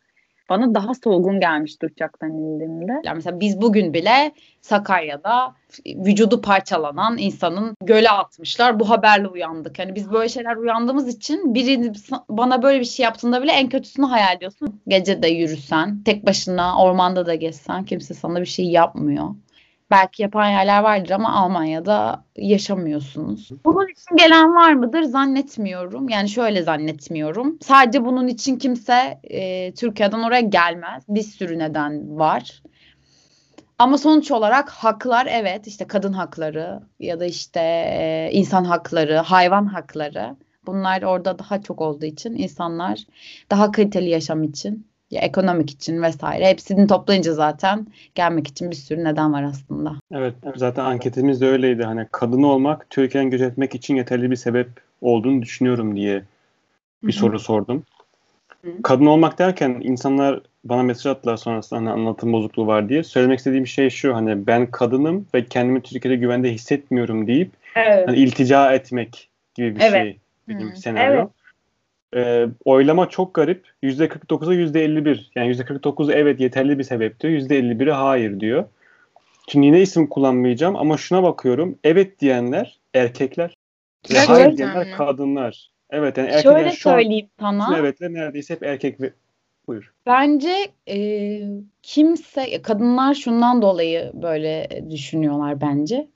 Bana 0.53 0.75
daha 0.75 0.95
solgun 0.95 1.41
gelmişti 1.41 1.87
uçaktan 1.87 2.31
indiğimde. 2.31 2.93
Yani 3.05 3.15
mesela 3.15 3.41
biz 3.41 3.61
bugün 3.63 3.95
bile 3.95 4.33
Sakarya'da 4.61 5.55
vücudu 5.87 6.41
parçalanan 6.41 7.19
insanın 7.19 7.77
göle 7.85 8.11
atmışlar. 8.11 8.81
Bu 8.81 8.91
haberle 8.91 9.29
uyandık. 9.29 9.79
Yani 9.79 9.95
biz 9.95 10.11
böyle 10.13 10.29
şeyler 10.29 10.57
uyandığımız 10.57 11.09
için 11.09 11.55
biri 11.55 11.93
bana 12.29 12.63
böyle 12.63 12.81
bir 12.81 12.85
şey 12.85 13.05
yaptığında 13.05 13.43
bile 13.43 13.53
en 13.53 13.69
kötüsünü 13.69 14.07
hayal 14.07 14.37
ediyorsun. 14.37 14.81
Gece 14.89 15.23
de 15.23 15.29
yürüsen, 15.29 16.03
tek 16.05 16.27
başına 16.27 16.83
ormanda 16.83 17.27
da 17.27 17.35
gezsen 17.35 17.85
kimse 17.85 18.15
sana 18.15 18.41
bir 18.41 18.47
şey 18.47 18.67
yapmıyor. 18.67 19.29
Belki 19.93 20.23
yapan 20.23 20.49
yerler 20.49 20.83
vardır 20.83 21.11
ama 21.11 21.33
Almanya'da 21.33 22.25
yaşamıyorsunuz. 22.37 23.49
Bunun 23.65 23.89
için 23.89 24.17
gelen 24.17 24.55
var 24.55 24.73
mıdır? 24.73 25.03
Zannetmiyorum. 25.03 26.09
Yani 26.09 26.29
şöyle 26.29 26.63
zannetmiyorum. 26.63 27.59
Sadece 27.63 28.05
bunun 28.05 28.29
için 28.29 28.59
kimse 28.59 29.21
e, 29.25 29.75
Türkiye'den 29.75 30.23
oraya 30.23 30.41
gelmez. 30.41 31.05
Bir 31.09 31.23
sürü 31.23 31.59
neden 31.59 32.19
var. 32.19 32.63
Ama 33.79 33.99
sonuç 33.99 34.31
olarak 34.31 34.71
haklar 34.71 35.27
evet 35.31 35.67
işte 35.67 35.87
kadın 35.87 36.13
hakları 36.13 36.81
ya 37.01 37.21
da 37.21 37.25
işte 37.25 37.61
e, 37.61 38.31
insan 38.33 38.65
hakları, 38.65 39.17
hayvan 39.17 39.67
hakları 39.67 40.37
bunlar 40.67 41.03
orada 41.03 41.39
daha 41.39 41.63
çok 41.63 41.81
olduğu 41.81 42.05
için 42.07 42.35
insanlar 42.35 42.99
daha 43.51 43.71
kaliteli 43.73 44.11
yaşam 44.11 44.43
için 44.43 44.92
ya 45.13 45.21
ekonomik 45.21 45.71
için 45.71 46.03
vesaire 46.03 46.49
hepsini 46.49 46.87
toplayınca 46.87 47.33
zaten 47.33 47.87
gelmek 48.15 48.49
için 48.49 48.71
bir 48.71 48.77
sürü 48.77 49.05
neden 49.05 49.33
var 49.33 49.43
aslında. 49.43 49.95
Evet 50.13 50.35
zaten 50.57 50.85
anketimiz 50.85 51.41
de 51.41 51.49
öyleydi. 51.49 51.85
Hani 51.85 52.07
kadın 52.13 52.43
olmak 52.43 52.91
Türkiye'den 52.91 53.31
göç 53.31 53.41
etmek 53.41 53.75
için 53.75 53.97
yeterli 53.97 54.31
bir 54.31 54.37
sebep 54.37 54.69
olduğunu 55.01 55.43
düşünüyorum 55.43 55.97
diye 55.97 56.23
bir 57.03 57.13
Hı-hı. 57.13 57.21
soru 57.21 57.39
sordum. 57.39 57.83
Hı-hı. 58.63 58.83
Kadın 58.83 59.07
olmak 59.07 59.39
derken 59.39 59.81
insanlar 59.83 60.41
bana 60.65 60.83
mesaj 60.83 61.07
attılar 61.07 61.37
sonrasında 61.37 61.81
hani 61.81 61.91
anlatım 61.91 62.33
bozukluğu 62.33 62.67
var 62.67 62.89
diye. 62.89 63.05
Söylemek 63.05 63.39
istediğim 63.39 63.67
şey 63.67 63.91
şu 63.91 64.15
hani 64.15 64.47
ben 64.47 64.71
kadınım 64.71 65.27
ve 65.35 65.45
kendimi 65.45 65.83
Türkiye'de 65.83 66.17
güvende 66.17 66.53
hissetmiyorum 66.53 67.27
deyip 67.27 67.51
Evet. 67.75 68.09
hani 68.09 68.17
iltica 68.17 68.73
etmek 68.73 69.29
gibi 69.55 69.77
bir 69.77 69.81
Evet. 69.81 69.93
şey 69.93 70.19
benim 70.49 70.71
Hı. 70.71 70.77
senaryo. 70.77 71.19
Evet. 71.21 71.29
Ee, 72.17 72.47
oylama 72.65 73.09
çok 73.09 73.35
garip. 73.35 73.67
%49'a 73.83 74.55
%51. 74.55 75.31
Yani 75.35 75.49
%49 75.55 76.13
evet 76.13 76.41
yeterli 76.41 76.79
bir 76.79 76.85
sebep 76.85 77.21
diyor. 77.21 77.33
%51'i 77.33 77.91
hayır 77.91 78.41
diyor. 78.41 78.65
Şimdi 79.49 79.67
yine 79.67 79.81
isim 79.81 80.07
kullanmayacağım 80.07 80.77
ama 80.77 80.97
şuna 80.97 81.23
bakıyorum. 81.23 81.79
Evet 81.85 82.21
diyenler 82.21 82.79
erkekler. 82.95 83.49
Ve 83.49 84.15
Gerçekten 84.15 84.35
hayır 84.35 84.57
diyenler 84.57 84.87
mi? 84.87 84.93
kadınlar. 84.97 85.71
Evet 85.91 86.19
yani 86.19 86.29
erkekler 86.29 86.53
Şöyle 86.57 86.71
şu 86.71 86.91
an 86.91 86.95
söyleyeyim 86.95 87.29
sana. 87.41 87.67
bütün 87.69 87.81
evetler 87.81 88.13
neredeyse 88.13 88.55
hep 88.55 88.63
erkek 88.63 89.01
ve 89.01 89.13
buyur. 89.67 89.93
Bence 90.07 90.55
e, 90.89 91.41
kimse 91.83 92.63
kadınlar 92.63 93.15
şundan 93.15 93.63
dolayı 93.63 94.11
böyle 94.15 94.69
düşünüyorlar 94.91 95.61
bence. 95.61 96.09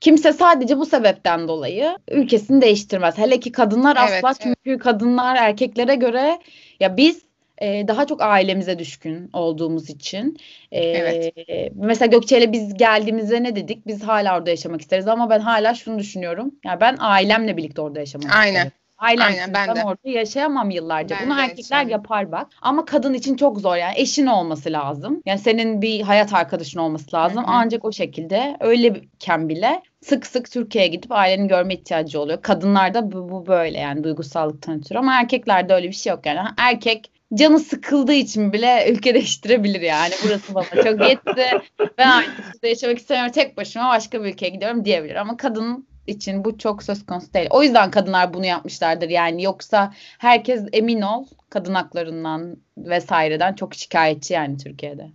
Kimse 0.00 0.32
sadece 0.32 0.78
bu 0.78 0.86
sebepten 0.86 1.48
dolayı 1.48 1.98
ülkesini 2.10 2.62
değiştirmez. 2.62 3.18
Hele 3.18 3.40
ki 3.40 3.52
kadınlar 3.52 3.96
Evet, 4.00 4.24
asla 4.24 4.28
evet. 4.46 4.56
çünkü 4.64 4.78
kadınlar 4.78 5.36
erkeklere 5.36 5.94
göre 5.94 6.38
ya 6.80 6.96
biz 6.96 7.22
e, 7.58 7.88
daha 7.88 8.06
çok 8.06 8.22
ailemize 8.22 8.78
düşkün 8.78 9.30
olduğumuz 9.32 9.90
için. 9.90 10.38
E, 10.72 10.80
Evet. 10.80 11.34
Mesela 11.74 12.06
Gökçe 12.06 12.38
ile 12.38 12.52
biz 12.52 12.74
geldiğimizde 12.74 13.42
ne 13.42 13.56
dedik? 13.56 13.86
Biz 13.86 14.02
hala 14.02 14.38
orada 14.38 14.50
yaşamak 14.50 14.80
isteriz 14.80 15.08
ama 15.08 15.30
ben 15.30 15.40
hala 15.40 15.74
şunu 15.74 15.98
düşünüyorum. 15.98 16.54
Ya 16.64 16.80
ben 16.80 16.96
ailemle 16.98 17.56
birlikte 17.56 17.80
orada 17.80 18.00
yaşamak 18.00 18.34
Aynen. 18.34 18.54
isterim. 18.54 18.72
Aynen, 18.98 19.54
ben 19.54 19.76
de. 19.76 19.84
orada 19.84 20.08
yaşayamam 20.08 20.70
yıllarca. 20.70 21.16
Ben 21.20 21.26
Bunu 21.26 21.36
de 21.36 21.40
erkekler 21.40 21.58
yaşayamam. 21.62 21.90
yapar 21.90 22.32
bak. 22.32 22.46
Ama 22.62 22.84
kadın 22.84 23.14
için 23.14 23.36
çok 23.36 23.60
zor 23.60 23.76
yani. 23.76 23.92
Eşin 23.96 24.26
olması 24.26 24.72
lazım. 24.72 25.22
Yani 25.26 25.38
senin 25.38 25.82
bir 25.82 26.00
hayat 26.00 26.34
arkadaşın 26.34 26.78
olması 26.78 27.16
lazım. 27.16 27.38
Hı 27.38 27.46
hı. 27.46 27.50
Ancak 27.50 27.84
o 27.84 27.92
şekilde 27.92 28.56
öyleyken 28.60 29.48
bile 29.48 29.82
sık 30.00 30.26
sık 30.26 30.50
Türkiye'ye 30.50 30.90
gidip 30.90 31.12
aileni 31.12 31.48
görme 31.48 31.74
ihtiyacı 31.74 32.20
oluyor. 32.20 32.42
Kadınlarda 32.42 33.12
bu, 33.12 33.30
bu 33.30 33.46
böyle 33.46 33.78
yani 33.78 34.04
duygusallıktan 34.04 34.78
ötürü 34.78 34.98
ama 34.98 35.14
erkeklerde 35.20 35.74
öyle 35.74 35.88
bir 35.88 35.92
şey 35.92 36.10
yok 36.10 36.26
yani. 36.26 36.40
Erkek 36.58 37.10
canı 37.34 37.58
sıkıldığı 37.60 38.12
için 38.12 38.52
bile 38.52 38.90
ülke 38.92 39.14
değiştirebilir 39.14 39.80
yani. 39.80 40.12
Burası 40.24 40.54
bana 40.54 40.64
çok 40.84 41.08
yetti. 41.08 41.44
Ben 41.98 42.08
artık 42.08 42.38
burada 42.54 42.66
yaşamak 42.68 42.98
istemiyorum. 42.98 43.32
Tek 43.32 43.56
başıma 43.56 43.88
başka 43.88 44.24
bir 44.24 44.28
ülkeye 44.28 44.48
gidiyorum 44.48 44.84
diyebilir. 44.84 45.14
Ama 45.14 45.36
kadın 45.36 45.88
için 46.08 46.44
bu 46.44 46.58
çok 46.58 46.82
söz 46.82 47.06
konusu 47.06 47.34
değil. 47.34 47.48
O 47.50 47.62
yüzden 47.62 47.90
kadınlar 47.90 48.34
bunu 48.34 48.46
yapmışlardır 48.46 49.08
yani. 49.08 49.42
Yoksa 49.42 49.92
herkes 50.18 50.64
emin 50.72 51.02
ol 51.02 51.26
kadın 51.50 51.74
haklarından 51.74 52.56
vesaireden 52.78 53.54
çok 53.54 53.74
şikayetçi 53.74 54.34
yani 54.34 54.56
Türkiye'de. 54.56 55.08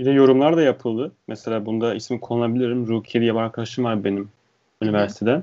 Bir 0.00 0.04
de 0.04 0.10
yorumlar 0.10 0.56
da 0.56 0.62
yapıldı. 0.62 1.12
Mesela 1.28 1.66
bunda 1.66 1.94
ismi 1.94 2.20
kullanabilirim. 2.20 2.86
Rukiye 2.88 3.22
diye 3.22 3.34
bir 3.34 3.38
arkadaşım 3.38 3.84
var 3.84 4.04
benim 4.04 4.28
üniversitede. 4.82 5.42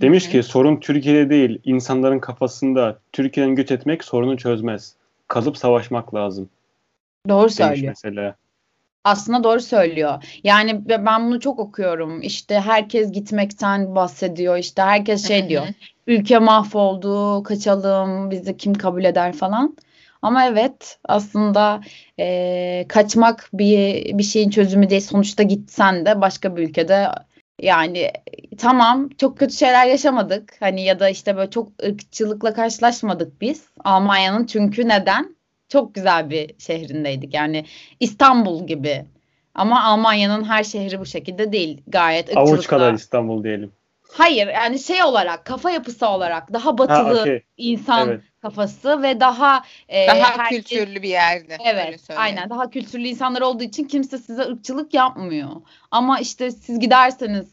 Demiş 0.00 0.26
Hı 0.26 0.30
ki 0.30 0.42
sorun 0.42 0.76
Türkiye'de 0.76 1.30
değil, 1.30 1.58
insanların 1.64 2.18
kafasında. 2.18 2.98
Türkiye'den 3.12 3.54
göç 3.54 3.70
etmek 3.70 4.04
sorunu 4.04 4.36
çözmez. 4.36 4.94
Kalıp 5.28 5.56
savaşmak 5.56 6.14
lazım 6.14 6.48
Doğru 7.28 7.42
demiş 7.42 7.54
söylüyor. 7.54 7.88
mesela. 7.88 8.34
Aslında 9.04 9.44
doğru 9.44 9.60
söylüyor. 9.60 10.24
Yani 10.44 10.88
be- 10.88 11.06
ben 11.06 11.26
bunu 11.26 11.40
çok 11.40 11.58
okuyorum. 11.58 12.22
İşte 12.22 12.60
herkes 12.60 13.12
gitmekten 13.12 13.94
bahsediyor. 13.94 14.56
İşte 14.56 14.82
herkes 14.82 15.28
şey 15.28 15.48
diyor. 15.48 15.66
Ülke 16.06 16.38
mahvoldu, 16.38 17.42
kaçalım, 17.42 18.30
bizi 18.30 18.56
kim 18.56 18.74
kabul 18.74 19.04
eder 19.04 19.32
falan. 19.32 19.76
Ama 20.22 20.46
evet 20.46 20.98
aslında 21.04 21.80
eee, 22.18 22.86
kaçmak 22.88 23.50
bir 23.52 24.04
bir 24.18 24.22
şeyin 24.22 24.50
çözümü 24.50 24.90
değil. 24.90 25.00
Sonuçta 25.00 25.42
gitsen 25.42 26.06
de 26.06 26.20
başka 26.20 26.56
bir 26.56 26.62
ülkede 26.68 27.08
yani 27.62 28.10
tamam 28.58 29.08
çok 29.18 29.38
kötü 29.38 29.54
şeyler 29.54 29.86
yaşamadık. 29.86 30.56
Hani 30.60 30.84
ya 30.84 31.00
da 31.00 31.08
işte 31.08 31.36
böyle 31.36 31.50
çok 31.50 31.68
ırkçılıkla 31.84 32.54
karşılaşmadık 32.54 33.40
biz. 33.40 33.64
Almanya'nın 33.84 34.46
çünkü 34.46 34.88
neden? 34.88 35.36
Çok 35.70 35.94
güzel 35.94 36.30
bir 36.30 36.50
şehrindeydik. 36.58 37.34
Yani 37.34 37.64
İstanbul 38.00 38.66
gibi. 38.66 39.04
Ama 39.54 39.84
Almanya'nın 39.84 40.44
her 40.44 40.64
şehri 40.64 41.00
bu 41.00 41.06
şekilde 41.06 41.52
değil. 41.52 41.80
Gayet 41.86 42.36
Avuç 42.36 42.48
ırkçılıkla. 42.50 42.76
kadar 42.78 42.94
İstanbul 42.94 43.44
diyelim. 43.44 43.72
Hayır 44.12 44.46
yani 44.46 44.78
şey 44.78 45.02
olarak 45.02 45.44
kafa 45.44 45.70
yapısı 45.70 46.08
olarak 46.08 46.52
daha 46.52 46.66
Ha 46.66 46.78
batılı 46.78 47.20
okey. 47.20 47.42
insan 47.56 48.08
Evet. 48.08 48.20
kafası 48.42 49.02
ve 49.02 49.20
daha 49.20 49.62
e, 49.88 50.06
Daha 50.06 50.38
herkes- 50.38 50.64
kültürlü 50.64 51.02
bir 51.02 51.08
yerde. 51.08 51.56
Evet, 51.64 52.00
aynen. 52.16 52.50
Daha 52.50 52.70
kültürlü 52.70 53.08
insanlar 53.08 53.40
olduğu 53.42 53.62
için 53.64 53.84
kimse 53.84 54.18
size 54.18 54.42
ırkçılık 54.42 54.94
yapmıyor. 54.94 55.48
Ama 55.90 56.20
işte 56.20 56.50
siz 56.50 56.78
giderseniz 56.80 57.48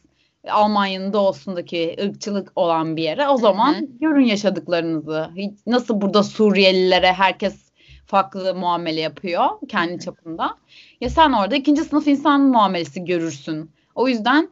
Almanya'nın 0.50 1.14
doğusundaki 1.14 1.96
ırkçılık 2.04 2.52
olan 2.56 2.98
bir 2.98 3.04
yere 3.04 3.28
o 3.28 3.38
zaman 3.38 3.74
hı. 3.74 3.86
görün 4.02 4.26
yaşadıklarınızı. 4.26 5.30
Hiç- 5.36 5.60
Nasıl 5.68 6.02
burada 6.02 6.24
Suriyelilere 6.24 7.14
herkes 7.14 7.67
farklı 8.08 8.56
muamele 8.56 9.02
yapıyor 9.02 9.46
kendi 9.68 10.00
çapında. 10.00 10.56
Ya 11.02 11.10
sen 11.10 11.32
orada 11.32 11.56
ikinci 11.56 11.84
sınıf 11.84 12.08
insan 12.08 12.42
muamelesi 12.42 13.06
görürsün. 13.06 13.72
O 13.96 14.08
yüzden 14.08 14.50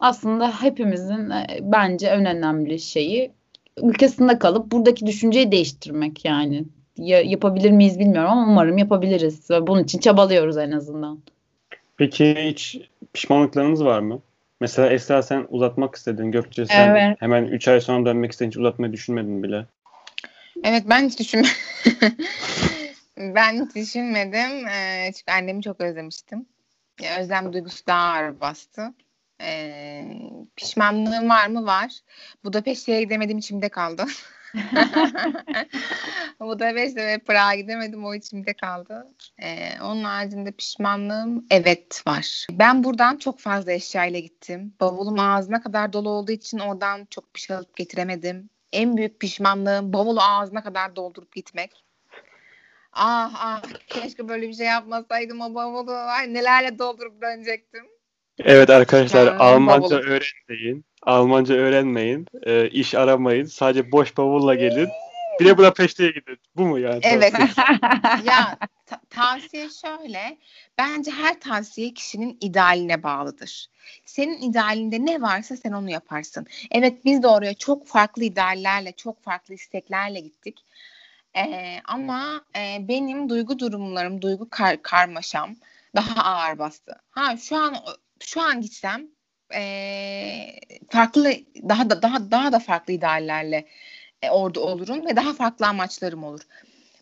aslında 0.00 0.62
hepimizin 0.62 1.30
e, 1.30 1.46
bence 1.62 2.06
en 2.06 2.26
önemli 2.26 2.78
şeyi 2.78 3.32
ülkesinde 3.82 4.38
kalıp 4.38 4.72
buradaki 4.72 5.06
düşünceyi 5.06 5.52
değiştirmek 5.52 6.24
yani. 6.24 6.64
Ya, 6.96 7.20
yapabilir 7.20 7.70
miyiz 7.70 7.98
bilmiyorum 7.98 8.30
ama 8.30 8.52
umarım 8.52 8.78
yapabiliriz. 8.78 9.50
Ve 9.50 9.66
bunun 9.66 9.84
için 9.84 9.98
çabalıyoruz 9.98 10.56
en 10.56 10.72
azından. 10.72 11.18
Peki 11.96 12.34
hiç 12.38 12.78
pişmanlıklarınız 13.12 13.84
var 13.84 14.00
mı? 14.00 14.20
Mesela 14.60 14.90
Esra 14.90 15.22
sen 15.22 15.46
uzatmak 15.48 15.94
istedin. 15.94 16.32
Gökçe 16.32 16.66
sen 16.66 16.88
Evet. 16.88 17.16
hemen 17.20 17.44
3 17.44 17.68
ay 17.68 17.80
sonra 17.80 18.06
dönmek 18.06 18.32
istedin. 18.32 18.50
Hiç 18.50 18.56
uzatmayı 18.56 18.92
düşünmedin 18.92 19.42
bile. 19.42 19.66
Evet 20.64 20.82
ben 20.88 21.08
hiç 21.08 21.18
düşünmedim. 21.18 21.52
ben 23.16 23.64
hiç 23.64 23.74
düşünmedim. 23.74 24.68
Ee, 24.68 25.12
çünkü 25.16 25.32
annemi 25.32 25.62
çok 25.62 25.80
özlemiştim. 25.80 26.46
Ya, 27.00 27.18
özlem 27.20 27.52
duygusu 27.52 27.86
daha 27.86 28.12
ağır 28.12 28.40
bastı. 28.40 28.94
Ee, 29.40 30.04
pişmanlığım 30.56 31.28
var 31.28 31.46
mı? 31.46 31.66
Var. 31.66 32.00
Budapeşte'ye 32.44 33.02
gidemediğim 33.02 33.38
içimde 33.38 33.68
kaldı. 33.68 34.06
Budapest'e 36.40 37.06
ve 37.06 37.18
Prag'a 37.18 37.54
gidemedim. 37.54 38.04
O 38.04 38.14
içimde 38.14 38.52
kaldı. 38.54 39.14
Ee, 39.42 39.80
onun 39.82 40.04
haricinde 40.04 40.52
pişmanlığım 40.52 41.46
evet 41.50 42.02
var. 42.06 42.46
Ben 42.50 42.84
buradan 42.84 43.16
çok 43.16 43.38
fazla 43.38 43.72
eşyayla 43.72 44.18
gittim. 44.18 44.74
Bavulum 44.80 45.18
ağzına 45.18 45.62
kadar 45.62 45.92
dolu 45.92 46.10
olduğu 46.10 46.32
için 46.32 46.58
oradan 46.58 47.06
çok 47.10 47.34
bir 47.34 47.40
şey 47.40 47.56
alıp 47.56 47.76
getiremedim. 47.76 48.50
En 48.72 48.96
büyük 48.96 49.20
pişmanlığım 49.20 49.92
bavulu 49.92 50.20
ağzına 50.22 50.62
kadar 50.62 50.96
doldurup 50.96 51.32
gitmek. 51.34 51.84
Ah 52.92 53.32
ah 53.34 53.62
keşke 53.88 54.28
böyle 54.28 54.48
bir 54.48 54.54
şey 54.54 54.66
yapmasaydım 54.66 55.40
o 55.40 55.54
bavulu. 55.54 55.92
Ay, 55.92 56.34
nelerle 56.34 56.78
doldurup 56.78 57.22
dönecektim. 57.22 57.84
Evet 58.38 58.70
arkadaşlar 58.70 59.26
Yani 59.26 59.38
Almanca 59.38 59.96
bavul. 59.96 60.04
öğrenmeyin. 60.06 60.84
Almanca 61.02 61.54
öğrenmeyin. 61.54 62.26
e, 62.42 62.68
iş 62.68 62.94
aramayın. 62.94 63.44
Sadece 63.44 63.92
boş 63.92 64.16
bavulla 64.16 64.54
gelin. 64.54 64.88
Bir 65.40 65.46
de 65.46 65.58
Budapeşte'ye 65.58 66.10
gidin. 66.10 66.38
Bu 66.56 66.66
mu 66.66 66.78
yani? 66.78 67.00
Evet. 67.02 67.32
ya 68.24 68.58
ta- 68.86 69.00
tavsiye 69.10 69.68
şöyle. 69.70 70.38
Bence 70.78 71.10
her 71.10 71.40
tavsiye 71.40 71.94
kişinin 71.94 72.38
idealine 72.40 73.02
bağlıdır. 73.02 73.66
Senin 74.04 74.50
idealinde 74.50 75.06
ne 75.06 75.22
varsa 75.22 75.56
sen 75.56 75.72
onu 75.72 75.90
yaparsın. 75.90 76.46
Evet 76.70 77.04
biz 77.04 77.22
de 77.22 77.28
oraya 77.28 77.54
çok 77.54 77.86
farklı 77.86 78.24
ideallerle, 78.24 78.92
çok 78.92 79.22
farklı 79.22 79.54
isteklerle 79.54 80.20
gittik. 80.20 80.64
Ee, 81.36 81.80
ama 81.84 82.44
e, 82.56 82.88
benim 82.88 83.28
duygu 83.28 83.58
durumlarım, 83.58 84.22
duygu 84.22 84.48
kar- 84.50 84.82
karmaşam 84.82 85.56
daha 85.96 86.24
ağır 86.24 86.58
bastı. 86.58 86.92
Ha 87.10 87.36
şu 87.36 87.56
an 87.56 87.76
şu 88.20 88.40
an 88.42 88.60
gitsem 88.60 89.08
e, 89.54 89.62
farklı 90.90 91.32
daha 91.68 91.90
da 91.90 92.02
daha 92.02 92.30
daha 92.30 92.52
da 92.52 92.58
farklı 92.58 92.92
ideallerle 92.92 93.66
e, 94.22 94.30
orada 94.30 94.60
olurum 94.60 95.06
ve 95.06 95.16
daha 95.16 95.32
farklı 95.34 95.66
amaçlarım 95.66 96.24
olur. 96.24 96.40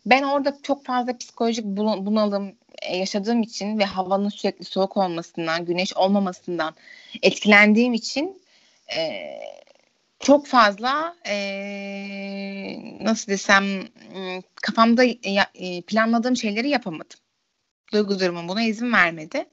Ben 0.05 0.23
orada 0.23 0.57
çok 0.63 0.85
fazla 0.85 1.17
psikolojik 1.17 1.65
buna- 1.65 2.05
bunalım 2.05 2.55
e, 2.81 2.97
yaşadığım 2.97 3.41
için 3.41 3.79
ve 3.79 3.85
havanın 3.85 4.29
sürekli 4.29 4.65
soğuk 4.65 4.97
olmasından, 4.97 5.65
güneş 5.65 5.97
olmamasından 5.97 6.75
etkilendiğim 7.23 7.93
için 7.93 8.41
e, 8.97 8.99
çok 10.21 10.47
fazla 10.47 11.15
e, 11.27 11.35
nasıl 13.01 13.31
desem 13.31 13.63
kafamda 14.55 15.03
e, 15.03 15.81
planladığım 15.81 16.35
şeyleri 16.37 16.69
yapamadım. 16.69 17.19
Duygu 17.93 18.19
durumum 18.19 18.47
buna 18.47 18.63
izin 18.63 18.93
vermedi. 18.93 19.45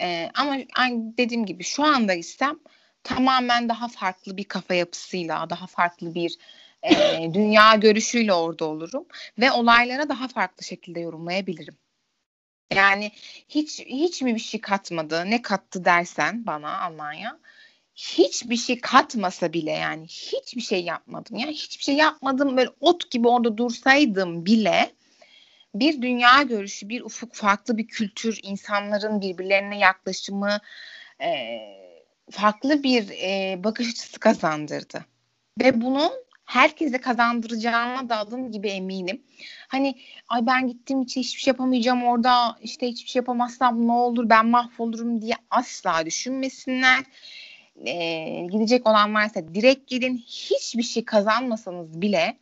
E, 0.00 0.30
ama 0.34 0.56
aynı 0.76 1.16
dediğim 1.16 1.46
gibi 1.46 1.64
şu 1.64 1.84
anda 1.84 2.14
istem 2.14 2.58
tamamen 3.02 3.68
daha 3.68 3.88
farklı 3.88 4.36
bir 4.36 4.44
kafa 4.44 4.74
yapısıyla, 4.74 5.50
daha 5.50 5.66
farklı 5.66 6.14
bir 6.14 6.38
e, 6.82 6.90
dünya 7.34 7.74
görüşüyle 7.74 8.32
orada 8.32 8.64
olurum 8.64 9.06
ve 9.38 9.52
olaylara 9.52 10.08
daha 10.08 10.28
farklı 10.28 10.64
şekilde 10.64 11.00
yorumlayabilirim. 11.00 11.76
Yani 12.74 13.12
hiç 13.48 13.80
hiç 13.80 14.22
mi 14.22 14.34
bir 14.34 14.40
şey 14.40 14.60
katmadı? 14.60 15.30
Ne 15.30 15.42
kattı 15.42 15.84
dersen 15.84 16.46
bana 16.46 16.80
Almanya? 16.80 17.38
Hiçbir 17.98 18.56
şey 18.56 18.80
katmasa 18.80 19.52
bile 19.52 19.70
yani 19.70 20.06
hiçbir 20.06 20.60
şey 20.60 20.84
yapmadım. 20.84 21.36
Yani 21.36 21.52
hiçbir 21.52 21.84
şey 21.84 21.94
yapmadım 21.94 22.56
böyle 22.56 22.70
ot 22.80 23.10
gibi 23.10 23.28
orada 23.28 23.56
dursaydım 23.56 24.46
bile 24.46 24.92
bir 25.74 26.02
dünya 26.02 26.42
görüşü, 26.42 26.88
bir 26.88 27.00
ufuk, 27.00 27.34
farklı 27.34 27.76
bir 27.78 27.88
kültür, 27.88 28.40
insanların 28.42 29.20
birbirlerine 29.20 29.78
yaklaşımı, 29.78 30.58
e, 31.20 31.58
farklı 32.30 32.82
bir 32.82 33.10
e, 33.10 33.64
bakış 33.64 33.88
açısı 33.88 34.20
kazandırdı. 34.20 35.04
Ve 35.60 35.80
bunun 35.80 36.12
herkese 36.44 37.00
kazandıracağına 37.00 38.08
da 38.08 38.18
adım 38.18 38.52
gibi 38.52 38.68
eminim. 38.68 39.22
Hani 39.68 39.94
ay 40.28 40.46
ben 40.46 40.68
gittiğim 40.68 41.02
için 41.02 41.20
hiçbir 41.20 41.40
şey 41.40 41.50
yapamayacağım 41.50 42.04
orada 42.04 42.58
işte 42.62 42.88
hiçbir 42.88 43.10
şey 43.10 43.20
yapamazsam 43.20 43.86
ne 43.86 43.92
olur 43.92 44.28
ben 44.28 44.46
mahvolurum 44.46 45.22
diye 45.22 45.34
asla 45.50 46.06
düşünmesinler. 46.06 47.04
Ee, 47.86 48.46
gidecek 48.52 48.88
olan 48.88 49.14
varsa 49.14 49.54
direkt 49.54 49.86
gidin 49.86 50.16
hiçbir 50.16 50.82
şey 50.82 51.04
kazanmasanız 51.04 52.00
bile 52.00 52.36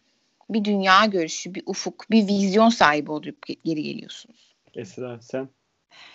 bir 0.51 0.65
dünya 0.65 1.05
görüşü, 1.05 1.55
bir 1.55 1.63
ufuk, 1.67 2.11
bir 2.11 2.27
vizyon 2.29 2.69
sahibi 2.69 3.11
olup 3.11 3.39
geri 3.65 3.83
geliyorsunuz. 3.83 4.55
Esra 4.75 5.21
sen? 5.21 5.49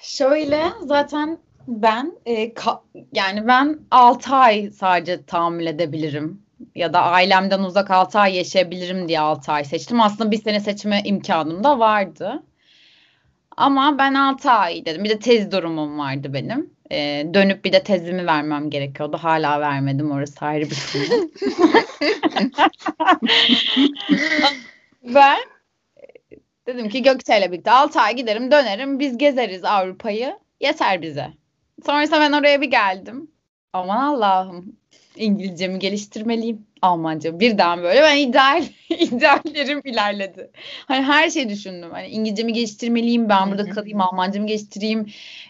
Şöyle 0.01 0.63
zaten 0.85 1.37
ben 1.67 2.13
e, 2.25 2.47
ka- 2.47 2.81
yani 3.13 3.47
ben 3.47 3.79
6 3.91 4.35
ay 4.35 4.71
sadece 4.71 5.25
tahammül 5.25 5.65
edebilirim. 5.65 6.41
Ya 6.75 6.93
da 6.93 7.01
ailemden 7.01 7.59
uzak 7.59 7.91
6 7.91 8.19
ay 8.19 8.35
yaşayabilirim 8.35 9.07
diye 9.07 9.19
6 9.19 9.51
ay 9.51 9.63
seçtim. 9.63 10.01
Aslında 10.01 10.31
bir 10.31 10.41
sene 10.41 10.59
seçme 10.59 11.01
imkanım 11.05 11.63
da 11.63 11.79
vardı. 11.79 12.43
Ama 13.57 13.97
ben 13.97 14.13
6 14.13 14.51
ay 14.51 14.85
dedim. 14.85 15.03
Bir 15.03 15.09
de 15.09 15.19
tez 15.19 15.51
durumum 15.51 15.97
vardı 15.99 16.33
benim. 16.33 16.73
E, 16.91 17.27
dönüp 17.33 17.65
bir 17.65 17.73
de 17.73 17.83
tezimi 17.83 18.25
vermem 18.25 18.69
gerekiyordu. 18.69 19.17
Hala 19.17 19.59
vermedim. 19.59 20.11
Orası 20.11 20.45
ayrı 20.45 20.65
bir 20.69 20.77
konu. 20.93 21.31
ben 25.15 25.37
e, 25.97 26.03
dedim 26.67 26.89
ki 26.89 27.03
Gökçe'yle 27.03 27.51
birlikte 27.51 27.71
6 27.71 28.01
ay 28.01 28.15
giderim 28.15 28.51
dönerim. 28.51 28.99
Biz 28.99 29.17
gezeriz 29.17 29.65
Avrupa'yı. 29.65 30.39
Yeter 30.59 31.01
bize. 31.01 31.27
Sonrasında 31.85 32.19
ben 32.19 32.31
oraya 32.31 32.61
bir 32.61 32.71
geldim. 32.71 33.31
Aman 33.73 33.97
Allah'ım. 33.97 34.80
İngilizcemi 35.15 35.79
geliştirmeliyim. 35.79 36.65
Almanca 36.81 37.39
birden 37.39 37.83
böyle 37.83 38.01
ben 38.01 38.17
ideal 38.17 38.63
ideallerim 38.89 39.81
ilerledi. 39.85 40.51
Hani 40.87 41.05
her 41.05 41.29
şey 41.29 41.49
düşündüm. 41.49 41.91
Hani 41.91 42.07
İngilizcemi 42.07 42.53
geliştirmeliyim. 42.53 43.29
Ben 43.29 43.51
burada 43.51 43.69
kalayım. 43.69 44.01
Almancamı 44.01 44.47
geliştireyim. 44.47 45.05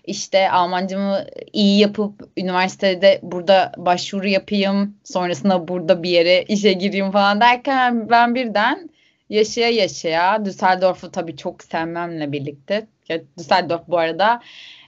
İşte 0.06 0.52
Almancamı 0.52 1.26
iyi 1.54 1.80
yapıp 1.80 2.30
üniversitede 2.38 3.20
burada 3.24 3.72
başvuru 3.78 4.28
yapayım. 4.28 4.98
Sonrasında 5.04 5.68
burada 5.68 6.04
bir 6.04 6.10
yere 6.10 6.44
işe 6.44 6.74
gireyim 6.74 7.12
falan 7.12 7.42
derken 7.42 8.10
ben 8.10 8.36
birden 8.36 8.90
yaşaya 9.30 9.70
yaşaya 9.70 10.46
Düsseldorf'u 10.46 11.12
tabii 11.12 11.38
çok 11.38 11.64
sevmemle 11.64 12.32
birlikte. 12.32 12.88
Düsseldorf 13.38 13.82
bu 13.88 13.98
arada 13.98 14.42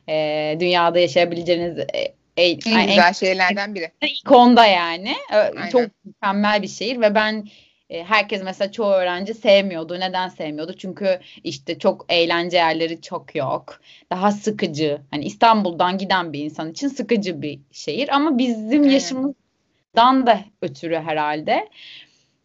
e, 0.09 0.57
dünyada 0.59 0.99
yaşayabileceğiniz 0.99 1.79
e, 1.79 2.13
en 2.37 2.59
en 2.65 2.87
güzel 2.87 3.13
şeylerden 3.13 3.75
biri. 3.75 3.91
ilk 4.01 4.31
onda 4.31 4.65
yani. 4.65 5.15
Aynen. 5.29 5.69
Çok 5.69 5.89
mükemmel 6.05 6.61
bir 6.61 6.67
şehir 6.67 7.01
ve 7.01 7.15
ben 7.15 7.45
e, 7.89 8.03
herkes 8.03 8.43
mesela 8.43 8.71
çoğu 8.71 8.91
öğrenci 8.91 9.33
sevmiyordu. 9.33 9.99
Neden 9.99 10.29
sevmiyordu? 10.29 10.73
Çünkü 10.73 11.19
işte 11.43 11.79
çok 11.79 12.05
eğlence 12.09 12.57
yerleri 12.57 13.01
çok 13.01 13.35
yok. 13.35 13.81
Daha 14.11 14.31
sıkıcı. 14.31 15.01
Hani 15.11 15.25
İstanbul'dan 15.25 15.97
giden 15.97 16.33
bir 16.33 16.43
insan 16.43 16.71
için 16.71 16.87
sıkıcı 16.87 17.41
bir 17.41 17.59
şehir 17.71 18.15
ama 18.15 18.37
bizim 18.37 18.83
Evet. 18.83 18.93
yaşımızdan 18.93 20.27
da 20.27 20.39
ötürü 20.61 20.95
herhalde. 20.95 21.69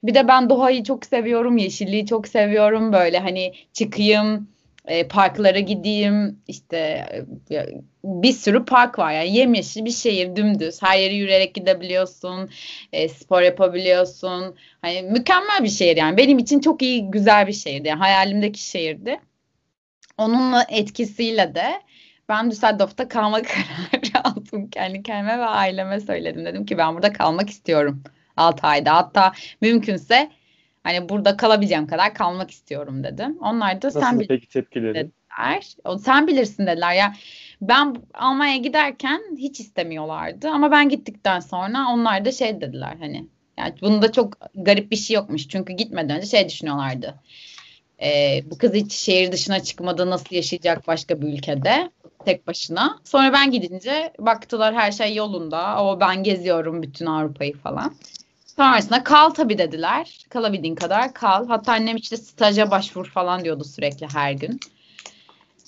Bir 0.02 0.14
de 0.14 0.28
ben 0.28 0.50
doğayı 0.50 0.84
çok 0.84 1.06
seviyorum, 1.06 1.56
yeşilliği 1.56 2.06
çok 2.06 2.28
seviyorum. 2.28 2.92
Böyle 2.92 3.18
hani 3.18 3.52
çıkayım, 3.72 4.48
e, 4.86 5.08
parklara 5.08 5.58
gideyim. 5.58 6.38
İşte 6.48 6.76
e, 7.50 7.66
bir 8.04 8.32
sürü 8.32 8.64
park 8.64 8.98
var. 8.98 9.12
Yani 9.12 9.36
yemyeşil 9.36 9.84
bir 9.84 9.90
şehir, 9.90 10.36
dümdüz. 10.36 10.82
Her 10.82 10.98
yere 10.98 11.14
yürüyerek 11.14 11.54
gidebiliyorsun, 11.54 12.50
e, 12.92 13.08
spor 13.08 13.42
yapabiliyorsun. 13.42 14.54
Hani 14.82 15.02
mükemmel 15.02 15.64
bir 15.64 15.68
şehir 15.68 15.96
yani. 15.96 16.16
Benim 16.16 16.38
için 16.38 16.60
çok 16.60 16.82
iyi, 16.82 17.10
güzel 17.10 17.46
bir 17.46 17.52
şehirdi. 17.52 17.88
Yani 17.88 17.98
hayalimdeki 17.98 18.60
şehirdi. 18.70 19.20
Onunla 20.18 20.66
etkisiyle 20.68 21.54
de 21.54 21.82
ben 22.28 22.50
Düsseldorf'ta 22.50 23.08
kalma 23.08 23.42
kararı 23.42 24.24
aldım 24.28 24.70
kendi 24.70 25.02
kendime 25.02 25.38
ve 25.38 25.44
aileme 25.44 26.00
söyledim. 26.00 26.44
Dedim 26.44 26.66
ki 26.66 26.78
ben 26.78 26.94
burada 26.94 27.12
kalmak 27.12 27.50
istiyorum 27.50 28.02
6 28.36 28.66
ayda. 28.66 28.94
Hatta 28.94 29.32
mümkünse 29.60 30.30
hani 30.82 31.08
burada 31.08 31.36
kalabileceğim 31.36 31.86
kadar 31.86 32.14
kalmak 32.14 32.50
istiyorum 32.50 33.04
dedim. 33.04 33.38
Onlar 33.40 33.82
da 33.82 33.90
sen 33.90 34.00
Nasıl 34.02 34.20
bil- 34.20 34.28
peki 34.28 34.48
tepkileri? 34.48 34.94
dediler. 34.94 35.74
O, 35.84 35.98
sen 35.98 36.26
bilirsin 36.26 36.66
dediler. 36.66 36.94
Ya 36.94 37.14
ben 37.60 37.96
Almanya'ya 38.14 38.58
giderken 38.58 39.22
hiç 39.38 39.60
istemiyorlardı 39.60 40.48
ama 40.48 40.70
ben 40.70 40.88
gittikten 40.88 41.40
sonra 41.40 41.86
onlar 41.92 42.24
da 42.24 42.32
şey 42.32 42.60
dediler 42.60 42.96
hani 43.00 43.26
yani 43.58 43.74
bunda 43.82 44.12
çok 44.12 44.38
garip 44.54 44.90
bir 44.90 44.96
şey 44.96 45.14
yokmuş. 45.14 45.48
Çünkü 45.48 45.72
gitmeden 45.72 46.16
önce 46.16 46.26
şey 46.26 46.48
düşünüyorlardı. 46.48 47.14
Ee, 48.02 48.42
bu 48.50 48.58
kız 48.58 48.74
hiç 48.74 48.92
şehir 48.92 49.32
dışına 49.32 49.60
çıkmadı 49.60 50.10
nasıl 50.10 50.36
yaşayacak 50.36 50.88
başka 50.88 51.22
bir 51.22 51.26
ülkede 51.26 51.90
tek 52.24 52.46
başına. 52.46 52.98
Sonra 53.04 53.32
ben 53.32 53.50
gidince 53.50 54.12
baktılar 54.18 54.74
her 54.74 54.92
şey 54.92 55.14
yolunda. 55.14 55.84
O 55.84 56.00
ben 56.00 56.22
geziyorum 56.22 56.82
bütün 56.82 57.06
Avrupa'yı 57.06 57.56
falan. 57.56 57.94
Sonrasında 58.56 59.04
kal 59.04 59.30
tabii 59.30 59.58
dediler. 59.58 60.26
Kalabildiğin 60.28 60.74
kadar 60.74 61.14
kal. 61.14 61.48
Hatta 61.48 61.72
annem 61.72 61.96
işte 61.96 62.16
staja 62.16 62.70
başvur 62.70 63.06
falan 63.06 63.44
diyordu 63.44 63.64
sürekli 63.64 64.06
her 64.06 64.32
gün. 64.32 64.60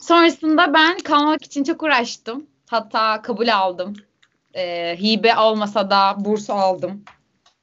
Sonrasında 0.00 0.74
ben 0.74 0.98
kalmak 0.98 1.44
için 1.44 1.64
çok 1.64 1.82
uğraştım. 1.82 2.46
Hatta 2.70 3.22
kabul 3.22 3.48
aldım. 3.48 3.94
Ee, 4.56 4.96
hibe 5.00 5.36
olmasa 5.36 5.90
da 5.90 6.14
burs 6.18 6.50
aldım. 6.50 7.04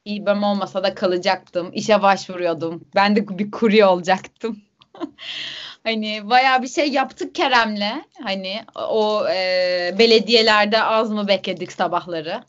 İBM 0.06 0.44
olmasa 0.44 0.84
da 0.84 0.96
kalacaktım. 0.96 1.70
İşe 1.74 2.02
başvuruyordum. 2.02 2.84
Ben 2.96 3.16
de 3.16 3.28
bir 3.38 3.52
kurye 3.52 3.86
olacaktım. 3.86 4.62
hani 5.84 6.30
bayağı 6.30 6.62
bir 6.62 6.68
şey 6.68 6.90
yaptık 6.92 7.36
Kerem'le. 7.36 8.04
Hani 8.24 8.66
o 8.76 9.28
e, 9.30 9.96
belediyelerde 10.00 10.84
az 10.84 11.12
mı 11.12 11.28
bekledik 11.28 11.72
sabahları. 11.72 12.44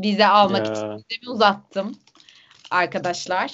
Vize 0.00 0.26
almak 0.26 0.66
Ya. 0.66 0.72
için 0.72 0.86
vizemi 0.86 1.30
uzattım 1.30 1.98
arkadaşlar. 2.70 3.52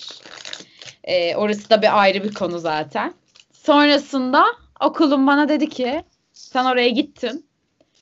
E, 1.05 1.37
orası 1.37 1.71
da 1.71 1.83
bir 1.83 2.01
ayrı 2.01 2.25
bir 2.25 2.35
konu 2.35 2.59
zaten. 2.59 3.15
Sonrasında 3.53 4.45
okulum 4.81 5.27
bana 5.27 5.49
dedi 5.49 5.69
ki 5.69 6.05
sen 6.33 6.65
oraya 6.65 6.89
gittin. 6.89 7.49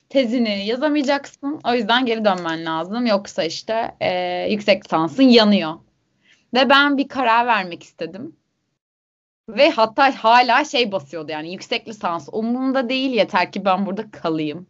Tezini 0.09 0.65
yazamayacaksın. 0.65 1.61
O 1.65 1.73
yüzden 1.73 2.05
geri 2.05 2.25
dönmen 2.25 2.65
lazım. 2.65 3.05
Yoksa 3.05 3.43
işte 3.43 3.95
e, 3.99 4.11
yüksek 4.51 4.85
lisansın 4.85 5.23
yanıyor. 5.23 5.73
Ve 6.53 6.69
ben 6.69 6.97
bir 6.97 7.07
karar 7.07 7.45
vermek 7.47 7.83
istedim. 7.83 8.35
Ve 9.49 9.69
hatta 9.69 10.23
hala 10.23 10.65
şey 10.65 10.91
basıyordu 10.91 11.31
yani 11.31 11.51
yüksek 11.53 11.87
lisans 11.87 12.29
umurumda 12.31 12.89
değil 12.89 13.11
yeter 13.11 13.51
ki 13.51 13.65
ben 13.65 13.85
burada 13.85 14.11
kalayım. 14.11 14.67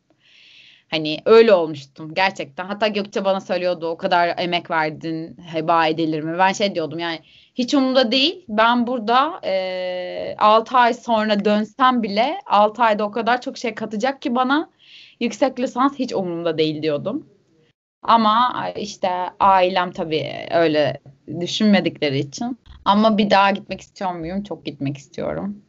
Hani 0.92 1.20
öyle 1.26 1.54
olmuştum 1.54 2.14
gerçekten. 2.14 2.66
Hatta 2.66 2.88
Gökçe 2.88 3.26
bana 3.26 3.42
söylüyordu 3.42 3.88
o 3.88 3.98
kadar 3.98 4.36
emek 4.38 4.72
verdin 4.72 5.38
heba 5.38 5.88
edilir 5.88 6.24
mi? 6.24 6.38
Ben 6.38 6.52
şey 6.52 6.76
diyordum 6.76 7.00
yani 7.00 7.20
hiç 7.56 7.74
umurumda 7.74 8.12
değil. 8.12 8.46
Ben 8.50 8.88
burada 8.88 9.40
e, 9.44 10.36
6 10.38 10.78
ay 10.78 10.94
sonra 10.94 11.46
dönsem 11.46 12.04
bile 12.04 12.38
6 12.46 12.84
ayda 12.84 13.04
o 13.04 13.12
kadar 13.12 13.42
çok 13.42 13.58
şey 13.58 13.76
katacak 13.76 14.22
ki 14.22 14.36
bana 14.36 14.70
yüksek 15.20 15.60
lisans 15.60 16.00
hiç 16.00 16.14
umurumda 16.14 16.58
değil 16.58 16.82
diyordum. 16.82 17.30
Ama 18.02 18.70
işte 18.78 19.10
ailem 19.40 19.92
tabii 19.92 20.48
öyle 20.52 21.02
düşünmedikleri 21.40 22.20
için. 22.20 22.58
Ama 22.86 23.18
bir 23.18 23.30
daha 23.30 23.52
gitmek 23.52 23.82
istiyor 23.82 24.12
muyum? 24.14 24.44
Çok 24.44 24.66
gitmek 24.66 24.98
istiyorum. 24.98 25.64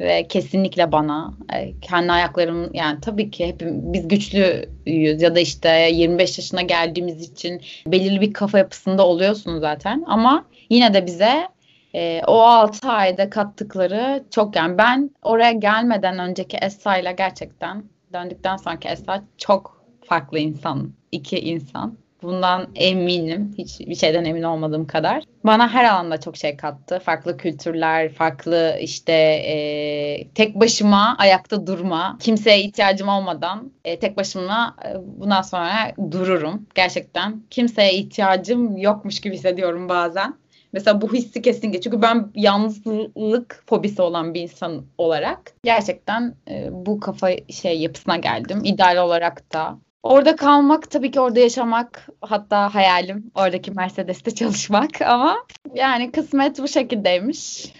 Ve 0.00 0.28
kesinlikle 0.28 0.92
bana 0.92 1.34
e, 1.54 1.80
kendi 1.80 2.12
ayaklarım 2.12 2.74
yani 2.74 3.00
tabii 3.00 3.30
ki 3.30 3.46
hep 3.46 3.60
biz 3.62 4.08
güçlüyüz 4.08 5.22
ya 5.22 5.34
da 5.34 5.40
işte 5.40 5.68
25 5.92 6.38
yaşına 6.38 6.62
geldiğimiz 6.62 7.30
için 7.32 7.62
belirli 7.86 8.20
bir 8.20 8.32
kafa 8.32 8.58
yapısında 8.58 9.06
oluyorsun 9.06 9.58
zaten 9.58 10.04
ama 10.06 10.46
yine 10.70 10.94
de 10.94 11.06
bize 11.06 11.48
e, 11.94 12.22
o 12.26 12.40
6 12.40 12.88
ayda 12.88 13.30
kattıkları 13.30 14.24
çok 14.30 14.56
yani 14.56 14.78
ben 14.78 15.10
oraya 15.22 15.52
gelmeden 15.52 16.18
önceki 16.18 16.56
Esra 16.56 16.98
ile 16.98 17.12
gerçekten 17.12 17.84
döndükten 18.12 18.56
sonraki 18.56 18.88
Esra 18.88 19.22
çok 19.38 19.84
farklı 20.04 20.38
insan. 20.38 20.92
iki 21.12 21.38
insan. 21.40 22.03
Bundan 22.24 22.68
eminim. 22.74 23.54
Hiçbir 23.58 23.94
şeyden 23.94 24.24
emin 24.24 24.42
olmadığım 24.42 24.86
kadar. 24.86 25.24
Bana 25.44 25.68
her 25.68 25.84
alanda 25.84 26.20
çok 26.20 26.36
şey 26.36 26.56
kattı. 26.56 26.98
Farklı 26.98 27.36
kültürler, 27.36 28.12
farklı 28.12 28.76
işte 28.80 29.12
e, 29.12 30.28
tek 30.34 30.54
başıma 30.54 31.16
ayakta 31.18 31.66
durma. 31.66 32.18
Kimseye 32.20 32.60
ihtiyacım 32.60 33.08
olmadan 33.08 33.72
e, 33.84 33.98
tek 33.98 34.16
başıma 34.16 34.76
e, 34.84 35.20
bundan 35.20 35.42
sonra 35.42 35.92
dururum. 36.10 36.66
Gerçekten 36.74 37.42
kimseye 37.50 37.94
ihtiyacım 37.94 38.76
yokmuş 38.76 39.20
gibi 39.20 39.34
hissediyorum 39.34 39.88
bazen. 39.88 40.34
Mesela 40.74 41.00
bu 41.00 41.12
hissi 41.12 41.42
kesinlikle. 41.42 41.80
Çünkü 41.80 42.02
ben 42.02 42.30
yalnızlık 42.34 43.62
fobisi 43.66 44.02
olan 44.02 44.34
bir 44.34 44.40
insan 44.40 44.84
olarak 44.98 45.52
gerçekten 45.64 46.34
e, 46.50 46.68
bu 46.70 47.00
kafa 47.00 47.30
şey 47.50 47.80
yapısına 47.80 48.16
geldim. 48.16 48.60
İdeal 48.64 48.96
olarak 48.96 49.52
da. 49.52 49.78
Orada 50.04 50.36
kalmak 50.36 50.90
tabii 50.90 51.10
ki 51.10 51.20
orada 51.20 51.40
yaşamak 51.40 52.08
hatta 52.20 52.74
hayalim 52.74 53.30
oradaki 53.34 53.70
Mercedes'te 53.70 54.34
çalışmak 54.34 55.02
ama 55.06 55.36
yani 55.74 56.12
kısmet 56.12 56.58
bu 56.58 56.68
şekildeymiş. 56.68 57.72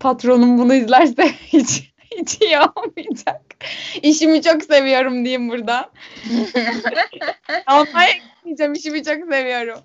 Patronum 0.00 0.58
bunu 0.58 0.74
izlerse 0.74 1.28
hiç 1.46 1.92
hiç 2.16 2.42
iyi 2.42 2.58
olmayacak. 2.58 3.42
İşimi 4.02 4.42
çok 4.42 4.62
seviyorum 4.62 5.24
diyeyim 5.24 5.48
buradan. 5.48 5.90
Almanya 7.66 8.12
gitmeyeceğim 8.12 8.72
işimi 8.72 9.04
çok 9.04 9.32
seviyorum. 9.32 9.78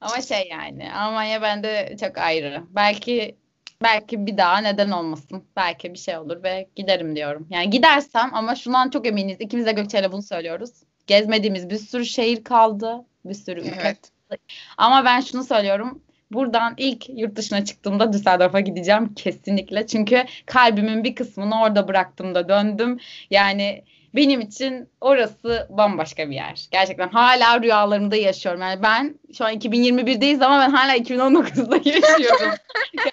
Ama 0.00 0.20
şey 0.22 0.48
yani 0.50 0.92
Almanya 0.92 1.42
bende 1.42 1.96
çok 2.00 2.18
ayrı. 2.18 2.62
Belki 2.70 3.36
belki 3.82 4.26
bir 4.26 4.36
daha 4.36 4.58
neden 4.58 4.90
olmasın. 4.90 5.44
Belki 5.56 5.94
bir 5.94 5.98
şey 5.98 6.18
olur 6.18 6.42
ve 6.42 6.68
giderim 6.76 7.16
diyorum. 7.16 7.46
Yani 7.50 7.70
gidersem 7.70 8.30
ama 8.32 8.54
şundan 8.54 8.90
çok 8.90 9.06
eminiz. 9.06 9.40
İkimiz 9.40 9.66
de 9.66 9.72
Gökçe'yle 9.72 10.12
bunu 10.12 10.22
söylüyoruz. 10.22 10.70
Gezmediğimiz 11.06 11.70
bir 11.70 11.78
sürü 11.78 12.06
şehir 12.06 12.44
kaldı. 12.44 13.04
Bir 13.24 13.34
sürü 13.34 13.60
ülke. 13.60 13.80
Evet. 13.80 14.40
Ama 14.76 15.04
ben 15.04 15.20
şunu 15.20 15.44
söylüyorum. 15.44 16.02
Buradan 16.30 16.74
ilk 16.76 17.08
yurt 17.08 17.36
dışına 17.36 17.64
çıktığımda 17.64 18.12
Düsseldorf'a 18.12 18.60
gideceğim 18.60 19.14
kesinlikle. 19.14 19.86
Çünkü 19.86 20.24
kalbimin 20.46 21.04
bir 21.04 21.14
kısmını 21.14 21.62
orada 21.62 21.88
bıraktım 21.88 22.34
da 22.34 22.48
döndüm. 22.48 22.98
Yani 23.30 23.84
benim 24.18 24.40
için 24.40 24.88
orası 25.00 25.66
bambaşka 25.70 26.30
bir 26.30 26.34
yer. 26.34 26.66
Gerçekten 26.70 27.08
hala 27.08 27.62
rüyalarımda 27.62 28.16
yaşıyorum. 28.16 28.60
Yani 28.60 28.82
ben 28.82 29.14
şu 29.38 29.44
an 29.44 29.54
2021'deyiz 29.54 30.44
ama 30.44 30.60
ben 30.60 30.70
hala 30.70 30.96
2019'da 30.96 31.76
yaşıyorum. 31.90 32.54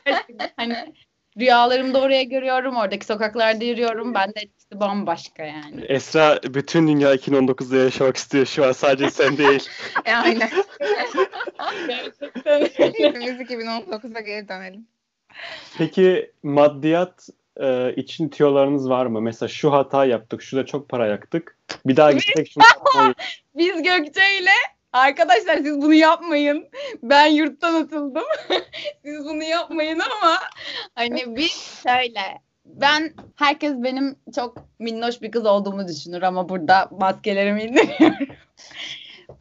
Gerçekten 0.06 0.50
hani 0.58 0.94
rüyalarımda 1.40 2.02
oraya 2.02 2.24
görüyorum. 2.24 2.76
Oradaki 2.76 3.06
sokaklarda 3.06 3.64
yürüyorum. 3.64 4.14
Ben 4.14 4.30
de 4.30 4.42
işte 4.60 4.80
bambaşka 4.80 5.44
yani. 5.44 5.86
Esra 5.88 6.40
bütün 6.44 6.88
dünya 6.88 7.16
2019'da 7.16 7.78
yaşamak 7.78 8.18
istiyor 8.18 8.46
şu 8.46 8.66
an 8.66 8.72
sadece 8.72 9.10
sen 9.10 9.38
değil. 9.38 9.70
E, 10.06 10.14
aynen. 10.14 10.50
Gerçekten. 11.88 12.62
Hepimiz 13.04 13.40
2019'a 13.42 14.20
geri 14.22 14.48
dönelim. 14.48 14.88
Peki 15.78 16.32
maddiyat 16.44 17.30
e, 17.58 17.94
için 17.96 18.30
tüyolarınız 18.30 18.90
var 18.90 19.06
mı? 19.06 19.22
Mesela 19.22 19.50
şu 19.50 19.72
hata 19.72 20.06
yaptık, 20.06 20.42
şurada 20.42 20.66
çok 20.66 20.90
para 20.90 21.08
yaktık. 21.08 21.58
Bir 21.86 21.98
daha 21.98 22.12
gitsek 22.12 22.52
şunu 22.52 22.64
yapmayız. 22.64 23.16
Biz 23.56 23.84
Gökçe 23.84 24.40
ile 24.42 24.56
arkadaşlar 24.94 25.58
siz 25.58 25.82
bunu 25.82 25.94
yapmayın. 25.94 26.68
Ben 27.04 27.26
yurttan 27.26 27.84
atıldım. 27.84 28.24
siz 29.06 29.26
bunu 29.26 29.44
yapmayın 29.44 30.00
ama 30.00 30.38
hani 30.96 31.36
biz 31.36 31.82
şöyle 31.84 32.42
ben 32.66 33.14
herkes 33.36 33.74
benim 33.74 34.16
çok 34.36 34.58
minnoş 34.80 35.22
bir 35.22 35.32
kız 35.32 35.46
olduğumu 35.46 35.88
düşünür 35.88 36.22
ama 36.22 36.50
burada 36.50 36.90
maskelerimi 37.00 37.64
indiriyorum. 37.64 38.28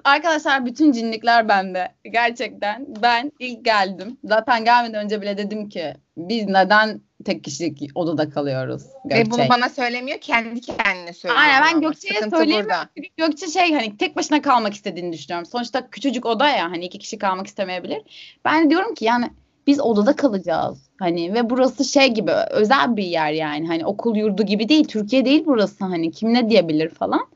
Arkadaşlar 0.04 0.66
bütün 0.66 0.92
cinlikler 0.92 1.48
bende. 1.48 1.88
Gerçekten 2.04 2.86
ben 3.02 3.32
ilk 3.38 3.64
geldim. 3.64 4.18
Zaten 4.24 4.64
gelmeden 4.64 5.04
önce 5.04 5.22
bile 5.22 5.38
dedim 5.38 5.68
ki 5.68 5.94
biz 6.16 6.46
neden 6.46 7.00
tek 7.25 7.45
kişilik 7.45 7.91
odada 7.95 8.31
kalıyoruz? 8.31 8.83
Ve 9.05 9.16
Gökçe. 9.16 9.31
bunu 9.31 9.49
bana 9.49 9.68
söylemiyor, 9.68 10.18
kendi 10.18 10.61
kendine 10.61 11.12
söylüyor. 11.12 11.43
Aynen 11.43 11.62
ben. 11.75 11.81
Gökçe'ye 11.81 12.22
burada. 12.33 12.89
Çünkü 12.97 13.09
Gökçe 13.16 13.47
şey 13.47 13.72
hani 13.75 13.97
tek 13.97 14.16
başına 14.16 14.43
kalmak 14.43 14.75
istediğini 14.75 15.12
düşünüyorum. 15.12 15.47
Sonuçta 15.47 15.91
küçücük 15.91 16.27
oda 16.27 16.49
ya 16.49 16.70
hani 16.70 16.85
iki 16.85 16.99
kişi 16.99 17.18
kalmak 17.18 17.47
istemeyebilir. 17.47 18.03
Ben 18.45 18.70
diyorum 18.70 18.95
ki 18.95 19.05
yani 19.05 19.31
biz 19.66 19.81
odada 19.81 20.16
kalacağız. 20.16 20.79
Hani 20.99 21.35
ve 21.35 21.51
burası 21.51 21.85
şey 21.85 22.09
gibi 22.09 22.33
özel 22.51 22.97
bir 22.97 23.05
yer 23.05 23.33
yani. 23.33 23.66
Hani 23.66 23.87
okul 23.87 24.16
yurdu 24.16 24.43
gibi 24.43 24.68
değil. 24.68 24.85
Türkiye 24.85 25.25
değil 25.25 25.43
burası 25.47 25.85
hani 25.85 26.11
kim 26.11 26.35
ne 26.35 26.51
diyebilir 26.51 26.89
falan. 26.89 27.27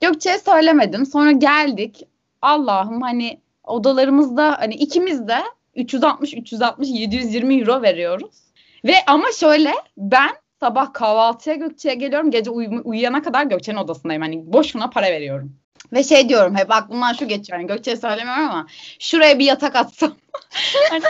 Gökçe'ye 0.00 0.38
söylemedim. 0.38 1.06
Sonra 1.06 1.32
geldik. 1.32 2.06
Allah'ım 2.42 3.00
hani 3.00 3.40
odalarımızda 3.64 4.56
hani 4.60 4.74
ikimiz 4.74 5.28
de 5.28 5.38
360 5.74 6.34
360 6.34 6.88
720 6.88 7.60
euro 7.60 7.82
veriyoruz. 7.82 8.49
Ve 8.84 8.94
ama 9.06 9.26
şöyle 9.40 9.72
ben 9.96 10.30
sabah 10.60 10.92
kahvaltıya 10.92 11.56
Gökçe'ye 11.56 11.94
geliyorum. 11.94 12.30
Gece 12.30 12.50
uyu- 12.50 12.82
uyuyana 12.84 13.22
kadar 13.22 13.44
Gökçe'nin 13.44 13.76
odasındayım. 13.76 14.22
Hani 14.22 14.52
boşuna 14.52 14.90
para 14.90 15.06
veriyorum. 15.06 15.56
Ve 15.92 16.04
şey 16.04 16.28
diyorum 16.28 16.56
hep 16.56 16.72
aklımdan 16.72 17.12
şu 17.12 17.28
geçiyor. 17.28 17.58
Yani 17.58 17.68
Gökçe'ye 17.68 17.96
söylemiyorum 17.96 18.44
ama 18.44 18.66
şuraya 18.98 19.38
bir 19.38 19.44
yatak 19.44 19.76
atsam. 19.76 20.16
hani, 20.90 21.02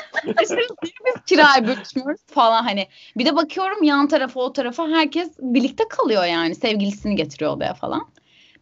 biz 1.07 1.15
kirayı 1.27 1.67
bölüşmüyoruz 1.67 2.21
falan 2.27 2.63
hani. 2.63 2.87
Bir 3.17 3.27
de 3.27 3.37
bakıyorum 3.37 3.83
yan 3.83 4.09
tarafa 4.09 4.41
o 4.41 4.53
tarafa 4.53 4.89
herkes 4.89 5.29
birlikte 5.39 5.89
kalıyor 5.89 6.25
yani. 6.25 6.55
Sevgilisini 6.55 7.17
getiriyor 7.17 7.53
odaya 7.53 7.75
falan. 7.75 8.09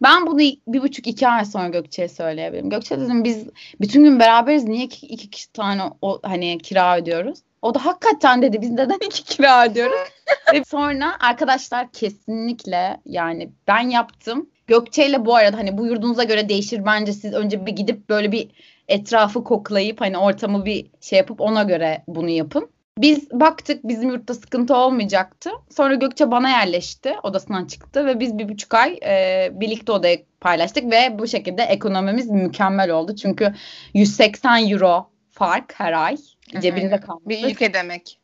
Ben 0.02 0.26
bunu 0.26 0.38
bir 0.38 0.82
buçuk 0.82 1.06
iki 1.06 1.28
ay 1.28 1.44
sonra 1.44 1.68
Gökçe'ye 1.68 2.08
söyleyebilirim. 2.08 2.70
Gökçe 2.70 3.00
dedim 3.00 3.24
biz 3.24 3.46
bütün 3.80 4.04
gün 4.04 4.20
beraberiz 4.20 4.64
niye 4.64 4.84
iki, 4.84 5.06
iki 5.06 5.52
tane 5.52 5.82
o, 6.02 6.20
hani 6.22 6.58
kira 6.58 6.98
ödüyoruz? 6.98 7.38
O 7.62 7.74
da 7.74 7.84
hakikaten 7.84 8.42
dedi 8.42 8.62
biz 8.62 8.70
neden 8.70 8.98
iki 9.06 9.24
kira 9.24 9.66
ödüyoruz? 9.66 10.00
Ve 10.54 10.64
sonra 10.64 11.16
arkadaşlar 11.20 11.92
kesinlikle 11.92 13.00
yani 13.06 13.50
ben 13.68 13.80
yaptım. 13.80 14.50
Gökçe 14.66 15.06
ile 15.06 15.24
bu 15.24 15.34
arada 15.34 15.56
hani 15.56 15.78
bu 15.78 15.86
yurdunuza 15.86 16.24
göre 16.24 16.48
değişir. 16.48 16.84
Bence 16.86 17.12
siz 17.12 17.34
önce 17.34 17.66
bir 17.66 17.72
gidip 17.72 18.08
böyle 18.08 18.32
bir 18.32 18.48
etrafı 18.88 19.44
koklayıp 19.44 20.00
hani 20.00 20.18
ortamı 20.18 20.64
bir 20.64 20.86
şey 21.00 21.16
yapıp 21.16 21.40
ona 21.40 21.62
göre 21.62 22.02
bunu 22.08 22.28
yapın. 22.28 22.68
Biz 22.98 23.30
baktık 23.30 23.88
bizim 23.88 24.10
yurtta 24.10 24.34
sıkıntı 24.34 24.76
olmayacaktı. 24.76 25.50
Sonra 25.76 25.94
Gökçe 25.94 26.30
bana 26.30 26.50
yerleşti. 26.50 27.14
Odasından 27.22 27.64
çıktı 27.64 28.06
ve 28.06 28.20
biz 28.20 28.38
bir 28.38 28.48
buçuk 28.48 28.74
ay 28.74 28.98
e, 29.06 29.48
birlikte 29.52 29.92
odayı 29.92 30.24
paylaştık 30.40 30.92
ve 30.92 31.18
bu 31.18 31.26
şekilde 31.26 31.62
ekonomimiz 31.62 32.30
mükemmel 32.30 32.90
oldu. 32.90 33.16
Çünkü 33.16 33.54
180 33.94 34.70
euro 34.70 35.10
fark 35.38 35.74
her 35.80 35.92
ay 35.92 36.16
cebinize 36.60 37.00
kalması. 37.00 37.28
Bir 37.28 37.44
ülke 37.44 37.74
demek. 37.74 38.18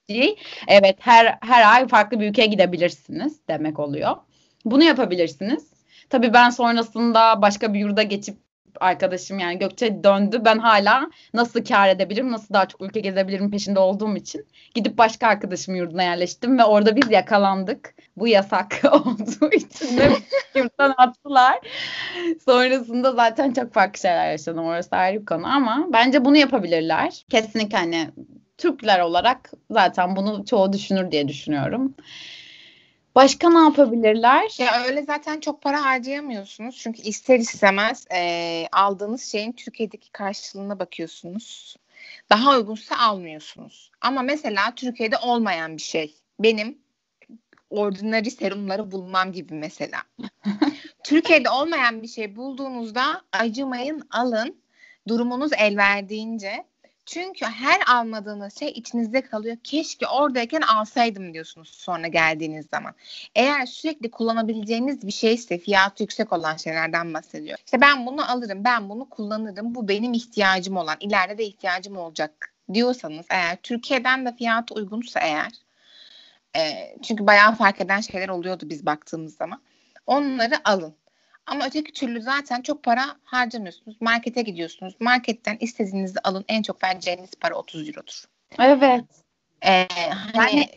Evet 0.69 0.97
her 1.01 1.39
her 1.41 1.75
ay 1.75 1.89
farklı 1.89 2.21
bir 2.21 2.31
ülkeye 2.31 2.47
gidebilirsiniz 2.47 3.39
demek 3.49 3.79
oluyor. 3.79 4.17
Bunu 4.65 4.85
yapabilirsiniz. 4.85 5.75
Tabii 6.11 6.33
ben 6.33 6.51
sonrasında 6.51 7.43
başka 7.43 7.75
bir 7.75 7.79
yurda 7.79 8.03
geçip 8.03 8.44
arkadaşım 8.81 9.39
yani 9.39 9.59
Gökçe 9.59 10.05
döndü. 10.05 10.43
Ben 10.45 10.59
hala 10.59 11.11
nasıl 11.35 11.65
kar 11.65 11.89
edebilirim, 11.89 12.33
nasıl 12.33 12.55
daha 12.55 12.69
çok 12.69 12.81
ülke 12.81 13.01
gezebilirim 13.01 13.51
peşinde 13.51 13.79
olduğum 13.79 14.17
için 14.17 14.47
gidip 14.75 14.99
başka 14.99 15.27
arkadaşım 15.27 15.75
yurduna 15.75 16.03
yerleştim 16.03 16.59
ve 16.59 16.65
orada 16.65 16.97
biz 16.97 17.11
yakalandık. 17.11 17.95
Bu 18.17 18.29
yasak 18.29 18.81
olduğu 18.93 19.51
için 19.53 19.99
de 19.99 20.11
yurttan 20.55 20.95
attılar. 20.97 21.59
Sonrasında 22.45 23.13
zaten 23.13 23.53
çok 23.53 23.75
farklı 23.75 24.01
şeyler 24.01 24.31
yaşadım. 24.31 24.65
Orası 24.65 24.97
ayrı 24.97 25.21
bir 25.21 25.27
konu 25.27 25.47
ama 25.47 25.87
bence 25.93 26.25
bunu 26.25 26.37
yapabilirler. 26.37 27.25
Kesinlikle 27.31 27.79
hani 27.79 28.11
Türkler 28.59 29.01
olarak 29.01 29.51
zaten 29.71 30.17
bunu 30.17 30.45
çoğu 30.45 30.73
düşünür 30.73 31.11
diye 31.11 31.29
düşünüyorum. 31.29 31.95
Başka 33.15 33.51
ne 33.51 33.59
yapabilirler? 33.59 34.55
Ya 34.59 34.85
öyle 34.85 35.03
zaten 35.03 35.41
çok 35.41 35.63
para 35.63 35.85
harcayamıyorsunuz. 35.85 36.77
Çünkü 36.77 37.03
ister 37.03 37.39
istemez 37.39 38.07
e, 38.15 38.67
aldığınız 38.73 39.23
şeyin 39.23 39.53
Türkiye'deki 39.53 40.13
karşılığına 40.13 40.79
bakıyorsunuz. 40.79 41.77
Daha 42.31 42.57
uygunsa 42.57 42.97
almıyorsunuz. 42.99 43.91
Ama 44.01 44.23
mesela 44.23 44.75
Türkiye'de 44.77 45.17
olmayan 45.17 45.77
bir 45.77 45.83
şey. 45.83 46.15
Benim 46.41 46.79
ordinary 47.71 48.31
serumları 48.31 48.91
bulmam 48.91 49.33
gibi 49.33 49.55
mesela. 49.55 50.03
Türkiye'de 51.05 51.51
olmayan 51.51 52.03
bir 52.03 52.09
şey 52.09 52.37
bulduğunuzda 52.37 53.23
acımayın 53.33 54.09
alın. 54.11 54.57
Durumunuz 55.09 55.51
el 55.59 55.77
verdiğince 55.77 56.65
çünkü 57.07 57.47
her 57.47 57.81
almadığınız 57.87 58.59
şey 58.59 58.69
içinizde 58.69 59.21
kalıyor. 59.21 59.57
Keşke 59.65 60.07
oradayken 60.07 60.61
alsaydım 60.61 61.35
diyorsunuz 61.35 61.69
sonra 61.69 62.07
geldiğiniz 62.07 62.67
zaman. 62.67 62.95
Eğer 63.35 63.67
sürekli 63.67 64.11
kullanabileceğiniz 64.11 65.07
bir 65.07 65.13
şeyse 65.13 65.59
fiyatı 65.59 66.03
yüksek 66.03 66.33
olan 66.33 66.57
şeylerden 66.57 67.15
bahsediyor. 67.15 67.59
İşte 67.65 67.81
ben 67.81 68.07
bunu 68.07 68.31
alırım, 68.31 68.65
ben 68.65 68.89
bunu 68.89 69.09
kullanırım. 69.09 69.75
Bu 69.75 69.89
benim 69.89 70.13
ihtiyacım 70.13 70.77
olan, 70.77 70.97
ileride 71.01 71.39
de 71.39 71.45
ihtiyacım 71.45 71.97
olacak 71.97 72.55
diyorsanız 72.75 73.27
eğer 73.31 73.57
Türkiye'den 73.63 74.27
de 74.27 74.37
fiyatı 74.37 74.75
uygunsa 74.75 75.21
eğer 75.21 75.53
e, 76.57 76.95
çünkü 77.03 77.27
bayağı 77.27 77.55
fark 77.55 77.81
eden 77.81 78.01
şeyler 78.01 78.29
oluyordu 78.29 78.65
biz 78.69 78.87
baktığımız 78.87 79.37
zaman. 79.37 79.63
Onları 80.07 80.55
alın. 80.65 80.95
Ama 81.47 81.67
öteki 81.67 81.93
türlü 81.93 82.23
zaten 82.23 82.63
çok 82.63 82.83
para 82.83 83.05
harcamıyorsunuz. 83.25 83.97
Markete 84.01 84.43
gidiyorsunuz. 84.43 84.95
Marketten 85.01 85.57
istediğinizi 85.61 86.19
alın. 86.25 86.45
En 86.49 86.63
çok 86.63 86.85
vereceğiniz 86.85 87.31
para 87.41 87.55
30 87.55 87.89
eurodur. 87.89 88.25
Evet. 88.59 89.05
Ee, 89.67 89.87
hani, 90.35 90.57
yani 90.57 90.69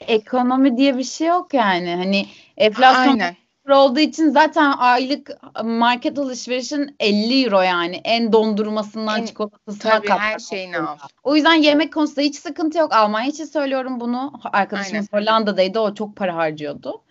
ekonomi 0.00 0.76
diye 0.76 0.98
bir 0.98 1.04
şey 1.04 1.26
yok 1.26 1.54
yani. 1.54 1.94
Hani 1.94 2.26
enflasyon 2.56 3.12
aynen. 3.12 3.36
olduğu 3.70 4.00
için 4.00 4.30
zaten 4.30 4.72
aylık 4.78 5.30
market 5.64 6.18
alışverişin 6.18 6.96
50 7.00 7.44
euro 7.44 7.60
yani. 7.60 8.00
En 8.04 8.32
dondurmasından 8.32 9.20
En- 9.20 9.26
çikolatasına 9.26 10.00
kadar. 10.00 10.18
her 10.18 10.38
şeyini 10.38 10.78
al. 10.78 10.96
O 11.22 11.36
yüzden 11.36 11.54
yemek 11.54 11.92
konusunda 11.92 12.20
hiç 12.20 12.36
sıkıntı 12.36 12.78
yok. 12.78 12.92
Almanya 12.92 13.28
için 13.28 13.44
söylüyorum 13.44 14.00
bunu. 14.00 14.32
Arkadaşımız 14.44 15.12
Hollanda'daydı. 15.12 15.80
O 15.80 15.94
çok 15.94 16.16
para 16.16 16.36
harcıyordu. 16.36 17.02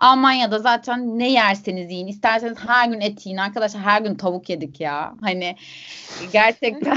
Almanya'da 0.00 0.58
zaten 0.58 1.18
ne 1.18 1.30
yerseniz 1.30 1.90
yiyin. 1.90 2.06
İsterseniz 2.06 2.58
her 2.66 2.88
gün 2.88 3.00
et 3.00 3.26
yiyin. 3.26 3.38
Arkadaşlar 3.38 3.82
her 3.82 4.02
gün 4.02 4.14
tavuk 4.14 4.50
yedik 4.50 4.80
ya. 4.80 5.14
Hani 5.20 5.56
gerçekten 6.32 6.96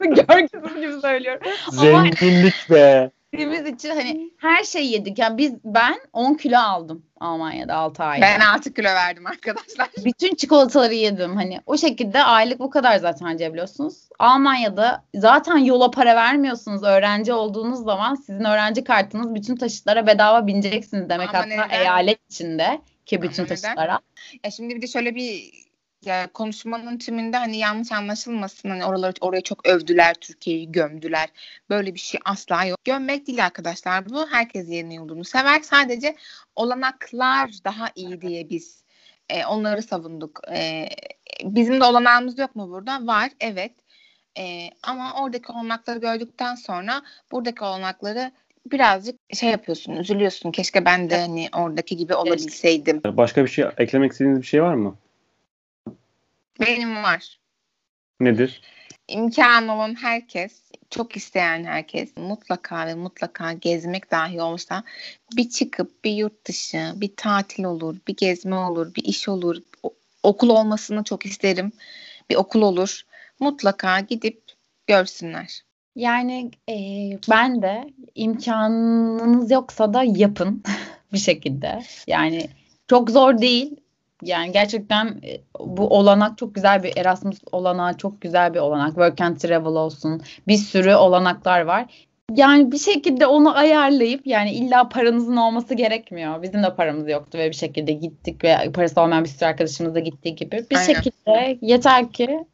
görgüsüz 0.00 0.80
gibi 0.80 1.00
söylüyorum. 1.00 1.42
Ama 1.66 1.80
Zenginlik 1.80 2.70
be. 2.70 3.10
Biz 3.38 3.66
için 3.74 3.90
hani 3.90 4.30
her 4.38 4.64
şey 4.64 4.86
yedik. 4.86 5.18
Yani 5.18 5.38
biz 5.38 5.54
ben 5.64 5.96
10 6.12 6.34
kilo 6.34 6.58
aldım 6.58 7.06
Almanya'da 7.20 7.74
6 7.74 8.02
ayda. 8.04 8.22
Ben 8.22 8.40
6 8.40 8.74
kilo 8.74 8.88
verdim 8.88 9.26
arkadaşlar. 9.26 9.88
Bütün 10.04 10.34
çikolataları 10.34 10.94
yedim. 10.94 11.36
Hani 11.36 11.60
o 11.66 11.76
şekilde 11.76 12.22
aylık 12.22 12.60
bu 12.60 12.70
kadar 12.70 12.96
zaten 12.96 13.26
harcayabiliyorsunuz. 13.26 14.08
Almanya'da 14.18 15.04
zaten 15.14 15.56
yola 15.56 15.90
para 15.90 16.16
vermiyorsunuz. 16.16 16.82
Öğrenci 16.82 17.32
olduğunuz 17.32 17.84
zaman 17.84 18.14
sizin 18.14 18.44
öğrenci 18.44 18.84
kartınız 18.84 19.34
bütün 19.34 19.56
taşıtlara 19.56 20.06
bedava 20.06 20.46
bineceksiniz 20.46 21.08
demek 21.08 21.28
Ama 21.28 21.38
hatta 21.38 21.46
neden? 21.48 21.70
eyalet 21.70 22.18
içinde 22.30 22.80
ki 23.06 23.22
bütün 23.22 23.42
Ama 23.42 23.52
neden? 23.52 23.62
taşıtlara. 23.62 24.00
Ya 24.44 24.50
şimdi 24.50 24.76
bir 24.76 24.82
de 24.82 24.86
şöyle 24.86 25.14
bir 25.14 25.50
ya 26.06 26.32
konuşmanın 26.32 26.98
tümünde 26.98 27.36
hani 27.36 27.56
yanlış 27.56 27.92
anlaşılmasın. 27.92 28.70
Hani 28.70 28.84
oraları 28.84 29.12
oraya 29.20 29.40
çok 29.40 29.66
övdüler, 29.66 30.14
Türkiye'yi 30.14 30.72
gömdüler. 30.72 31.28
Böyle 31.70 31.94
bir 31.94 32.00
şey 32.00 32.20
asla 32.24 32.64
yok. 32.64 32.84
Gömmek 32.84 33.26
değil 33.26 33.44
arkadaşlar 33.44 34.10
bu. 34.10 34.30
Herkes 34.30 34.68
yerinin 34.68 34.94
yolunu 34.94 35.24
sever. 35.24 35.60
Sadece 35.60 36.16
olanaklar 36.56 37.50
daha 37.64 37.90
iyi 37.94 38.20
diye 38.20 38.50
biz 38.50 38.84
e, 39.28 39.46
onları 39.46 39.82
savunduk. 39.82 40.40
E, 40.52 40.88
bizim 41.44 41.80
de 41.80 41.84
olanağımız 41.84 42.38
yok 42.38 42.56
mu 42.56 42.70
burada? 42.70 43.06
Var, 43.06 43.30
evet. 43.40 43.72
E, 44.38 44.70
ama 44.82 45.22
oradaki 45.22 45.52
olanakları 45.52 45.98
gördükten 45.98 46.54
sonra 46.54 47.02
buradaki 47.32 47.64
olanakları 47.64 48.32
birazcık 48.72 49.20
şey 49.34 49.50
yapıyorsun, 49.50 49.92
üzülüyorsun. 49.92 50.52
Keşke 50.52 50.84
ben 50.84 51.10
de 51.10 51.20
hani 51.20 51.48
oradaki 51.56 51.96
gibi 51.96 52.14
olabilseydim. 52.14 53.00
Başka 53.04 53.44
bir 53.44 53.48
şey 53.48 53.64
eklemek 53.78 54.12
istediğiniz 54.12 54.40
bir 54.40 54.46
şey 54.46 54.62
var 54.62 54.74
mı? 54.74 54.96
Benim 56.60 57.02
var. 57.02 57.38
Nedir? 58.20 58.62
İmkanı 59.08 59.74
olan 59.74 59.94
herkes, 59.94 60.70
çok 60.90 61.16
isteyen 61.16 61.64
herkes 61.64 62.16
mutlaka 62.16 62.86
ve 62.86 62.94
mutlaka 62.94 63.52
gezmek 63.52 64.10
dahi 64.10 64.42
olsa 64.42 64.84
bir 65.36 65.48
çıkıp 65.48 66.04
bir 66.04 66.10
yurt 66.10 66.46
dışı, 66.46 66.92
bir 66.96 67.16
tatil 67.16 67.64
olur, 67.64 67.96
bir 68.08 68.16
gezme 68.16 68.56
olur, 68.56 68.94
bir 68.94 69.04
iş 69.04 69.28
olur. 69.28 69.56
Okul 70.22 70.48
olmasını 70.48 71.04
çok 71.04 71.26
isterim. 71.26 71.72
Bir 72.30 72.34
okul 72.34 72.62
olur. 72.62 73.02
Mutlaka 73.40 74.00
gidip 74.00 74.42
görsünler. 74.86 75.62
Yani 75.96 76.50
e, 76.70 76.74
ben 77.30 77.62
de 77.62 77.84
imkanınız 78.14 79.50
yoksa 79.50 79.94
da 79.94 80.02
yapın 80.02 80.62
bir 81.12 81.18
şekilde. 81.18 81.82
Yani 82.06 82.48
çok 82.88 83.10
zor 83.10 83.38
değil. 83.38 83.76
Yani 84.24 84.52
gerçekten 84.52 85.06
e, 85.06 85.40
bu 85.60 85.88
olanak 85.88 86.38
çok 86.38 86.54
güzel 86.54 86.82
bir 86.82 86.96
Erasmus 86.96 87.38
olanağı 87.52 87.96
çok 87.96 88.20
güzel 88.20 88.54
bir 88.54 88.58
olanak. 88.58 88.88
Work 88.88 89.20
and 89.20 89.36
Travel 89.36 89.74
olsun. 89.74 90.22
Bir 90.48 90.56
sürü 90.56 90.94
olanaklar 90.94 91.60
var. 91.60 91.86
Yani 92.32 92.72
bir 92.72 92.78
şekilde 92.78 93.26
onu 93.26 93.56
ayarlayıp 93.56 94.26
yani 94.26 94.52
illa 94.52 94.88
paranızın 94.88 95.36
olması 95.36 95.74
gerekmiyor. 95.74 96.42
Bizim 96.42 96.62
de 96.62 96.74
paramız 96.74 97.08
yoktu 97.08 97.38
ve 97.38 97.48
bir 97.50 97.54
şekilde 97.54 97.92
gittik 97.92 98.44
ve 98.44 98.72
parası 98.74 99.00
olmayan 99.00 99.24
bir 99.24 99.28
sürü 99.28 99.44
arkadaşımız 99.48 99.94
da 99.94 100.00
gittiği 100.00 100.34
gibi. 100.34 100.64
Bir 100.70 100.76
Aynen. 100.76 100.94
şekilde 100.94 101.58
yeter 101.60 102.12
ki 102.12 102.44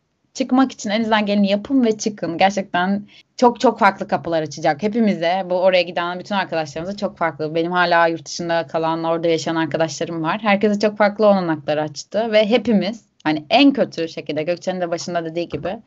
çıkmak 0.41 0.72
için 0.72 0.91
elinizden 0.91 1.26
geleni 1.26 1.51
yapın 1.51 1.84
ve 1.84 1.99
çıkın. 1.99 2.38
Gerçekten 2.38 3.07
çok 3.36 3.61
çok 3.61 3.78
farklı 3.78 4.09
kapılar 4.09 4.43
açacak. 4.43 4.82
Hepimize 4.82 5.47
bu 5.51 5.55
oraya 5.55 5.82
giden 5.82 6.18
bütün 6.18 6.34
arkadaşlarımıza 6.34 6.97
çok 6.97 7.18
farklı. 7.18 7.55
Benim 7.55 7.72
hala 7.72 8.07
yurt 8.07 8.26
dışında 8.26 8.66
kalan 8.66 9.05
orada 9.05 9.28
yaşayan 9.28 9.57
arkadaşlarım 9.57 10.22
var. 10.22 10.41
Herkese 10.43 10.80
çok 10.80 10.99
farklı 10.99 11.26
olanaklar 11.26 11.76
açtı 11.76 12.32
ve 12.32 12.51
hepimiz 12.51 13.05
hani 13.24 13.45
en 13.51 13.72
kötü 13.72 14.09
şekilde 14.09 14.43
Gökçe'nin 14.43 14.80
de 14.80 14.91
başında 14.91 15.24
dediği 15.24 15.49
gibi 15.49 15.78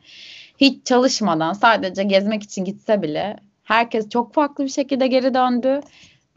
hiç 0.58 0.86
çalışmadan 0.86 1.52
sadece 1.52 2.02
gezmek 2.02 2.42
için 2.42 2.64
gitse 2.64 3.02
bile 3.02 3.36
herkes 3.64 4.08
çok 4.08 4.34
farklı 4.34 4.64
bir 4.64 4.70
şekilde 4.70 5.06
geri 5.06 5.34
döndü. 5.34 5.80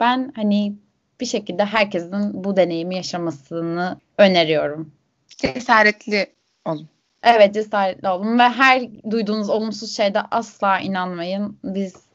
Ben 0.00 0.32
hani 0.36 0.74
bir 1.20 1.26
şekilde 1.26 1.64
herkesin 1.64 2.44
bu 2.44 2.56
deneyimi 2.56 2.96
yaşamasını 2.96 4.00
öneriyorum. 4.18 4.92
Cesaretli 5.28 6.26
olun. 6.64 6.88
Evet 7.22 7.54
cesaretli 7.54 8.08
olun 8.08 8.38
ve 8.38 8.42
her 8.42 8.82
duyduğunuz 9.10 9.50
olumsuz 9.50 9.96
şeyde 9.96 10.20
asla 10.30 10.80
inanmayın. 10.80 11.58
Biz 11.64 12.08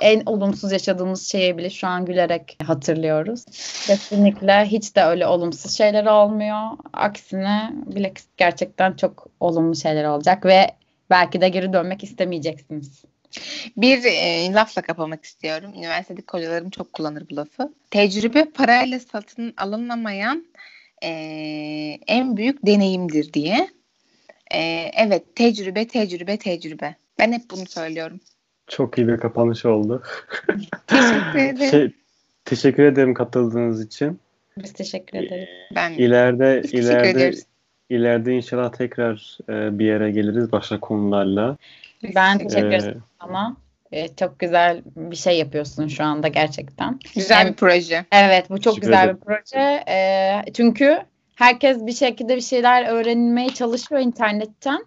en 0.00 0.22
olumsuz 0.26 0.72
yaşadığımız 0.72 1.28
şeyi 1.28 1.58
bile 1.58 1.70
şu 1.70 1.86
an 1.86 2.04
gülerek 2.04 2.56
hatırlıyoruz. 2.64 3.44
Kesinlikle 3.86 4.64
hiç 4.64 4.96
de 4.96 5.02
öyle 5.02 5.26
olumsuz 5.26 5.76
şeyler 5.76 6.06
olmuyor. 6.06 6.60
Aksine 6.92 7.70
bile 7.72 8.12
gerçekten 8.36 8.92
çok 8.92 9.26
olumlu 9.40 9.76
şeyler 9.76 10.04
olacak 10.04 10.44
ve 10.44 10.66
belki 11.10 11.40
de 11.40 11.48
geri 11.48 11.72
dönmek 11.72 12.04
istemeyeceksiniz. 12.04 13.04
Bir 13.76 14.04
e, 14.04 14.52
lafla 14.52 14.82
kapamak 14.82 15.24
istiyorum. 15.24 15.72
Üniversitedeki 15.76 16.26
hocalarım 16.30 16.70
çok 16.70 16.92
kullanır 16.92 17.24
bu 17.30 17.36
lafı. 17.36 17.72
Tecrübe 17.90 18.44
parayla 18.44 19.00
satın 19.00 19.54
alınamayan 19.56 20.46
e, 21.02 21.10
en 22.06 22.36
büyük 22.36 22.66
deneyimdir 22.66 23.32
diye. 23.32 23.68
E, 24.54 24.90
evet 24.96 25.36
tecrübe, 25.36 25.86
tecrübe, 25.88 26.36
tecrübe. 26.36 26.94
Ben 27.18 27.32
hep 27.32 27.42
bunu 27.50 27.66
söylüyorum. 27.66 28.20
Çok 28.66 28.98
iyi 28.98 29.08
bir 29.08 29.16
kapanış 29.16 29.64
oldu. 29.64 30.02
Teşekkür 30.86 31.38
ederim. 31.54 31.70
Şey, 31.70 31.92
teşekkür 32.44 32.82
ederim 32.84 33.14
katıldığınız 33.14 33.84
için. 33.86 34.20
Biz 34.56 34.72
teşekkür 34.72 35.18
ederiz. 35.18 35.48
ben 35.74 35.92
İleride 35.92 36.60
Biz 36.64 36.70
teşekkür 36.70 36.88
ileride 36.88 37.10
ediyoruz. 37.10 37.40
ileride 37.90 38.32
inşallah 38.36 38.72
tekrar 38.72 39.38
e, 39.48 39.78
bir 39.78 39.84
yere 39.84 40.10
geliriz 40.10 40.52
başka 40.52 40.80
konularla. 40.80 41.56
Ben 42.14 42.38
teşekkür 42.38 42.64
Ee, 42.64 42.76
ederim 42.76 43.02
sana. 43.20 43.56
Ee, 43.92 44.08
çok 44.08 44.38
güzel 44.38 44.82
bir 44.96 45.16
şey 45.16 45.38
yapıyorsun 45.38 45.88
şu 45.88 46.04
anda 46.04 46.28
gerçekten. 46.28 46.98
Güzel 47.14 47.48
bir 47.48 47.52
proje. 47.54 48.04
Evet 48.12 48.50
bu 48.50 48.60
çok 48.60 48.74
Teşekkür 48.74 48.86
güzel 48.88 49.04
ederim. 49.04 49.16
bir 49.20 49.24
proje. 49.26 49.84
Ee, 49.88 50.52
çünkü 50.54 50.98
herkes 51.40 51.86
bir 51.86 51.92
şekilde 51.92 52.36
bir 52.36 52.40
şeyler 52.40 52.86
öğrenmeye 52.86 53.48
çalışıyor 53.48 54.00
internetten. 54.00 54.84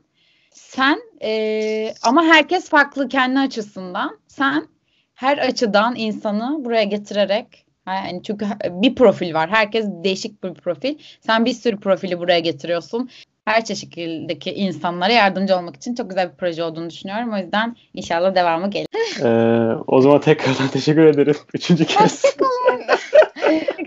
Sen 0.52 1.00
e, 1.22 1.94
ama 2.04 2.24
herkes 2.24 2.70
farklı 2.70 3.10
kendi 3.10 3.40
açısından. 3.40 4.20
Sen 4.28 4.68
her 5.14 5.38
açıdan 5.38 5.96
insanı 5.96 6.66
buraya 6.66 6.84
getirerek 6.84 7.66
yani 7.88 8.24
çünkü 8.24 8.46
bir 8.70 8.96
profil 8.96 9.34
var. 9.34 9.50
Herkes 9.50 9.86
değişik 10.04 10.44
bir 10.44 10.54
profil. 10.54 10.98
Sen 11.22 11.46
bir 11.46 11.54
sürü 11.54 11.80
profili 11.80 12.20
buraya 12.20 12.40
getiriyorsun. 12.40 13.10
Her 13.46 13.66
çeşitteki 13.66 14.54
insanlara 14.54 15.14
yardımcı 15.14 15.58
olmak 15.58 15.76
için 15.76 15.96
çok 15.96 16.10
güzel 16.10 16.32
bir 16.32 16.36
proje 16.36 16.64
olduğunu 16.64 16.90
düşünüyorum. 16.90 17.34
O 17.34 17.38
yüzden 17.38 17.76
inşallah 17.94 18.36
devamı 18.36 18.70
gelir. 18.70 19.24
Ee, 19.24 19.76
o 19.88 20.02
zaman 20.02 20.22
tekrardan 20.22 20.68
teşekkür 20.68 21.06
ederim. 21.06 21.36
Üçüncü 21.54 21.86
kez. 21.86 22.24
Hoşçakalın. 22.24 22.84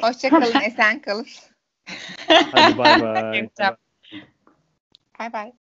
Hoşçakalın. 0.03 0.61
Esen 0.67 1.01
kalın. 1.01 1.27
bye 2.53 2.73
bye. 2.73 3.49
Bye 3.57 5.29
bye. 5.29 5.53